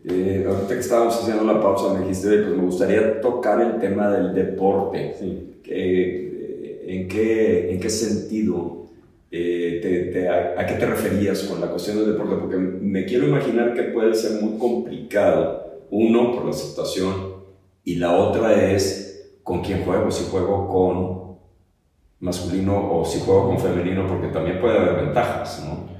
Eh, 0.05 0.45
ahorita 0.45 0.73
que 0.73 0.79
estábamos 0.81 1.15
haciendo 1.15 1.45
la 1.45 1.61
pausa 1.61 1.93
me 1.93 2.01
dijiste, 2.01 2.27
pues 2.39 2.57
me 2.57 2.63
gustaría 2.63 3.21
tocar 3.21 3.61
el 3.61 3.79
tema 3.79 4.09
del 4.09 4.33
deporte. 4.33 5.15
Sí. 5.17 5.61
Eh, 5.65 6.83
¿en, 6.87 7.07
qué, 7.07 7.71
¿En 7.71 7.79
qué 7.79 7.89
sentido? 7.89 8.83
Eh, 9.31 9.79
te, 10.13 10.29
a, 10.29 10.65
qué 10.65 10.73
te 10.75 10.85
referías 10.85 11.43
con 11.43 11.59
la 11.59 11.67
cuestión 11.67 11.97
del 11.97 12.13
deporte? 12.13 12.35
Porque 12.35 12.57
me 12.57 13.05
quiero 13.05 13.27
imaginar 13.27 13.73
que 13.73 13.83
puede 13.83 14.13
ser 14.13 14.41
muy 14.41 14.57
complicado. 14.59 15.63
Uno, 15.89 16.33
por 16.33 16.45
la 16.45 16.53
situación, 16.53 17.33
y 17.83 17.95
la 17.95 18.17
otra 18.17 18.71
es 18.71 19.37
con 19.43 19.61
quién 19.61 19.83
juego, 19.83 20.09
si 20.11 20.29
juego 20.29 20.67
con 20.67 21.23
masculino 22.19 22.99
o 22.99 23.05
si 23.05 23.19
juego 23.19 23.47
con 23.47 23.59
femenino, 23.59 24.07
porque 24.07 24.27
también 24.27 24.59
puede 24.59 24.77
haber 24.77 25.05
ventajas, 25.05 25.63
¿no? 25.65 25.92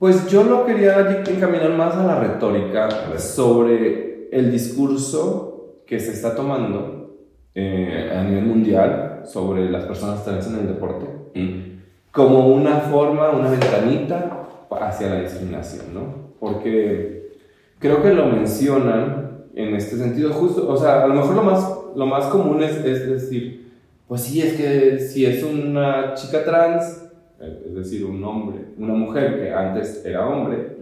Pues 0.00 0.28
yo 0.28 0.44
lo 0.44 0.64
quería 0.64 0.98
encaminar 1.28 1.74
más 1.76 1.94
a 1.94 2.06
la 2.06 2.18
retórica 2.18 2.88
sobre 3.18 4.30
el 4.32 4.50
discurso 4.50 5.82
que 5.86 6.00
se 6.00 6.12
está 6.12 6.34
tomando 6.34 7.18
eh, 7.54 8.10
a 8.10 8.24
nivel 8.24 8.46
mundial 8.46 9.20
sobre 9.26 9.68
las 9.68 9.84
personas 9.84 10.24
trans 10.24 10.46
en 10.46 10.60
el 10.60 10.68
deporte 10.68 11.04
mm. 11.34 11.82
como 12.12 12.48
una 12.48 12.76
forma, 12.76 13.28
una 13.28 13.50
ventanita 13.50 14.48
hacia 14.70 15.10
la 15.10 15.20
discriminación, 15.20 15.92
¿no? 15.92 16.30
Porque 16.40 17.34
creo 17.78 18.02
que 18.02 18.14
lo 18.14 18.24
mencionan 18.24 19.48
en 19.54 19.74
este 19.74 19.98
sentido 19.98 20.32
justo, 20.32 20.66
o 20.66 20.78
sea, 20.78 21.04
a 21.04 21.08
lo 21.08 21.14
mejor 21.14 21.34
lo 21.34 21.42
más, 21.42 21.76
lo 21.94 22.06
más 22.06 22.24
común 22.28 22.62
es, 22.62 22.74
es 22.76 23.06
decir, 23.06 23.70
pues 24.08 24.22
sí, 24.22 24.40
es 24.40 24.54
que 24.54 24.98
si 24.98 25.26
es 25.26 25.42
una 25.42 26.14
chica 26.14 26.42
trans, 26.42 27.09
es 27.40 27.74
decir, 27.74 28.04
un 28.04 28.22
hombre, 28.22 28.58
una 28.76 28.94
mujer 28.94 29.40
que 29.40 29.52
antes 29.52 30.04
era 30.04 30.28
hombre, 30.28 30.76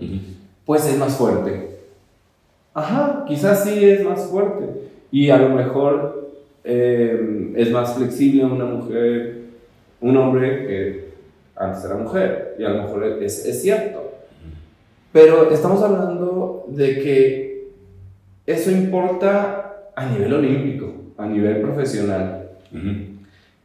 pues 0.65 0.87
es 0.87 0.99
más 0.99 1.17
fuerte. 1.17 1.79
Ajá, 2.75 3.25
quizás 3.27 3.65
sí 3.65 3.85
es 3.85 4.05
más 4.05 4.27
fuerte. 4.27 4.67
Y 5.11 5.31
a 5.31 5.39
lo 5.39 5.51
mejor 5.51 6.31
eh, 6.65 7.53
es 7.57 7.71
más 7.71 7.95
flexible 7.95 8.45
una 8.45 8.65
mujer, 8.65 9.45
un 10.01 10.17
hombre 10.17 10.67
que 10.67 11.09
antes 11.57 11.85
era 11.85 11.97
mujer. 11.97 12.57
Y 12.59 12.65
a 12.65 12.71
lo 12.71 12.83
mejor 12.83 13.05
es, 13.23 13.47
es 13.47 13.63
cierto. 13.63 14.13
Pero 15.13 15.51
estamos 15.51 15.83
hablando 15.83 16.67
de 16.69 16.99
que 16.99 17.69
eso 18.47 18.71
importa 18.71 19.91
a 19.95 20.07
nivel 20.07 20.33
olímpico, 20.35 20.93
a 21.17 21.27
nivel 21.27 21.61
profesional. 21.61 22.51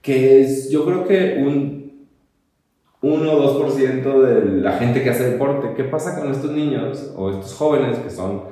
Que 0.02 0.42
es, 0.42 0.70
yo 0.70 0.86
creo 0.86 1.08
que 1.08 1.44
un 1.44 1.73
1 3.04 3.32
o 3.34 3.70
2% 3.70 4.22
de 4.22 4.62
la 4.62 4.78
gente 4.78 5.04
que 5.04 5.10
hace 5.10 5.32
deporte. 5.32 5.74
¿Qué 5.76 5.84
pasa 5.84 6.18
con 6.18 6.32
estos 6.32 6.52
niños 6.52 7.14
o 7.18 7.32
estos 7.32 7.54
jóvenes 7.54 8.00
que 8.00 8.10
son 8.10 8.44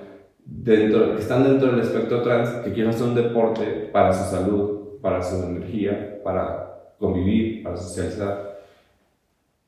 dentro, 0.46 1.16
que 1.16 1.22
están 1.22 1.46
dentro 1.46 1.72
del 1.72 1.80
espectro 1.80 2.22
trans, 2.22 2.50
que 2.64 2.74
quieren 2.74 2.90
hacer 2.90 3.08
un 3.08 3.16
deporte 3.16 3.64
para 3.94 4.12
su 4.12 4.30
salud, 4.30 5.00
para 5.02 5.24
su 5.24 5.42
energía, 5.42 6.20
para 6.22 6.92
convivir, 7.00 7.64
para 7.64 7.78
socializar? 7.78 8.60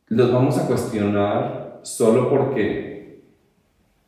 Los 0.09 0.33
vamos 0.33 0.57
a 0.57 0.67
cuestionar 0.67 1.79
solo 1.83 2.29
porque 2.29 3.21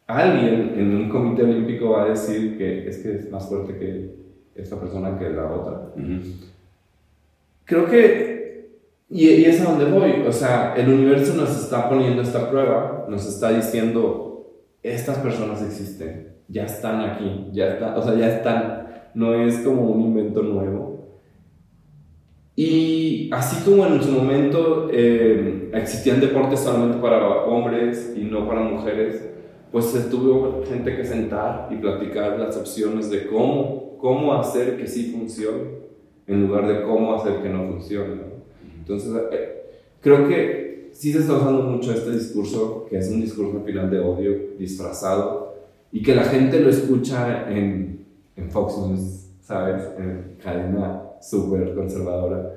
alguien 0.07 0.73
en 0.77 0.93
un 0.93 1.09
comité 1.09 1.43
olímpico 1.43 1.91
va 1.91 2.03
a 2.03 2.09
decir 2.09 2.57
que 2.57 2.89
es 2.89 2.97
que 2.97 3.15
es 3.15 3.31
más 3.31 3.47
fuerte 3.47 3.77
que 3.77 4.13
esta 4.55 4.77
persona 4.77 5.17
que 5.17 5.29
la 5.29 5.45
otra. 5.45 5.93
Creo 7.63 7.85
que 7.85 8.34
y, 9.09 9.45
es 9.45 9.61
a 9.61 9.65
donde 9.65 9.85
voy, 9.85 10.23
o 10.27 10.31
sea, 10.31 10.73
el 10.75 10.89
universo 10.89 11.35
nos 11.35 11.49
está 11.51 11.87
poniendo 11.89 12.21
esta 12.21 12.49
prueba, 12.49 13.05
nos 13.07 13.25
está 13.27 13.51
diciendo, 13.51 14.55
estas 14.81 15.19
personas 15.19 15.61
existen, 15.61 16.35
ya 16.47 16.65
están 16.65 17.01
aquí, 17.01 17.49
ya 17.53 17.73
están, 17.73 17.97
o 17.97 18.01
sea, 18.01 18.15
ya 18.15 18.35
están, 18.35 18.87
no 19.13 19.33
es 19.35 19.59
como 19.59 19.83
un 19.83 20.01
invento 20.01 20.41
nuevo. 20.41 20.95
Y 22.55 23.29
así 23.33 23.63
como 23.63 23.85
en 23.85 24.01
su 24.01 24.11
momento 24.11 24.89
eh, 24.91 25.69
existían 25.73 26.21
deportes 26.21 26.61
solamente 26.61 26.97
para 26.99 27.43
hombres 27.43 28.13
y 28.15 28.21
no 28.23 28.47
para 28.47 28.61
mujeres, 28.61 29.29
pues 29.71 29.85
se 29.85 30.09
tuvo 30.09 30.63
gente 30.67 30.95
que 30.95 31.03
sentar 31.03 31.67
y 31.69 31.75
platicar 31.75 32.39
las 32.39 32.55
opciones 32.55 33.09
de 33.09 33.27
cómo, 33.27 33.97
cómo 33.99 34.33
hacer 34.33 34.77
que 34.77 34.87
sí 34.87 35.11
funcione, 35.11 35.85
en 36.27 36.47
lugar 36.47 36.67
de 36.67 36.83
cómo 36.83 37.13
hacer 37.13 37.41
que 37.43 37.49
no 37.49 37.67
funcione. 37.67 38.34
Entonces, 38.85 39.11
eh, 39.31 39.63
creo 39.99 40.27
que 40.27 40.89
sí 40.93 41.11
se 41.11 41.19
está 41.19 41.33
usando 41.33 41.63
mucho 41.63 41.91
este 41.91 42.11
discurso, 42.11 42.85
que 42.87 42.99
es 42.99 43.09
un 43.09 43.21
discurso 43.21 43.57
al 43.57 43.63
final 43.63 43.89
de 43.89 43.99
odio 43.99 44.31
disfrazado, 44.59 45.55
y 45.91 46.03
que 46.03 46.13
la 46.13 46.25
gente 46.25 46.59
lo 46.59 46.69
escucha 46.69 47.49
en, 47.49 48.05
en 48.35 48.51
Fox 48.51 48.77
News, 48.77 49.29
¿sabes? 49.41 49.81
En 49.97 50.35
cadena 50.41 51.01
súper 51.19 51.73
conservadora. 51.73 52.51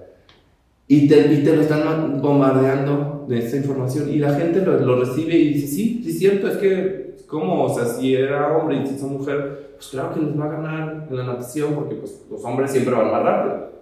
Y 0.87 1.09
te, 1.09 1.33
y 1.33 1.43
te, 1.43 1.57
lo 1.57 1.63
están 1.63 2.21
bombardeando 2.21 3.25
de 3.29 3.39
esa 3.39 3.57
información 3.57 4.09
y 4.11 4.19
la 4.19 4.35
gente 4.35 4.61
lo, 4.63 4.79
lo, 4.81 5.01
recibe 5.01 5.35
y 5.35 5.55
dice, 5.55 5.67
sí, 5.67 6.01
sí 6.03 6.11
es 6.11 6.19
cierto, 6.19 6.49
es 6.49 6.57
que, 6.57 7.17
¿cómo? 7.27 7.65
O 7.65 7.75
sea, 7.75 7.85
si 7.85 8.15
era 8.15 8.57
hombre 8.57 8.83
y 8.83 8.87
si 8.87 8.95
es 8.95 9.03
mujer, 9.03 9.73
pues 9.77 9.89
claro 9.89 10.15
que 10.15 10.21
les 10.21 10.39
va 10.39 10.47
a 10.47 10.53
ganar 10.53 11.07
en 11.11 11.17
la 11.17 11.25
natación 11.25 11.75
porque 11.75 11.95
pues, 11.95 12.25
los 12.31 12.45
hombres 12.45 12.71
siempre 12.71 12.95
van 12.95 13.11
más 13.11 13.23
rápido. 13.23 13.78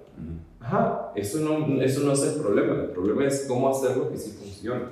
Ajá, 0.67 1.13
eso 1.15 1.39
no, 1.39 1.81
eso 1.81 2.01
no 2.01 2.13
es 2.13 2.23
el 2.25 2.41
problema, 2.43 2.75
el 2.75 2.91
problema 2.91 3.25
es 3.25 3.47
cómo 3.47 3.69
hacerlo 3.69 4.11
que 4.11 4.19
sí 4.19 4.33
funcione. 4.33 4.87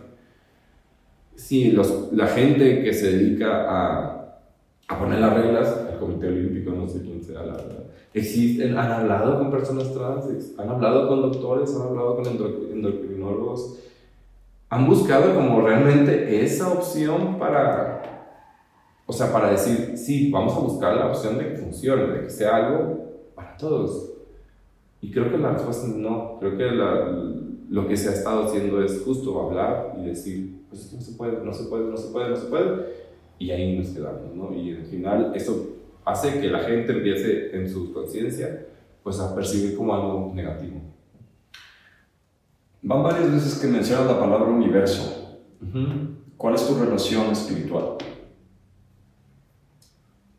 Si 1.34 1.72
los, 1.72 2.12
la 2.12 2.28
gente 2.28 2.84
que 2.84 2.94
se 2.94 3.10
dedica 3.10 3.68
a, 3.68 4.38
a, 4.86 4.98
poner 5.00 5.18
las 5.18 5.34
reglas, 5.34 5.76
el 5.90 5.98
Comité 5.98 6.28
Olímpico, 6.28 6.70
no 6.70 6.86
sé 6.86 7.02
quién 7.02 7.20
sea 7.20 7.42
la 7.42 7.56
verdad, 7.56 7.86
existen, 8.12 8.78
han 8.78 8.92
hablado 8.92 9.36
con 9.36 9.50
personas 9.50 9.92
trans, 9.92 10.26
han 10.56 10.68
hablado 10.68 11.08
con 11.08 11.22
doctores, 11.22 11.74
han 11.74 11.88
hablado 11.88 12.22
con 12.22 12.26
endocrinólogos, 12.28 13.80
han 14.70 14.86
buscado 14.86 15.34
como 15.34 15.60
realmente 15.60 16.44
esa 16.44 16.72
opción 16.72 17.36
para, 17.36 18.30
o 19.06 19.12
sea, 19.12 19.32
para 19.32 19.50
decir, 19.50 19.98
sí, 19.98 20.30
vamos 20.30 20.54
a 20.54 20.60
buscar 20.60 20.94
la 20.94 21.08
opción 21.08 21.36
de 21.36 21.48
que 21.48 21.56
funcione, 21.56 22.06
de 22.06 22.22
que 22.22 22.30
sea 22.30 22.54
algo 22.54 23.32
para 23.34 23.56
todos. 23.56 24.13
Y 25.04 25.10
creo 25.10 25.30
que 25.30 25.36
la 25.36 25.52
respuesta 25.52 25.86
es 25.86 25.96
no. 25.96 26.38
Creo 26.40 26.56
que 26.56 26.64
lo 27.68 27.86
que 27.86 27.94
se 27.94 28.08
ha 28.08 28.12
estado 28.12 28.44
haciendo 28.44 28.82
es 28.82 29.02
justo 29.04 29.38
hablar 29.38 29.96
y 30.00 30.06
decir, 30.06 30.62
pues 30.70 30.90
no 30.94 31.00
se 31.02 31.12
puede, 31.12 31.44
no 31.44 31.52
se 31.52 31.64
puede, 31.64 31.90
no 31.90 31.96
se 31.98 32.10
puede, 32.10 32.30
no 32.30 32.36
se 32.36 32.46
puede. 32.46 32.86
Y 33.38 33.50
ahí 33.50 33.76
nos 33.76 33.88
quedamos, 33.88 34.34
¿no? 34.34 34.54
Y 34.54 34.74
al 34.74 34.86
final 34.86 35.32
eso 35.34 35.76
hace 36.06 36.40
que 36.40 36.48
la 36.48 36.60
gente 36.60 36.92
empiece 36.92 37.54
en 37.54 37.68
su 37.68 37.92
conciencia 37.92 38.66
pues 39.02 39.20
a 39.20 39.34
percibir 39.34 39.76
como 39.76 39.94
algo 39.94 40.32
negativo. 40.34 40.80
Van 42.80 43.02
varias 43.02 43.30
veces 43.30 43.58
que 43.58 43.66
mencionas 43.66 44.06
la 44.06 44.18
palabra 44.18 44.46
universo. 44.46 45.38
¿Cuál 46.38 46.54
es 46.54 46.66
tu 46.66 46.82
relación 46.82 47.26
espiritual? 47.26 47.98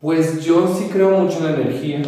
Pues 0.00 0.44
yo 0.44 0.66
sí 0.66 0.88
creo 0.92 1.20
mucho 1.20 1.38
en 1.38 1.44
la 1.44 1.54
energía 1.60 2.02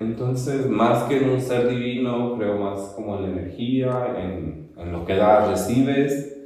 entonces, 0.00 0.66
más 0.66 1.04
que 1.04 1.18
en 1.18 1.28
un 1.28 1.40
ser 1.40 1.68
divino, 1.68 2.36
creo 2.38 2.56
más 2.56 2.80
como 2.96 3.16
en 3.16 3.22
la 3.22 3.28
energía, 3.28 4.14
en, 4.18 4.70
en 4.78 4.92
lo 4.92 5.04
que 5.04 5.14
das, 5.14 5.50
recibes. 5.50 6.38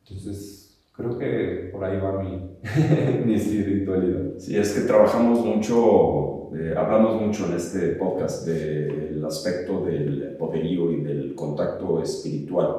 Entonces, 0.00 0.78
creo 0.96 1.18
que 1.18 1.68
por 1.72 1.84
ahí 1.84 1.98
va 2.00 2.22
mi, 2.22 2.40
mi 3.26 3.34
espiritualidad. 3.34 4.38
Sí, 4.38 4.56
es 4.56 4.72
que 4.72 4.86
trabajamos 4.86 5.44
mucho, 5.44 6.50
eh, 6.56 6.74
hablamos 6.74 7.20
mucho 7.20 7.44
en 7.46 7.56
este 7.56 7.88
podcast 7.96 8.46
del 8.46 9.22
aspecto 9.26 9.84
del 9.84 10.34
poderío 10.38 10.90
y 10.90 11.02
del 11.02 11.34
contacto 11.34 12.02
espiritual. 12.02 12.76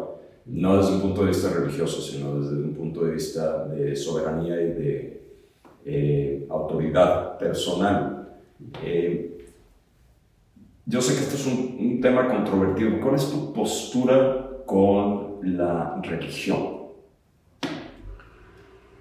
No 0.48 0.78
desde 0.78 0.96
un 0.96 1.02
punto 1.02 1.22
de 1.22 1.28
vista 1.28 1.50
religioso, 1.54 2.02
sino 2.02 2.40
desde 2.40 2.56
un 2.56 2.74
punto 2.74 3.06
de 3.06 3.12
vista 3.12 3.68
de 3.68 3.96
soberanía 3.96 4.60
y 4.62 4.72
de 4.72 5.22
eh, 5.86 6.48
autoridad 6.50 7.38
personal. 7.38 8.40
Eh, 8.84 9.37
yo 10.88 11.02
sé 11.02 11.16
que 11.16 11.20
esto 11.20 11.36
es 11.36 11.46
un, 11.46 12.00
tema 12.02 12.28
controvertido. 12.28 13.02
¿Cuál 13.02 13.16
es 13.16 13.30
tu 13.30 13.52
postura 13.52 14.62
con 14.66 15.40
la 15.42 16.00
religión? 16.02 16.78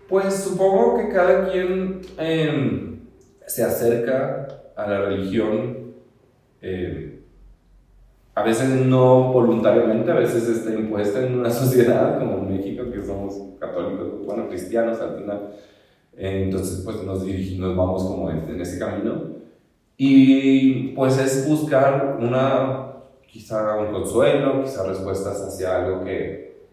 Pues 0.08 0.34
supongo 0.34 0.96
que 0.96 1.10
cada 1.10 1.50
quien 1.50 2.00
em, 2.18 3.00
se 3.46 3.62
acerca 3.62 4.48
a 4.74 4.88
la 4.88 5.02
religión, 5.02 5.92
em, 6.62 7.20
a 8.34 8.42
veces 8.42 8.68
no 8.86 9.32
voluntariamente, 9.32 10.10
a 10.10 10.14
veces 10.14 10.48
está 10.48 10.74
impuesta 10.74 11.24
en 11.24 11.38
una 11.38 11.50
sociedad 11.62 12.18
como 12.18 12.38
en 12.38 12.56
México, 12.56 12.90
que 12.90 13.02
somos 13.02 13.58
católicos, 13.60 14.24
bueno, 14.24 14.48
cristianos 14.48 14.98
al 15.00 15.18
final. 15.18 15.50
entonces, 16.16 16.82
pues 16.84 17.02
nos 17.04 17.24
dirigimos, 17.24 17.68
nos 17.68 17.76
vamos 17.76 18.04
como 18.04 18.30
en 18.30 18.60
ese 18.60 18.78
camino. 18.78 19.35
Y 19.96 20.88
pues 20.88 21.18
es 21.18 21.48
buscar 21.48 22.18
una, 22.20 22.92
quizá 23.26 23.76
un 23.78 23.92
consuelo, 23.92 24.62
quizá 24.62 24.86
respuestas 24.86 25.40
hacia 25.40 25.76
algo 25.76 26.04
que, 26.04 26.66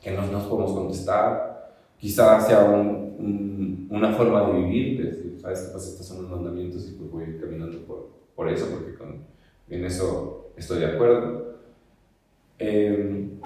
que 0.00 0.12
no 0.12 0.26
nos 0.26 0.44
podemos 0.44 0.72
contestar, 0.72 1.74
quizá 1.98 2.36
hacia 2.38 2.64
un, 2.64 3.88
una 3.90 4.12
forma 4.12 4.46
de 4.46 4.52
vivir, 4.60 5.04
decir, 5.04 5.36
sabes 5.38 5.60
que 5.60 5.72
pues 5.72 5.88
estos 5.88 6.06
son 6.06 6.22
los 6.22 6.30
mandamientos 6.30 6.88
y 6.88 6.92
pues 6.92 7.10
voy 7.10 7.38
caminando 7.38 7.84
por, 7.84 8.08
por 8.34 8.48
eso, 8.48 8.66
porque 8.70 8.94
con, 8.94 9.24
en 9.68 9.84
eso 9.84 10.52
estoy 10.56 10.78
de 10.78 10.86
acuerdo. 10.86 11.56
Em, 12.58 13.40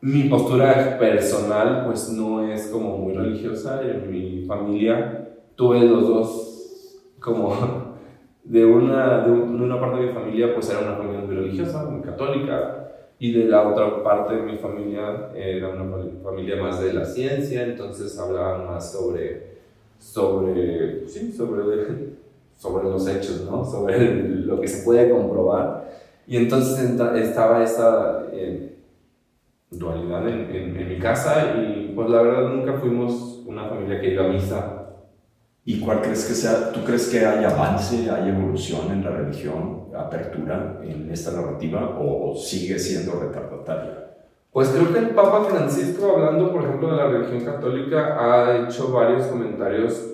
mi 0.00 0.24
postura 0.24 0.98
personal 0.98 1.86
pues 1.86 2.10
no 2.10 2.46
es 2.46 2.66
como 2.66 2.98
muy 2.98 3.14
religiosa, 3.14 3.80
en 3.82 4.10
mi 4.10 4.44
familia 4.46 5.30
tuve 5.54 5.80
los 5.80 6.06
dos 6.06 7.00
como 7.20 7.83
de 8.44 8.66
una, 8.66 9.24
de, 9.24 9.30
una 9.30 9.80
parte 9.80 10.00
de 10.00 10.06
mi 10.08 10.12
familia 10.12 10.54
pues 10.54 10.68
era 10.70 10.80
una 10.80 10.96
familia 10.96 11.20
muy 11.20 11.34
religiosa, 11.34 11.84
muy 11.84 12.02
católica, 12.02 12.90
y 13.18 13.32
de 13.32 13.46
la 13.46 13.66
otra 13.66 14.02
parte 14.02 14.34
de 14.34 14.42
mi 14.42 14.58
familia 14.58 15.30
era 15.34 15.70
una 15.70 15.84
familia 16.22 16.62
más 16.62 16.82
de 16.82 16.92
la 16.92 17.04
ciencia, 17.04 17.62
entonces 17.62 18.18
hablaban 18.18 18.66
más 18.66 18.92
sobre, 18.92 19.54
sobre, 19.98 21.08
sí, 21.08 21.32
sobre, 21.32 21.62
sobre 22.56 22.84
los 22.84 23.08
hechos, 23.08 23.48
¿no? 23.50 23.64
sobre 23.64 24.14
lo 24.24 24.60
que 24.60 24.68
se 24.68 24.84
puede 24.84 25.10
comprobar. 25.10 25.90
Y 26.26 26.36
entonces 26.36 26.78
estaba 27.16 27.62
esa 27.62 28.26
eh, 28.32 28.76
dualidad 29.70 30.28
en, 30.28 30.50
en, 30.54 30.76
en, 30.76 30.88
mi 30.88 30.98
casa 30.98 31.54
y 31.56 31.92
pues 31.94 32.08
la 32.10 32.22
verdad 32.22 32.48
nunca 32.48 32.74
fuimos 32.74 33.42
una 33.46 33.68
familia 33.68 34.00
que 34.00 34.12
iba 34.12 34.24
a 34.24 34.28
misa 34.28 34.83
¿Y 35.66 35.80
cuál 35.80 36.02
crees 36.02 36.26
que 36.26 36.34
sea? 36.34 36.72
¿Tú 36.72 36.84
crees 36.84 37.08
que 37.08 37.24
hay 37.24 37.42
avance, 37.42 38.10
hay 38.10 38.28
evolución 38.28 38.90
en 38.90 39.02
la 39.02 39.10
religión, 39.10 39.88
apertura 39.96 40.78
en 40.82 41.10
esta 41.10 41.32
narrativa 41.32 41.98
o 41.98 42.36
sigue 42.36 42.78
siendo 42.78 43.18
retardataria? 43.18 44.04
Pues 44.52 44.68
creo 44.68 44.92
que 44.92 44.98
el 44.98 45.10
Papa 45.10 45.46
Francisco, 45.50 46.16
hablando 46.16 46.52
por 46.52 46.64
ejemplo 46.64 46.90
de 46.90 46.96
la 46.96 47.06
religión 47.08 47.44
católica, 47.44 48.16
ha 48.20 48.58
hecho 48.58 48.92
varios 48.92 49.26
comentarios 49.26 50.10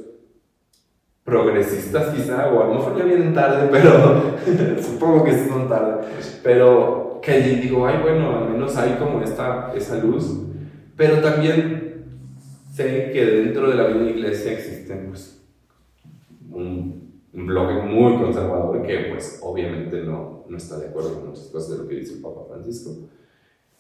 progresistas 1.24 2.14
quizá, 2.14 2.48
o 2.48 2.62
a 2.62 2.68
lo 2.68 2.74
mejor 2.74 2.96
ya 2.96 3.04
vienen 3.04 3.34
tarde, 3.34 3.68
pero 3.72 4.80
supongo 4.80 5.24
que 5.24 5.32
sí 5.32 5.48
son 5.48 5.68
tarde, 5.68 6.06
pero 6.44 7.18
que 7.20 7.40
digo, 7.40 7.86
ay 7.86 7.98
bueno, 8.00 8.38
al 8.38 8.50
menos 8.50 8.76
hay 8.76 8.92
como 9.00 9.20
esta, 9.20 9.72
esa 9.74 9.96
luz, 9.96 10.44
pero 10.96 11.20
también 11.20 12.04
sé 12.72 13.10
que 13.12 13.26
dentro 13.26 13.68
de 13.68 13.74
la 13.74 13.88
misma 13.88 14.10
iglesia 14.10 14.52
existen 14.52 15.08
pues 15.08 15.39
un, 16.60 17.22
un, 17.32 17.46
bloque 17.46 17.74
muy 17.74 18.18
conservador 18.18 18.82
que 18.82 19.08
pues 19.10 19.40
obviamente 19.42 20.02
no, 20.02 20.44
no 20.48 20.56
está 20.56 20.78
de 20.78 20.88
acuerdo 20.88 21.14
con 21.14 21.28
muchas 21.28 21.46
cosas 21.46 21.70
de 21.70 21.78
lo 21.82 21.88
que 21.88 21.96
dice 21.96 22.14
el 22.14 22.20
Papa 22.20 22.42
Francisco. 22.48 23.08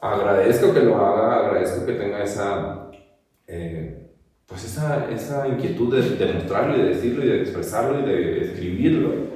Agradezco 0.00 0.72
que 0.72 0.80
lo 0.80 0.96
haga, 0.96 1.46
agradezco 1.46 1.84
que 1.84 1.92
tenga 1.92 2.22
esa, 2.22 2.90
eh, 3.46 4.10
pues 4.46 4.64
esa, 4.64 5.10
esa 5.10 5.46
inquietud 5.48 5.94
de, 5.94 6.16
de, 6.16 6.32
mostrarlo 6.32 6.76
y 6.76 6.82
de 6.82 6.88
decirlo 6.88 7.24
y 7.24 7.28
de 7.28 7.40
expresarlo 7.42 8.00
y 8.00 8.10
de 8.10 8.40
escribirlo. 8.44 9.30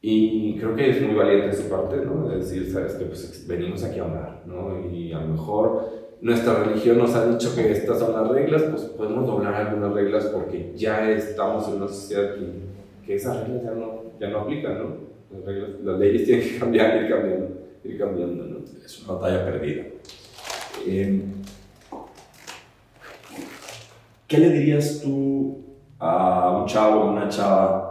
Y 0.00 0.56
creo 0.58 0.74
que 0.74 0.90
es 0.90 1.02
muy 1.02 1.14
valiente 1.14 1.48
de 1.48 1.52
su 1.54 1.68
parte, 1.68 1.96
¿no? 1.96 2.28
De 2.28 2.36
decir, 2.36 2.70
sabes 2.70 2.94
que 2.94 3.06
pues 3.06 3.46
venimos 3.46 3.82
aquí 3.82 3.98
a 3.98 4.04
hablar, 4.04 4.42
¿no? 4.46 4.88
Y 4.88 5.12
a 5.12 5.20
lo 5.20 5.28
mejor 5.28 6.05
nuestra 6.20 6.64
religión 6.64 6.98
nos 6.98 7.14
ha 7.14 7.26
dicho 7.26 7.54
que 7.54 7.72
estas 7.72 7.98
son 7.98 8.12
las 8.12 8.28
reglas, 8.28 8.62
pues 8.62 8.82
podemos 8.84 9.26
doblar 9.26 9.54
algunas 9.54 9.92
reglas 9.92 10.26
porque 10.26 10.72
ya 10.74 11.10
estamos 11.10 11.68
en 11.68 11.74
una 11.74 11.88
sociedad 11.88 12.34
que, 12.34 13.06
que 13.06 13.14
esas 13.14 13.46
reglas 13.46 13.64
ya 13.64 13.70
no, 13.72 14.02
ya 14.18 14.28
no 14.28 14.40
aplican, 14.40 14.78
¿no? 14.78 15.06
Las, 15.84 15.98
leyes 15.98 16.24
tienen 16.24 16.48
que 16.48 16.58
cambiar, 16.58 17.02
ir 17.02 17.10
cambiando, 17.10 17.48
ir 17.84 17.98
cambiando, 17.98 18.44
¿no? 18.44 18.58
Es 18.84 19.02
una 19.04 19.18
batalla 19.18 19.44
perdida. 19.44 19.84
Eh, 20.86 21.22
¿Qué 24.26 24.38
le 24.38 24.50
dirías 24.50 25.00
tú 25.02 25.58
a 25.98 26.58
un 26.60 26.66
chavo 26.66 27.02
o 27.02 27.10
una 27.12 27.28
chava 27.28 27.86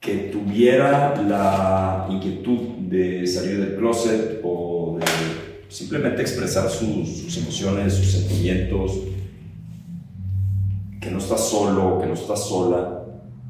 que 0.00 0.30
tuviera 0.32 1.14
la 1.22 2.06
inquietud 2.10 2.58
de 2.88 3.26
salir 3.26 3.58
del 3.58 3.76
closet 3.76 4.40
o 4.42 4.57
simplemente 5.68 6.22
expresar 6.22 6.68
sus, 6.70 7.08
sus, 7.08 7.36
emociones, 7.38 7.94
sus 7.94 8.10
sentimientos, 8.12 8.98
que 11.00 11.10
no 11.10 11.18
estás 11.18 11.48
solo, 11.48 11.98
que 12.00 12.06
no 12.06 12.14
estás 12.14 12.44
sola. 12.44 13.04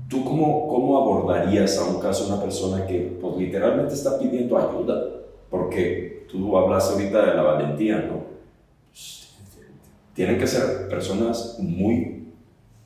¿Tú 0.08 0.24
cómo, 0.24 0.66
cómo 0.68 0.98
abordarías 0.98 1.78
a 1.78 1.84
un 1.84 2.00
caso 2.00 2.26
una 2.26 2.42
persona 2.42 2.86
que 2.86 3.16
pues, 3.20 3.36
literalmente 3.36 3.94
está 3.94 4.18
pidiendo 4.18 4.58
ayuda? 4.58 5.04
Porque 5.50 6.26
tú 6.30 6.56
hablas 6.56 6.90
ahorita 6.90 7.26
de 7.26 7.34
la 7.34 7.42
valentía, 7.42 7.98
¿no? 7.98 8.28
Tienen 10.14 10.38
que 10.38 10.46
ser 10.46 10.88
personas 10.88 11.56
muy 11.60 12.26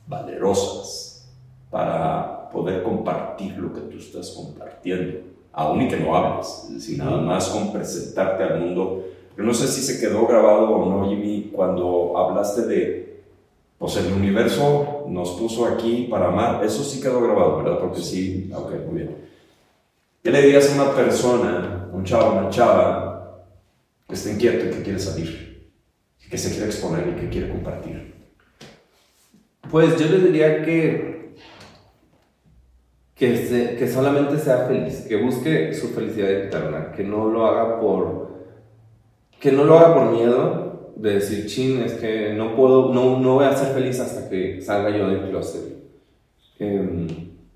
valerosas 0.07 1.27
para 1.71 2.49
poder 2.51 2.83
compartir 2.83 3.57
lo 3.57 3.73
que 3.73 3.81
tú 3.81 3.97
estás 3.97 4.29
compartiendo, 4.29 5.21
aún 5.51 5.81
y 5.81 5.87
que 5.87 5.99
no 5.99 6.15
hables, 6.15 6.69
es 6.75 6.97
nada 6.97 7.17
más 7.17 7.47
con 7.49 7.71
presentarte 7.73 8.43
al 8.43 8.59
mundo 8.59 9.03
yo 9.35 9.43
no 9.43 9.53
sé 9.53 9.67
si 9.67 9.81
se 9.81 9.99
quedó 9.99 10.27
grabado 10.27 10.69
o 10.69 10.89
no, 10.89 11.09
Jimmy, 11.09 11.51
cuando 11.53 12.17
hablaste 12.17 12.67
de, 12.67 13.23
pues 13.79 13.97
el 13.97 14.13
universo 14.13 15.05
nos 15.09 15.31
puso 15.31 15.65
aquí 15.65 16.07
para 16.09 16.27
amar. 16.27 16.63
Eso 16.63 16.83
sí 16.83 17.01
quedó 17.01 17.21
grabado, 17.21 17.57
¿verdad? 17.57 17.79
Porque 17.79 17.99
sí, 17.99 18.51
ok, 18.53 18.71
muy 18.87 19.01
bien. 19.01 19.17
¿Qué 20.21 20.31
le 20.31 20.41
dirías 20.41 20.71
a 20.71 20.81
una 20.81 20.93
persona, 20.93 21.89
un 21.91 22.03
chavo, 22.03 22.39
una 22.39 22.49
chava, 22.49 23.45
que 24.07 24.13
está 24.13 24.31
inquieto 24.31 24.67
y 24.67 24.69
que 24.69 24.83
quiere 24.83 24.99
salir, 24.99 25.71
que 26.29 26.37
se 26.37 26.51
quiere 26.51 26.67
exponer 26.67 27.07
y 27.07 27.19
que 27.19 27.29
quiere 27.29 27.49
compartir? 27.49 28.13
Pues 29.69 29.99
yo 29.99 30.05
le 30.05 30.19
diría 30.19 30.63
que, 30.63 31.35
que, 33.15 33.75
que 33.77 33.91
solamente 33.91 34.37
sea 34.37 34.67
feliz, 34.67 35.05
que 35.09 35.15
busque 35.15 35.73
su 35.73 35.89
felicidad 35.89 36.29
interna, 36.29 36.91
que 36.95 37.03
no 37.03 37.27
lo 37.27 37.47
haga 37.47 37.81
por 37.81 38.22
que 39.43 39.51
no 39.51 39.65
lo 39.65 39.77
haga 39.77 39.93
por 39.93 40.11
miedo 40.13 40.93
de 40.95 41.15
decir, 41.15 41.47
chin, 41.47 41.81
es 41.81 41.95
que 41.95 42.31
no 42.31 42.55
puedo, 42.55 42.93
no, 42.93 43.19
no 43.19 43.33
voy 43.33 43.43
a 43.43 43.53
ser 43.53 43.73
feliz 43.73 43.99
hasta 43.99 44.29
que 44.29 44.61
salga 44.61 44.89
yo 44.97 45.09
del 45.09 45.29
closet. 45.29 45.83
Em, 46.59 47.07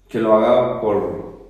que 0.09 0.19
lo 0.19 0.33
haga 0.33 0.81
por, 0.81 1.47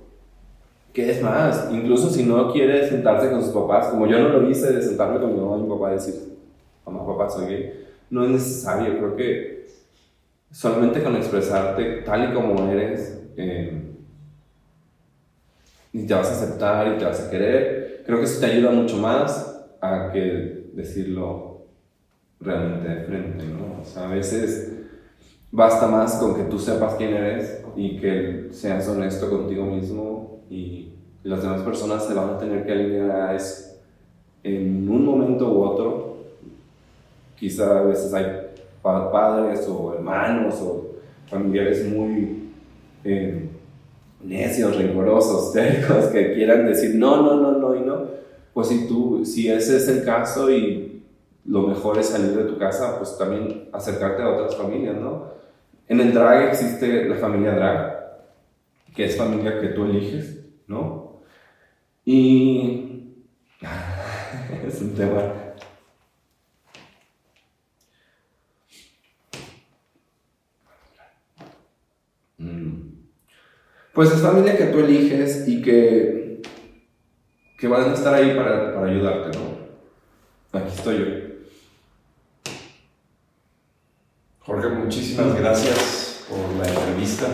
¿qué 0.92 1.10
es 1.10 1.20
más? 1.20 1.68
Incluso 1.72 2.08
si 2.08 2.22
no 2.22 2.52
quiere 2.52 2.88
sentarse 2.88 3.30
con 3.30 3.42
sus 3.42 3.52
papás, 3.52 3.88
como 3.88 4.06
yo 4.06 4.20
no 4.20 4.28
lo 4.28 4.48
hice 4.48 4.72
de 4.72 4.80
sentarme 4.80 5.18
con 5.18 5.34
mi 5.34 5.40
mamá 5.40 5.56
y 5.56 5.62
mi 5.62 5.68
papá 5.70 5.90
y 5.90 5.94
decir, 5.94 6.14
mamá, 6.86 7.04
papá, 7.04 7.28
soy 7.28 7.46
gay, 7.46 7.86
no 8.08 8.22
es 8.22 8.30
necesario, 8.30 8.96
creo 8.96 9.16
que 9.16 9.66
solamente 10.52 11.02
con 11.02 11.16
expresarte 11.16 12.02
tal 12.02 12.30
y 12.30 12.32
como 12.32 12.70
eres, 12.70 13.24
eh, 13.36 13.82
y 15.92 16.06
te 16.06 16.14
vas 16.14 16.28
a 16.28 16.32
aceptar 16.34 16.94
y 16.94 16.96
te 16.96 17.06
vas 17.06 17.22
a 17.22 17.28
querer, 17.28 18.04
creo 18.06 18.18
que 18.18 18.24
eso 18.24 18.38
te 18.38 18.46
ayuda 18.46 18.70
mucho 18.70 18.98
más 18.98 19.56
a 19.80 20.10
que 20.12 20.70
decirlo 20.72 21.66
realmente 22.40 22.88
de 22.88 23.04
frente, 23.04 23.44
¿no? 23.44 23.80
O 23.80 23.84
sea, 23.84 24.08
a 24.08 24.14
veces 24.14 24.72
basta 25.50 25.86
más 25.86 26.16
con 26.16 26.34
que 26.34 26.44
tú 26.44 26.58
sepas 26.58 26.94
quién 26.94 27.14
eres 27.14 27.62
y 27.76 27.98
que 27.98 28.48
seas 28.52 28.88
honesto 28.88 29.30
contigo 29.30 29.64
mismo 29.64 30.40
y 30.50 30.92
las 31.22 31.42
demás 31.42 31.62
personas 31.62 32.06
se 32.06 32.14
van 32.14 32.30
a 32.30 32.38
tener 32.38 32.64
que 32.64 32.72
alinear 32.72 33.10
a 33.10 33.34
eso 33.34 33.76
en 34.42 34.88
un 34.88 35.04
momento 35.04 35.52
u 35.52 35.62
otro. 35.62 36.16
Quizá 37.36 37.78
a 37.78 37.82
veces 37.82 38.12
hay 38.14 38.26
padres 38.82 39.66
o 39.68 39.94
hermanos 39.94 40.60
o 40.62 40.86
familiares 41.28 41.86
muy 41.86 42.50
eh, 43.04 43.48
necios, 44.22 44.76
rigurosos, 44.76 45.52
tercos, 45.52 46.06
que 46.06 46.34
quieran 46.34 46.66
decir 46.66 46.94
no, 46.94 47.22
no, 47.22 47.36
no, 47.36 47.58
no 47.58 47.74
y 47.74 47.80
no 47.80 48.18
pues 48.52 48.68
si 48.68 48.88
tú, 48.88 49.24
si 49.24 49.50
ese 49.50 49.76
es 49.76 49.88
el 49.88 50.04
caso 50.04 50.50
y 50.50 51.02
lo 51.44 51.62
mejor 51.62 51.98
es 51.98 52.08
salir 52.08 52.36
de 52.36 52.44
tu 52.44 52.58
casa, 52.58 52.98
pues 52.98 53.16
también 53.16 53.68
acercarte 53.72 54.22
a 54.22 54.30
otras 54.30 54.56
familias, 54.56 54.96
¿no? 54.96 55.32
En 55.88 56.00
el 56.00 56.12
drag 56.12 56.48
existe 56.48 57.08
la 57.08 57.16
familia 57.16 57.52
drag, 57.52 57.98
que 58.94 59.06
es 59.06 59.16
familia 59.16 59.58
que 59.58 59.68
tú 59.68 59.84
eliges, 59.84 60.44
¿no? 60.66 61.22
Y 62.04 63.14
es 64.66 64.80
un 64.82 64.94
tema. 64.94 65.32
Mm. 72.36 72.88
Pues 73.94 74.12
es 74.12 74.20
familia 74.20 74.56
que 74.56 74.66
tú 74.66 74.80
eliges 74.80 75.48
y 75.48 75.62
que 75.62 76.27
que 77.58 77.66
van 77.66 77.90
a 77.90 77.94
estar 77.94 78.14
ahí 78.14 78.36
para, 78.36 78.72
para 78.72 78.88
ayudarte, 78.88 79.36
¿no? 79.36 80.58
Aquí 80.58 80.68
estoy 80.74 80.98
yo. 80.98 82.52
Jorge, 84.38 84.68
muchísimas 84.68 85.36
gracias 85.36 86.24
por 86.30 86.56
la 86.56 86.68
entrevista. 86.68 87.26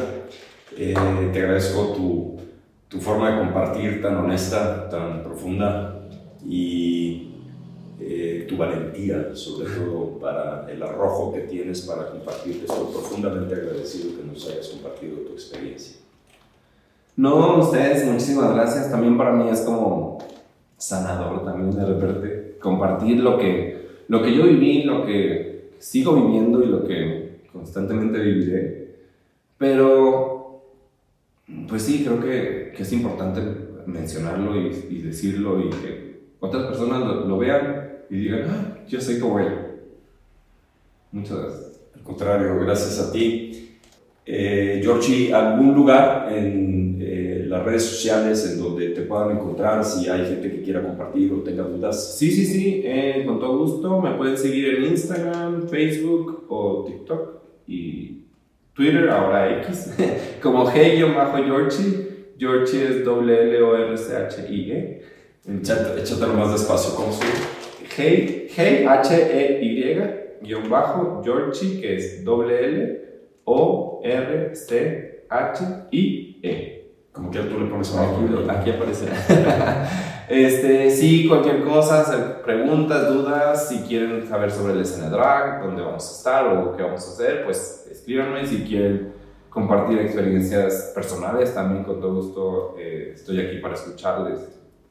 Eh, 0.77 0.95
te 1.33 1.39
agradezco 1.39 1.93
tu, 1.93 2.41
tu, 2.89 3.01
forma 3.01 3.31
de 3.31 3.39
compartir 3.39 4.03
tan 4.03 4.17
honesta, 4.17 4.89
tan 4.89 5.23
profunda 5.23 6.09
y 6.45 7.35
eh, 8.01 8.47
tu 8.49 8.57
valentía, 8.57 9.37
sobre 9.37 9.71
todo 9.71 10.19
para 10.19 10.67
el 10.73 10.83
arrojo 10.83 11.35
que 11.35 11.41
tienes 11.43 11.83
para 11.83 12.09
compartir. 12.09 12.65
Estoy 12.67 12.93
profundamente 12.93 13.55
agradecido 13.55 14.17
que 14.17 14.25
nos 14.25 14.49
hayas 14.49 14.69
compartido 14.69 15.19
tu 15.19 15.35
experiencia. 15.35 16.04
No, 17.17 17.59
ustedes, 17.59 18.07
muchísimas 18.07 18.55
gracias. 18.55 18.91
También 18.91 19.17
para 19.17 19.33
mí 19.33 19.49
es 19.49 19.61
como 19.61 20.19
sanador 20.77 21.45
también 21.45 21.71
de 21.71 21.85
repente 21.85 22.57
compartir 22.61 23.21
lo 23.21 23.39
que, 23.39 23.89
lo 24.09 24.23
que 24.23 24.35
yo 24.35 24.45
viví, 24.45 24.83
lo 24.83 25.07
que 25.07 25.71
sigo 25.79 26.15
viviendo 26.15 26.63
y 26.63 26.67
lo 26.67 26.85
que 26.85 27.41
constantemente 27.53 28.19
viviré. 28.19 28.95
Pero, 29.59 30.63
pues 31.69 31.83
sí, 31.83 32.05
creo 32.05 32.21
que, 32.21 32.73
que 32.77 32.83
es 32.83 32.93
importante 32.93 33.41
mencionarlo 33.87 34.57
y, 34.57 34.87
y, 34.91 35.03
decirlo 35.03 35.61
y 35.61 35.71
que 35.71 36.21
otras 36.41 36.65
personas 36.65 37.01
lo, 37.27 37.39
vean 37.39 37.99
y 38.11 38.17
digan, 38.17 38.45
ah, 38.49 38.79
yo 38.89 39.01
soy 39.01 39.21
como 39.21 39.39
él. 39.39 39.53
Muchas 41.13 41.39
gracias. 41.39 41.81
Al 41.95 42.03
contrario, 42.03 42.59
gracias 42.61 42.99
a 42.99 43.13
ti. 43.13 43.64
Eh, 44.27 44.81
Georgie, 44.83 45.35
¿algún 45.35 45.75
lugar 45.75 46.33
en 46.33 46.99
eh, 47.01 47.45
las 47.47 47.63
redes 47.63 47.83
sociales 47.85 48.51
en 48.51 48.59
donde 48.63 48.89
te 48.91 49.03
puedan 49.03 49.33
encontrar 49.33 49.85
si 49.85 50.09
hay 50.09 50.25
gente 50.25 50.51
que 50.51 50.63
quiera 50.63 50.83
compartir 50.83 51.31
o 51.33 51.43
tenga 51.43 51.65
dudas? 51.65 52.17
Sí, 52.17 52.31
sí, 52.31 52.47
sí, 52.47 52.81
eh, 52.85 53.23
con 53.27 53.39
todo 53.39 53.59
gusto. 53.59 54.01
Me 54.01 54.13
pueden 54.13 54.39
seguir 54.39 54.77
en 54.77 54.85
Instagram, 54.85 55.69
Facebook 55.69 56.47
o 56.49 56.85
TikTok 56.87 57.43
y 57.67 58.23
Twitter, 58.73 59.11
ahora 59.11 59.61
X, 59.61 59.95
como 60.43 60.71
Hey-Georgie. 60.71 62.15
Georgie 62.39 62.85
es 62.85 63.05
W-L-O-R-C-H-I-E. 63.05 65.03
Échatelo 65.47 66.35
más 66.35 66.53
despacio, 66.53 66.95
¿cómo 66.97 67.13
se 67.13 67.25
Hey, 67.97 68.49
hey, 68.57 68.87
H-E-Y, 68.89 70.45
guion 70.45 70.69
bajo, 70.69 71.23
Georgie, 71.23 71.81
que 71.81 71.97
es 71.97 72.25
W-L-O-R-C-H-I-E. 74.05 75.25
Como 77.13 77.31
que 77.31 77.39
tú 77.41 77.59
le 77.61 77.67
pones 77.67 77.97
aquí, 77.97 78.27
aquí 78.49 78.71
aparecerá. 78.71 79.17
este, 80.29 80.91
sí, 80.91 81.29
cualquier 81.29 81.63
cosa, 81.63 82.43
preguntas, 82.45 83.09
dudas, 83.09 83.69
si 83.69 83.79
quieren 83.83 84.27
saber 84.27 84.51
sobre 84.51 84.73
el 84.75 84.81
escena 84.81 85.09
drag, 85.09 85.63
dónde 85.63 85.83
vamos 85.83 86.09
a 86.09 86.13
estar 86.13 86.47
o 86.49 86.77
qué 86.77 86.83
vamos 86.83 87.07
a 87.07 87.13
hacer, 87.13 87.45
pues 87.45 87.87
escríbanme 87.91 88.45
si 88.47 88.65
quieren 88.65 89.13
compartir 89.49 90.01
experiencias 90.01 90.91
personales, 90.93 91.55
también 91.55 91.85
con 91.85 92.01
todo 92.01 92.17
gusto 92.17 92.75
eh, 92.79 93.13
estoy 93.15 93.41
aquí 93.41 93.59
para 93.59 93.75
escucharles 93.75 94.41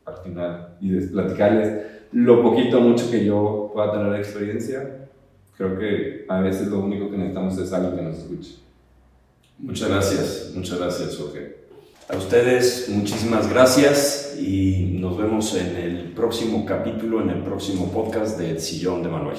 al 0.05 0.15
final 0.17 0.77
y 0.79 0.97
platicarles 1.07 1.87
lo 2.13 2.41
poquito 2.41 2.77
o 2.77 2.81
mucho 2.81 3.11
que 3.11 3.25
yo 3.25 3.69
pueda 3.73 3.91
tener 3.91 4.13
de 4.13 4.19
experiencia. 4.19 5.09
Creo 5.57 5.77
que 5.77 6.25
a 6.29 6.39
veces 6.39 6.67
lo 6.69 6.79
único 6.79 7.09
que 7.09 7.17
necesitamos 7.17 7.57
es 7.57 7.73
alguien 7.73 7.97
que 7.97 8.01
nos 8.01 8.17
escuche. 8.19 8.62
Muchas 9.59 9.89
gracias, 9.89 10.51
muchas 10.53 10.79
gracias, 10.79 11.17
Jorge. 11.17 11.63
A 12.09 12.17
ustedes, 12.17 12.89
muchísimas 12.89 13.49
gracias 13.49 14.35
y 14.37 14.97
nos 14.99 15.17
vemos 15.17 15.55
en 15.55 15.75
el 15.77 16.11
próximo 16.11 16.65
capítulo, 16.65 17.21
en 17.21 17.29
el 17.29 17.43
próximo 17.43 17.91
podcast 17.91 18.37
de 18.37 18.51
El 18.51 18.59
Sillón 18.59 19.03
de 19.03 19.09
Manuel. 19.09 19.37